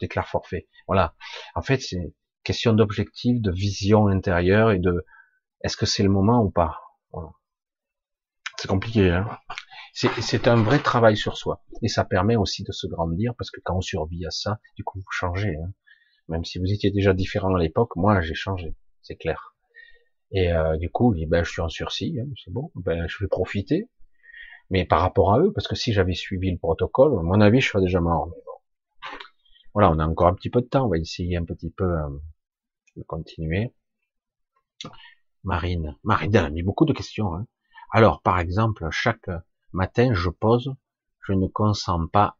[0.00, 0.68] déclare forfait.
[0.86, 1.14] Voilà.
[1.54, 5.04] En fait, c'est question d'objectif, de vision intérieure et de
[5.62, 6.80] est-ce que c'est le moment ou pas.
[8.58, 9.10] C'est compliqué.
[9.10, 9.28] Hein
[9.94, 11.62] c'est un vrai travail sur soi.
[11.82, 14.82] Et ça permet aussi de se grandir parce que quand on survit à ça, du
[14.82, 15.56] coup, vous changez.
[15.56, 15.72] Hein.
[16.28, 18.74] Même si vous étiez déjà différent à l'époque, moi, j'ai changé.
[19.02, 19.54] C'est clair.
[20.32, 23.28] Et euh, du coup, ben, je suis en sursis, hein, c'est bon, ben, je vais
[23.28, 23.88] profiter.
[24.70, 27.60] Mais par rapport à eux, parce que si j'avais suivi le protocole, à mon avis,
[27.60, 28.26] je serais déjà mort.
[28.28, 29.10] Mais bon.
[29.74, 31.84] Voilà, on a encore un petit peu de temps, on va essayer un petit peu
[31.84, 32.08] euh,
[32.96, 33.72] de continuer.
[35.44, 37.34] Marine, Marine, elle a mis beaucoup de questions.
[37.34, 37.46] Hein.
[37.92, 39.28] Alors, par exemple, chaque
[39.72, 40.74] matin, je pose,
[41.20, 42.38] je ne consens pas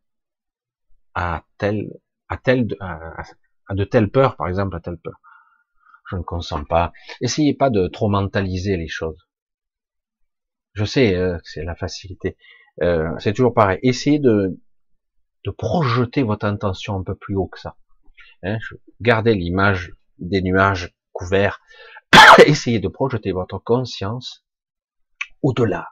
[1.15, 1.93] à tel,
[2.29, 2.67] à tel,
[3.71, 5.21] de telles peurs, par exemple, à telle peur
[6.11, 6.93] je ne consens pas.
[7.21, 9.29] Essayez pas de trop mentaliser les choses.
[10.75, 12.37] Je sais, euh, c'est la facilité.
[12.83, 13.79] Euh, c'est toujours pareil.
[13.83, 14.61] Essayez de,
[15.45, 17.77] de projeter votre intention un peu plus haut que ça.
[18.43, 18.59] Hein,
[19.01, 21.61] gardez l'image des nuages couverts.
[22.47, 24.45] Essayez de projeter votre conscience
[25.43, 25.89] au-delà.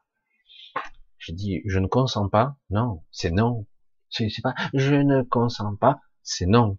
[1.19, 2.57] Je dis, je ne consens pas.
[2.71, 3.67] Non, c'est non.
[4.11, 6.01] C'est pas, je ne consens pas.
[6.23, 6.79] C'est non.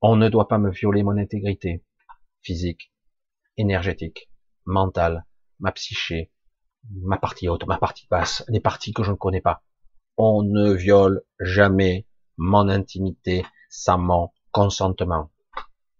[0.00, 1.84] On ne doit pas me violer mon intégrité
[2.42, 2.92] physique,
[3.56, 4.30] énergétique,
[4.64, 5.26] mentale,
[5.58, 6.30] ma psyché,
[7.02, 9.64] ma partie haute, ma partie basse, les parties que je ne connais pas.
[10.16, 12.06] On ne viole jamais
[12.36, 15.32] mon intimité sans mon consentement.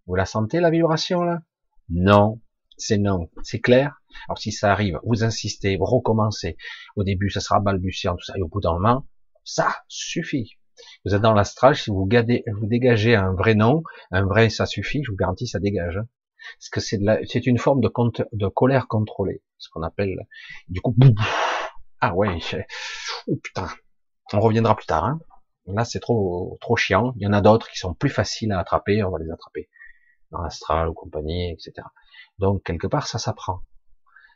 [0.07, 1.41] Vous la sentez la vibration là?
[1.89, 2.41] Non,
[2.77, 4.01] c'est non, c'est clair?
[4.29, 6.55] Alors si ça arrive, vous insistez, vous recommencez.
[6.95, 9.07] Au début, ça sera balbutiant, tout ça, et au bout d'un moment,
[9.43, 10.58] ça suffit.
[11.05, 15.03] Vous êtes dans l'astral, si vous, vous dégagez un vrai nom, un vrai ça suffit,
[15.03, 15.99] je vous garantis ça dégage.
[16.57, 17.91] Parce que c'est c'est une forme de,
[18.33, 20.27] de colère contrôlée, ce qu'on appelle.
[20.67, 20.95] Du coup,
[22.01, 22.39] ah ouais,
[23.27, 23.67] oh putain,
[24.33, 25.05] on reviendra plus tard.
[25.05, 25.19] Hein.
[25.67, 27.13] Là, c'est trop trop chiant.
[27.17, 29.69] Il y en a d'autres qui sont plus faciles à attraper, on va les attraper
[30.31, 31.87] dans l'astral ou compagnie, etc.
[32.39, 33.61] Donc quelque part, ça s'apprend.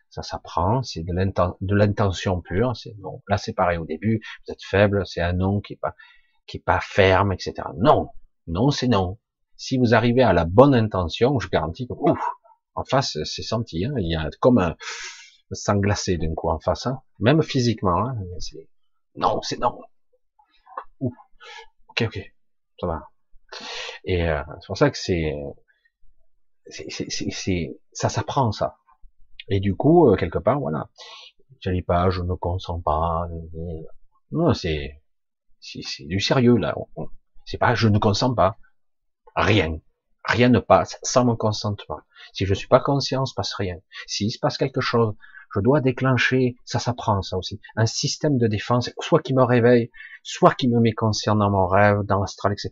[0.09, 2.73] Ça s'apprend, c'est de l'intention pure.
[2.99, 3.23] Bon.
[3.27, 4.21] Là, c'est pareil au début.
[4.45, 5.95] Vous êtes faible, c'est un nom qui est pas
[6.45, 7.53] qui est pas ferme, etc.
[7.77, 8.09] Non,
[8.47, 9.19] non, c'est non.
[9.55, 12.19] Si vous arrivez à la bonne intention, je garantis que, ouf,
[12.75, 14.75] en face, c'est senti, hein, il y a comme un
[15.51, 18.07] sang glacé d'un coup en face, hein, même physiquement.
[18.07, 18.15] Hein,
[19.15, 19.79] non, c'est non.
[20.99, 21.13] Ouf.
[21.89, 22.33] Ok, ok,
[22.79, 23.09] ça va.
[24.03, 25.33] Et euh, c'est pour ça que c'est,
[26.67, 28.77] c'est, ça s'apprend ça.
[29.49, 30.89] Et du coup, euh, quelque part, voilà.
[31.59, 33.27] Je dis pas, je ne consens pas.
[34.31, 35.02] Non, c'est,
[35.63, 36.75] c'est du sérieux là.
[37.45, 38.57] C'est pas je ne consens pas.
[39.35, 39.79] Rien.
[40.25, 41.99] Rien ne passe sans mon consentement.
[42.33, 43.77] Si je suis pas conscient, il se passe rien.
[44.07, 45.15] S'il se passe quelque chose,
[45.53, 49.91] je dois déclencher, ça s'apprend ça aussi, un système de défense, soit qui me réveille,
[50.23, 52.69] soit qui me met conscient dans mon rêve, dans l'astral, etc.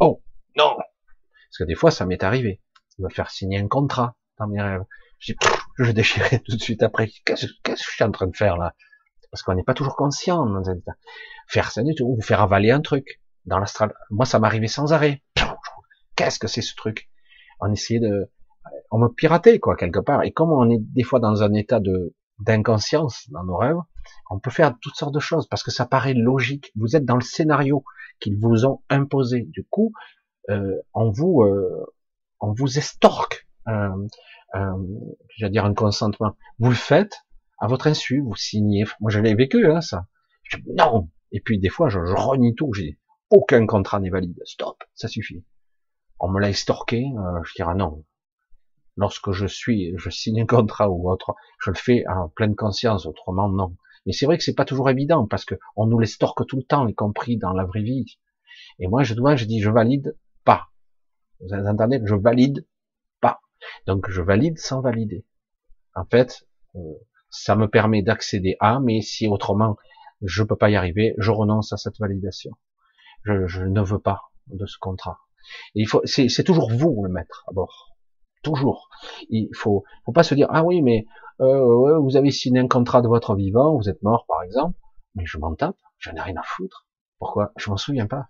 [0.00, 0.22] Oh,
[0.56, 2.60] non Parce que des fois, ça m'est arrivé
[2.98, 4.84] de me faire signer un contrat dans mes rêves.
[5.18, 5.34] Je,
[5.78, 7.10] je déchirais tout de suite après.
[7.24, 8.74] Qu'est-ce que je suis en train de faire là?
[9.32, 10.92] Parce qu'on n'est pas toujours conscient dans un état
[11.48, 13.94] faire ça ou vous faire avaler un truc dans l'astral.
[14.10, 15.22] Moi, ça m'arrivait sans arrêt.
[16.16, 17.08] Qu'est-ce que c'est ce truc?
[17.58, 18.30] On essayait de,
[18.90, 20.22] on me piratait quoi quelque part.
[20.22, 23.76] Et comme on est des fois dans un état de d'inconscience dans nos rêves,
[24.30, 26.72] on peut faire toutes sortes de choses parce que ça paraît logique.
[26.76, 27.84] Vous êtes dans le scénario
[28.20, 29.42] qu'ils vous ont imposé.
[29.42, 29.92] Du coup,
[30.50, 31.86] euh, on vous euh,
[32.40, 34.06] on vous estorque un,
[35.36, 36.36] je dire un consentement.
[36.58, 37.22] Vous le faites
[37.62, 38.84] à votre insu, vous signez.
[38.98, 40.08] Moi, je l'ai vécu, hein, ça.
[40.42, 42.72] Je, non, et puis des fois, je, renie tout.
[42.72, 42.98] J'ai
[43.30, 44.36] aucun contrat n'est valide.
[44.44, 45.44] Stop, ça suffit.
[46.18, 47.04] On me l'a estorqué.
[47.16, 48.04] Euh, je dirais non.
[48.96, 53.06] Lorsque je suis, je signe un contrat ou autre, je le fais en pleine conscience.
[53.06, 53.76] Autrement, non.
[54.06, 56.64] Mais c'est vrai que c'est pas toujours évident parce que on nous l'estorque tout le
[56.64, 58.18] temps, y compris dans la vraie vie.
[58.80, 60.66] Et moi, je dois, je dis, je valide pas.
[61.38, 62.66] Vous entendez Je valide
[63.20, 63.40] pas.
[63.86, 65.24] Donc, je valide sans valider.
[65.94, 66.44] En fait,
[66.74, 66.80] euh,
[67.32, 69.76] ça me permet d'accéder à, mais si autrement
[70.22, 72.52] je peux pas y arriver, je renonce à cette validation.
[73.24, 75.18] Je, je ne veux pas de ce contrat.
[75.74, 77.96] il faut, c'est toujours vous le maître à bord,
[78.44, 78.88] toujours.
[79.30, 81.06] Il faut, faut pas se dire ah oui mais
[81.40, 84.78] euh, vous avez signé un contrat de votre vivant, vous êtes mort par exemple,
[85.16, 86.88] mais je m'en tape, J'en ai rien à foutre.
[87.20, 87.52] Pourquoi?
[87.56, 88.28] Je m'en souviens pas.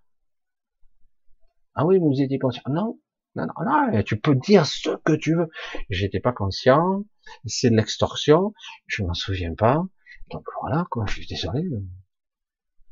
[1.75, 2.63] Ah oui, vous étiez conscient.
[2.69, 2.99] Non,
[3.35, 5.49] non, non, non, tu peux dire ce que tu veux.
[5.89, 7.05] J'étais pas conscient,
[7.47, 8.53] c'est de l'extorsion,
[8.87, 9.85] je m'en souviens pas.
[10.31, 11.63] Donc voilà, quoi, je suis désolé.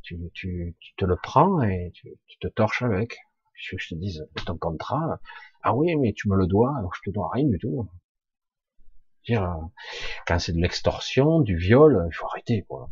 [0.02, 3.18] Tu, tu, tu te le prends et tu, te torches avec.
[3.54, 5.20] Je, je te dis, ton contrat,
[5.62, 7.88] ah oui, mais tu me le dois, alors je te dois rien du tout.
[9.26, 9.54] Dire,
[10.26, 12.90] quand c'est de l'extorsion, du viol, il faut arrêter, quoi.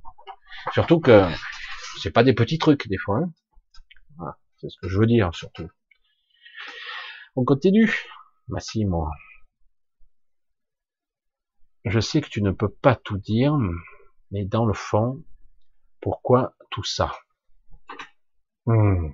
[0.72, 1.26] Surtout que
[2.02, 3.18] c'est pas des petits trucs, des fois.
[3.18, 3.32] Hein.
[4.18, 5.68] Voilà, c'est ce que je veux dire, surtout.
[7.36, 7.92] On continue.
[8.48, 9.08] Massimo.
[11.84, 13.56] Je sais que tu ne peux pas tout dire,
[14.30, 15.22] mais dans le fond,
[16.00, 17.12] pourquoi tout ça?
[18.66, 19.10] Hmm.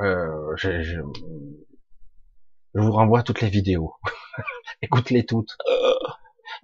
[0.00, 1.00] euh, je,
[2.74, 3.94] vous renvoie à toutes les vidéos.
[4.82, 5.56] Écoute-les toutes.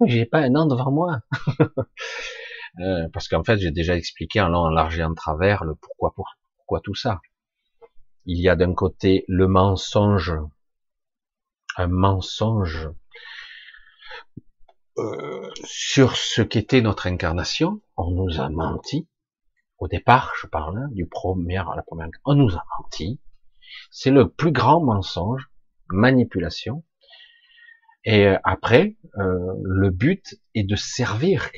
[0.05, 1.21] j'ai pas un an devant moi.
[2.79, 5.75] Euh, parce qu'en fait, j'ai déjà expliqué en long, en large et en travers le
[5.75, 6.13] pourquoi,
[6.55, 7.19] pourquoi tout ça.
[8.31, 10.35] Il y a d'un côté le mensonge,
[11.77, 12.91] un mensonge
[14.99, 17.81] euh, sur ce qu'était notre incarnation.
[17.97, 19.07] On nous a menti.
[19.79, 22.09] Au départ, je parle du premier à la première.
[22.23, 23.19] On nous a menti.
[23.89, 25.49] C'est le plus grand mensonge,
[25.87, 26.83] manipulation.
[28.03, 31.49] Et euh, après, euh, le but est de servir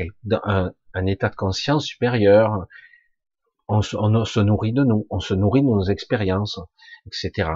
[0.94, 2.66] un état de conscience supérieur.
[3.74, 6.60] On se, nourrit de nous, on se nourrit de nos expériences,
[7.06, 7.52] etc.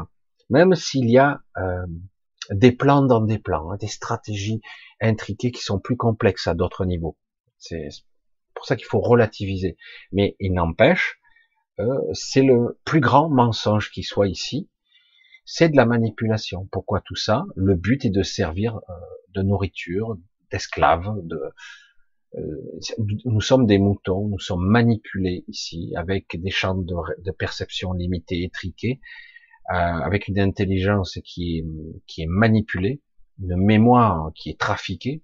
[0.50, 1.86] Même s'il y a euh,
[2.52, 4.62] des plans dans des plans, hein, des stratégies
[5.02, 7.18] intriquées qui sont plus complexes à d'autres niveaux.
[7.58, 7.90] C'est
[8.54, 9.78] pour ça qu'il faut relativiser.
[10.12, 11.20] Mais il n'empêche,
[11.80, 14.70] euh, c'est le plus grand mensonge qui soit ici,
[15.44, 16.68] c'est de la manipulation.
[16.72, 17.44] Pourquoi tout ça?
[17.56, 18.94] Le but est de servir euh,
[19.34, 20.18] de nourriture,
[20.52, 21.42] d'esclaves, de,
[23.26, 29.00] nous sommes des moutons, nous sommes manipulés ici avec des champs de, perception limités, étriqués,
[29.72, 31.64] euh, avec une intelligence qui
[32.18, 33.02] est, manipulée,
[33.40, 35.24] une mémoire qui est trafiquée.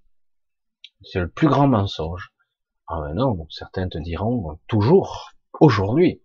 [1.04, 2.32] C'est le plus grand mensonge.
[2.88, 6.22] Ah ben non, certains te diront toujours, aujourd'hui.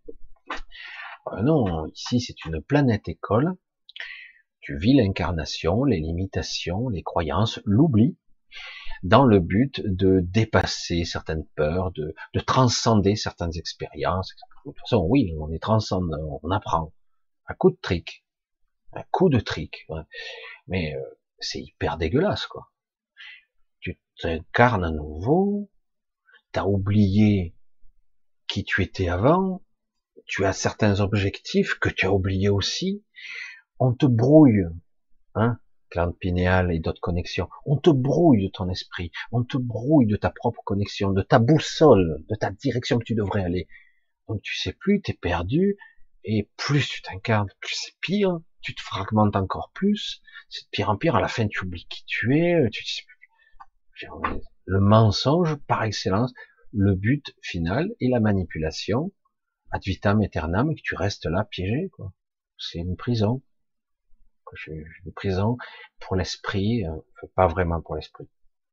[1.26, 3.56] Ah non, ici c'est une planète école.
[4.60, 8.16] Tu vis l'incarnation, les limitations, les croyances, l'oubli,
[9.02, 14.34] dans le but de dépasser certaines peurs, de, de transcender certaines expériences.
[14.64, 16.92] De toute façon, oui, on est transcendant, on apprend
[17.48, 18.24] un coup de trick,
[18.92, 19.86] un coup de trick.
[20.66, 21.00] Mais euh,
[21.38, 22.70] c'est hyper dégueulasse, quoi.
[23.80, 25.70] Tu t'incarnes à nouveau,
[26.52, 27.54] t'as oublié
[28.48, 29.62] qui tu étais avant,
[30.26, 33.04] tu as certains objectifs que tu as oubliés aussi,
[33.78, 34.64] on te brouille,
[35.34, 35.58] hein,
[35.90, 40.16] glande pinéale et d'autres connexions, on te brouille de ton esprit, on te brouille de
[40.16, 43.68] ta propre connexion, de ta boussole, de ta direction que tu devrais aller.
[44.28, 45.76] Donc tu sais plus, tu es perdu,
[46.24, 50.90] et plus tu t'incarnes, plus c'est pire, tu te fragmentes encore plus, c'est de pire
[50.90, 52.84] en pire, à la fin tu oublies qui tu es, tu
[54.66, 56.34] le mensonge par excellence,
[56.72, 59.12] le but final et la manipulation,
[59.70, 62.12] ad vitam aeternam, que tu restes là piégé, quoi.
[62.58, 63.42] C'est une prison.
[64.66, 65.56] Une prison
[66.00, 68.28] pour l'esprit, euh, pas vraiment pour l'esprit.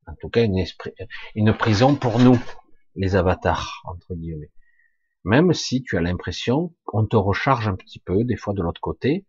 [0.06, 0.92] En tout cas, une, esprit,
[1.34, 2.38] une prison pour nous,
[2.94, 4.52] les avatars, entre guillemets.
[5.24, 8.80] Même si tu as l'impression qu'on te recharge un petit peu, des fois de l'autre
[8.80, 9.26] côté,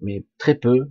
[0.00, 0.90] mais très peu.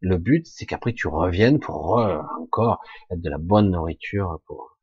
[0.00, 1.98] Le but, c'est qu'après tu reviennes pour
[2.40, 2.80] encore
[3.10, 4.78] être de la bonne nourriture pour,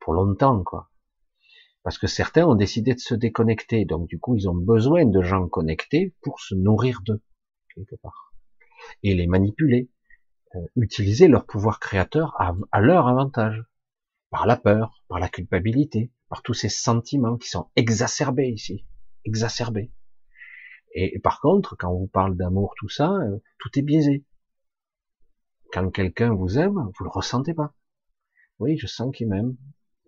[0.00, 0.90] pour longtemps, quoi.
[1.82, 5.22] Parce que certains ont décidé de se déconnecter, donc du coup ils ont besoin de
[5.22, 7.22] gens connectés pour se nourrir d'eux,
[7.74, 8.27] quelque part.
[9.02, 9.90] Et les manipuler,
[10.54, 13.62] euh, utiliser leur pouvoir créateur à leur avantage,
[14.30, 18.86] par la peur, par la culpabilité, par tous ces sentiments qui sont exacerbés ici,
[19.24, 19.92] exacerbés.
[20.94, 24.24] Et, par contre, quand on vous parle d'amour, tout ça, euh, tout est biaisé.
[25.72, 27.74] Quand quelqu'un vous aime, vous le ressentez pas.
[28.58, 29.56] Oui, je sens qu'il m'aime.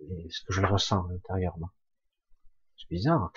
[0.00, 1.70] Est-ce que je le ressens intérieurement?
[2.76, 3.32] C'est bizarre.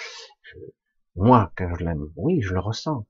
[1.15, 3.05] moi, quand je l'aime, oui, je le ressens.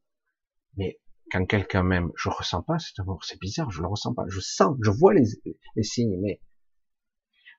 [0.78, 1.00] Mais
[1.34, 3.24] quand quelqu'un m'aime, je ressens pas cet amour.
[3.24, 4.26] C'est bizarre, je le ressens pas.
[4.28, 5.26] Je sens, je vois les,
[5.76, 6.40] les signes, mais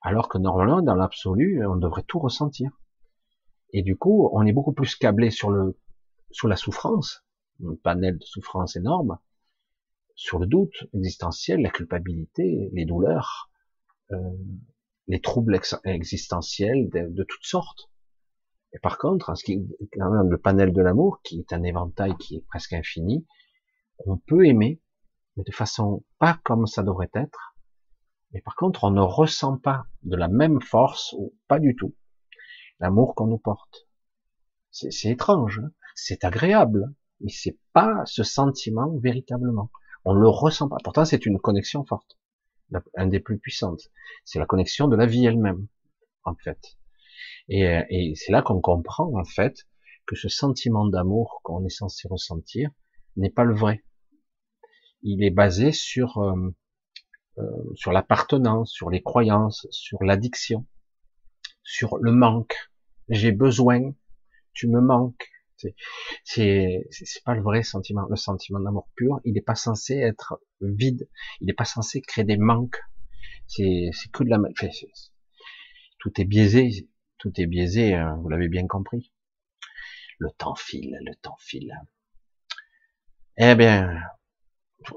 [0.00, 2.70] alors que normalement, dans l'absolu, on devrait tout ressentir.
[3.72, 5.76] Et du coup, on est beaucoup plus câblé sur le,
[6.30, 7.24] sur la souffrance,
[7.64, 9.18] un panel de souffrance énorme,
[10.14, 13.50] sur le doute existentiel, la culpabilité, les douleurs,
[14.12, 14.16] euh,
[15.08, 17.90] les troubles existentiels de, toutes sortes.
[18.72, 19.66] Et par contre, ce qui
[19.98, 23.26] le panel de l'amour, qui est un éventail qui est presque infini,
[24.06, 24.80] on peut aimer,
[25.36, 27.54] mais de façon pas comme ça devrait être,
[28.34, 31.94] mais par contre, on ne ressent pas de la même force, ou pas du tout.
[32.80, 33.86] l'amour qu'on nous porte.
[34.72, 35.70] C'est étrange, hein.
[35.94, 39.70] c'est agréable, mais c'est pas ce sentiment véritablement.
[40.04, 40.78] On le ressent pas.
[40.82, 42.18] Pourtant, c'est une connexion forte,
[42.96, 43.82] un des plus puissantes.
[44.24, 45.68] C'est la connexion de la vie elle-même,
[46.24, 46.76] en fait.
[47.48, 49.68] Et, et c'est là qu'on comprend, en fait,
[50.06, 52.70] que ce sentiment d'amour qu'on est censé ressentir
[53.16, 53.84] n'est pas le vrai.
[55.02, 56.54] Il est basé sur euh,
[57.38, 60.66] euh, sur l'appartenance, sur les croyances, sur l'addiction,
[61.64, 62.54] sur le manque.
[63.08, 63.92] J'ai besoin,
[64.52, 65.28] tu me manques.
[66.24, 66.54] C'est
[67.24, 68.06] pas le vrai sentiment.
[68.08, 71.08] Le sentiment d'amour pur, il n'est pas censé être vide.
[71.40, 72.78] Il n'est pas censé créer des manques.
[73.46, 74.38] C'est que de la.
[74.38, 74.68] Enfin,
[75.98, 76.88] tout est biaisé.
[77.18, 77.94] Tout est biaisé.
[77.94, 79.12] Hein, vous l'avez bien compris.
[80.18, 81.74] Le temps file, le temps file.
[83.36, 84.00] Eh bien,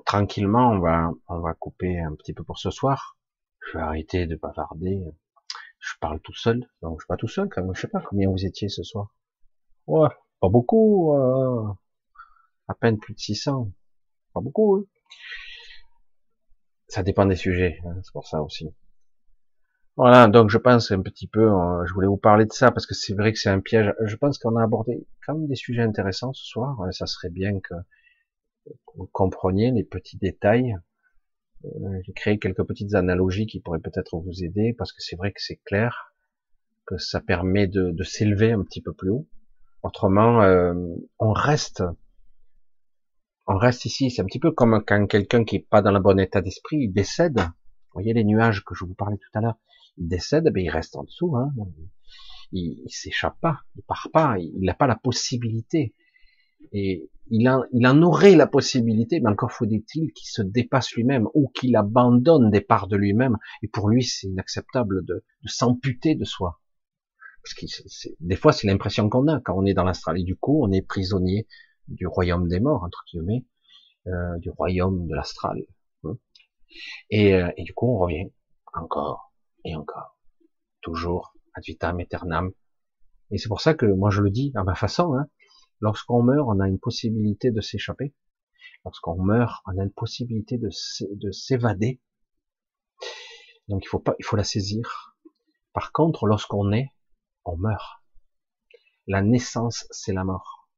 [0.06, 3.18] tranquillement, on va, on va couper un petit peu pour ce soir.
[3.60, 5.02] Je vais arrêter de bavarder.
[5.80, 6.64] Je parle tout seul.
[6.84, 7.74] Donc, je suis pas tout seul, quand même.
[7.74, 9.08] Je sais pas combien vous étiez ce soir.
[9.88, 10.10] Ouais,
[10.40, 11.16] pas beaucoup.
[11.16, 11.68] Euh,
[12.68, 13.72] à peine plus de 600.
[14.34, 14.78] Pas beaucoup.
[14.78, 14.84] Hein.
[16.88, 17.80] Ça dépend des sujets.
[17.86, 18.70] Hein, c'est pour ça aussi.
[19.96, 22.86] Voilà, donc je pense un petit peu, euh, je voulais vous parler de ça parce
[22.86, 23.96] que c'est vrai que c'est un piège.
[24.06, 26.78] Je pense qu'on a abordé quand même des sujets intéressants ce soir.
[26.92, 27.74] Ça serait bien que
[28.96, 30.76] vous compreniez les petits détails.
[31.66, 31.70] Euh,
[32.04, 35.42] j'ai créé quelques petites analogies qui pourraient peut-être vous aider parce que c'est vrai que
[35.42, 36.14] c'est clair
[36.86, 39.28] que ça permet de, de s'élever un petit peu plus haut.
[39.84, 40.74] Autrement, euh,
[41.20, 41.84] on reste,
[43.46, 44.10] on reste ici.
[44.10, 46.78] C'est un petit peu comme quand quelqu'un qui est pas dans le bon état d'esprit,
[46.78, 47.40] il décède.
[47.40, 49.58] Vous voyez les nuages que je vous parlais tout à l'heure?
[49.98, 51.36] Il décède, ben il reste en dessous.
[51.36, 51.52] Hein.
[52.52, 55.94] Il, il s'échappe pas, il part pas, il n'a pas la possibilité.
[56.72, 61.28] Et il, en, il en aurait la possibilité, mais encore faut-il qu'il se dépasse lui-même
[61.34, 63.38] ou qu'il abandonne des parts de lui-même.
[63.64, 66.60] Et pour lui, c'est inacceptable de, de s'amputer de soi.
[67.44, 67.66] Parce que
[68.20, 70.20] des fois, c'est l'impression qu'on a quand on est dans l'astral.
[70.20, 71.48] Et du coup, on est prisonnier
[71.88, 73.46] du royaume des morts, entre guillemets,
[74.08, 75.58] euh, du royaume de l'astral.
[76.04, 76.18] Hein.
[77.10, 78.30] Et, euh, et du coup, on revient
[78.74, 79.32] encore
[79.64, 80.18] et encore.
[80.82, 82.52] Toujours ad vitam aeternam.
[83.32, 85.28] Et c'est pour ça que moi je le dis à ma façon, hein,
[85.80, 88.14] lorsqu'on meurt, on a une possibilité de s'échapper.
[88.86, 90.70] Lorsqu'on meurt, on a une possibilité de,
[91.16, 92.02] de s'évader.
[93.68, 95.16] Donc il faut pas, il faut la saisir.
[95.74, 96.90] Par contre, lorsqu'on est,
[97.46, 98.02] on meurt.
[99.08, 100.70] La naissance, c'est la mort.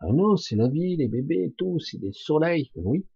[0.00, 2.70] Ah non, c'est la vie, les bébés, tout, c'est des soleils.
[2.74, 3.06] Oui,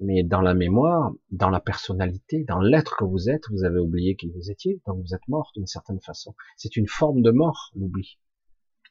[0.00, 4.16] mais dans la mémoire, dans la personnalité, dans l'être que vous êtes, vous avez oublié
[4.16, 6.34] qui vous étiez, donc vous êtes mort d'une certaine façon.
[6.56, 8.18] C'est une forme de mort, l'oubli.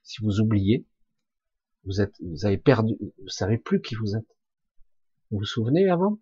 [0.03, 0.85] Si vous oubliez,
[1.85, 4.27] vous êtes, vous avez perdu, vous savez plus qui vous êtes.
[5.31, 6.19] Vous vous souvenez avant?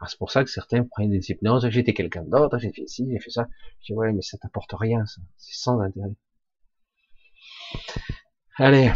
[0.00, 1.68] Ah, C'est pour ça que certains prennent des hypnoses.
[1.70, 3.48] J'étais quelqu'un d'autre, j'ai fait ci, j'ai fait ça.
[3.80, 5.20] Je dis ouais, mais ça t'apporte rien, ça.
[5.36, 6.14] C'est sans intérêt.
[8.56, 8.92] Allez,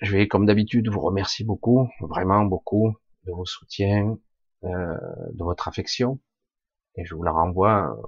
[0.00, 4.18] je vais comme d'habitude vous remercier beaucoup, vraiment beaucoup de vos soutiens,
[4.64, 4.96] euh,
[5.32, 6.20] de votre affection,
[6.96, 8.02] et je vous la renvoie euh,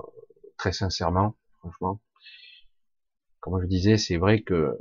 [0.56, 2.00] très sincèrement, franchement.
[3.40, 4.78] Comme je disais, c'est vrai que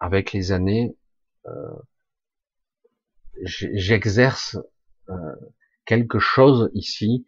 [0.00, 0.96] avec les années,
[1.46, 1.76] euh,
[3.42, 4.58] j'exerce
[5.08, 5.14] euh,
[5.84, 7.26] quelque chose ici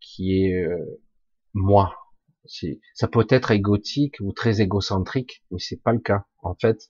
[0.00, 1.00] qui est euh,
[1.54, 1.96] moi.
[2.94, 6.26] Ça peut être égotique ou très égocentrique, mais c'est pas le cas.
[6.42, 6.88] En fait,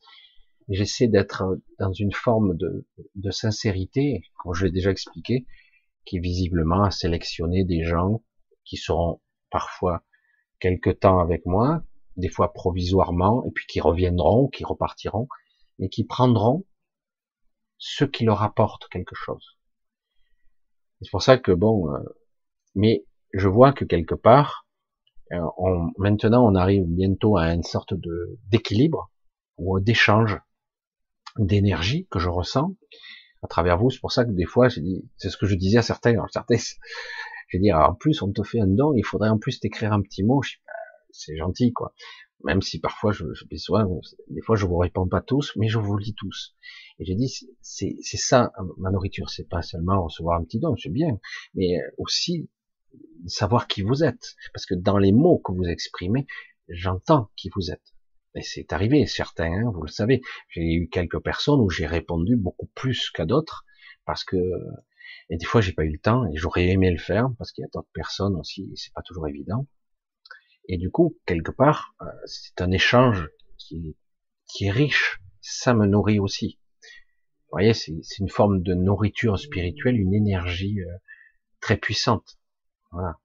[0.68, 2.86] j'essaie d'être dans une forme de,
[3.16, 5.46] de, sincérité, comme je l'ai déjà expliqué,
[6.06, 8.24] qui visiblement a sélectionné des gens
[8.64, 9.20] qui seront
[9.50, 10.04] parfois
[10.58, 11.84] quelque temps avec moi,
[12.16, 15.28] des fois provisoirement, et puis qui reviendront, qui repartiront,
[15.78, 16.64] mais qui prendront
[17.78, 19.58] ce qui leur apporte quelque chose.
[21.00, 21.98] C'est pour ça que bon, euh,
[22.74, 24.66] mais je vois que quelque part,
[25.32, 29.10] euh, on, maintenant on arrive bientôt à une sorte de d'équilibre
[29.56, 30.38] ou d'échange
[31.38, 32.76] d'énergie que je ressens
[33.42, 33.90] à travers vous.
[33.90, 36.56] C'est pour ça que des fois, c'est ce que je disais à certains, alors certains,
[37.48, 40.00] j'ai dit, en plus, on te fait un don, il faudrait en plus t'écrire un
[40.00, 40.40] petit mot.
[40.40, 40.72] Bah,
[41.12, 41.94] c'est gentil, quoi.
[42.44, 43.86] Même si parfois, je, je besoin,
[44.28, 46.56] des fois, je vous réponds pas tous, mais je vous lis tous.
[46.98, 49.30] Et j'ai dit, c'est, c'est ça, ma nourriture.
[49.30, 51.20] C'est pas seulement recevoir un petit don, c'est bien,
[51.54, 52.50] mais aussi
[53.26, 54.34] savoir qui vous êtes.
[54.52, 56.26] Parce que dans les mots que vous exprimez,
[56.68, 57.94] j'entends qui vous êtes.
[58.34, 60.22] Et c'est arrivé, certains, hein, vous le savez.
[60.48, 63.64] J'ai eu quelques personnes où j'ai répondu beaucoup plus qu'à d'autres,
[64.04, 64.36] parce que
[65.28, 67.62] et des fois j'ai pas eu le temps et j'aurais aimé le faire parce qu'il
[67.62, 69.66] y a d'autres personnes aussi, c'est pas toujours évident.
[70.68, 73.96] Et du coup, quelque part, euh, c'est un échange qui,
[74.46, 75.20] qui est riche.
[75.40, 76.58] Ça me nourrit aussi.
[77.44, 80.96] Vous voyez, c'est une forme de nourriture spirituelle, une énergie euh,
[81.60, 82.38] très puissante.
[82.92, 83.16] Voilà.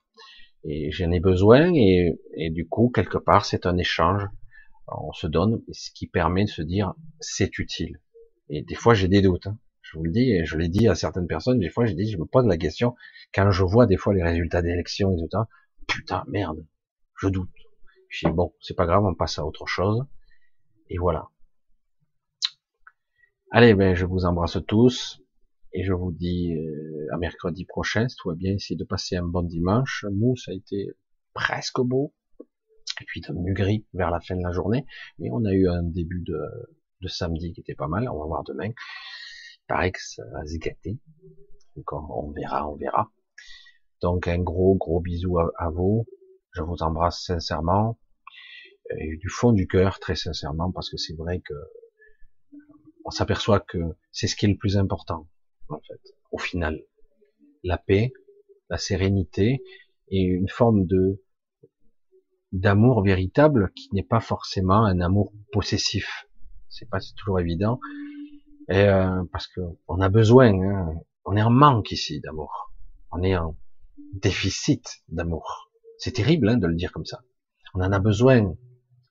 [0.64, 4.24] et j'en ai besoin et, et du coup quelque part c'est un échange
[4.88, 8.00] on se donne ce qui permet de se dire c'est utile
[8.50, 9.60] et des fois j'ai des doutes hein.
[9.82, 12.10] je vous le dis et je l'ai dit à certaines personnes des fois j'ai dit
[12.10, 12.96] je me pose la question
[13.34, 15.50] quand je vois des fois les résultats d'élections et tout ça
[15.86, 16.66] putain merde
[17.18, 17.50] je doute
[18.10, 20.06] je dis bon c'est pas grave on passe à autre chose
[20.90, 21.28] et voilà
[23.52, 25.22] allez ben je vous embrasse tous
[25.74, 29.16] et je vous dis euh, à mercredi prochain, si tout va bien, essayez de passer
[29.16, 30.06] un bon dimanche.
[30.12, 30.92] Nous, ça a été
[31.34, 32.14] presque beau.
[33.00, 34.86] Et puis devenu gris vers la fin de la journée.
[35.20, 38.10] Mais on a eu un début de, samedi qui était pas mal.
[38.10, 38.70] On va voir demain.
[38.70, 40.98] Il paraît que ça va se gâter.
[41.76, 43.12] Donc on, verra, on verra.
[44.02, 46.08] Donc un gros, gros bisou à vous.
[46.58, 48.00] Je vous embrasse sincèrement.
[48.98, 51.54] Et du fond du cœur, très sincèrement, parce que c'est vrai que
[53.06, 53.78] on s'aperçoit que
[54.12, 55.28] c'est ce qui est le plus important
[55.70, 56.84] en fait, au final.
[57.64, 58.12] La paix,
[58.70, 59.62] la sérénité
[60.10, 61.22] et une forme de
[62.54, 66.28] d'amour véritable qui n'est pas forcément un amour possessif.
[66.70, 67.80] C'est pas toujours évident,
[68.68, 70.94] et euh, parce que on a besoin, hein.
[71.26, 72.74] on est en manque ici d'amour,
[73.12, 73.56] on est en
[74.14, 75.67] déficit d'amour.
[75.98, 77.22] C'est terrible hein, de le dire comme ça.
[77.74, 78.56] On en a besoin.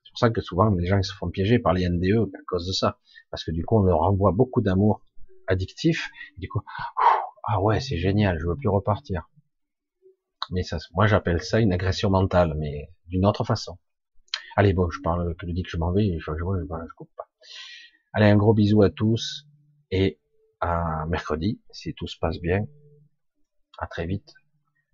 [0.03, 2.65] C'est pour ça que souvent les gens se font piéger par les NDE à cause
[2.65, 2.99] de ça,
[3.29, 5.01] parce que du coup on leur envoie beaucoup d'amour
[5.47, 6.09] addictif.
[6.37, 6.61] du coup,
[7.43, 9.29] ah ouais, c'est génial, je veux plus repartir.
[10.51, 13.77] Mais ça, moi j'appelle ça une agression mentale, mais d'une autre façon.
[14.55, 17.27] Allez, bon, je parle je dis que je m'en vais, je, je, je, coupe pas.
[18.13, 19.45] Allez, un gros bisou à tous
[19.91, 20.19] et
[20.61, 22.65] à mercredi, si tout se passe bien.
[23.77, 24.33] À très vite.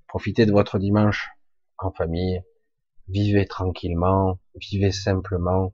[0.07, 1.29] Profitez de votre dimanche
[1.85, 2.41] en famille.
[3.07, 5.73] Vivez tranquillement, vivez simplement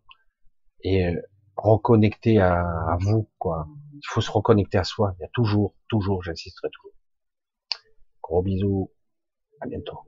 [0.81, 1.21] et euh,
[1.55, 3.67] reconnectez à, vous, quoi.
[3.93, 5.13] Il faut se reconnecter à soi.
[5.19, 6.95] Il y a toujours, toujours, j'insisterai toujours.
[8.23, 8.91] Gros bisous.
[9.61, 9.99] À bientôt.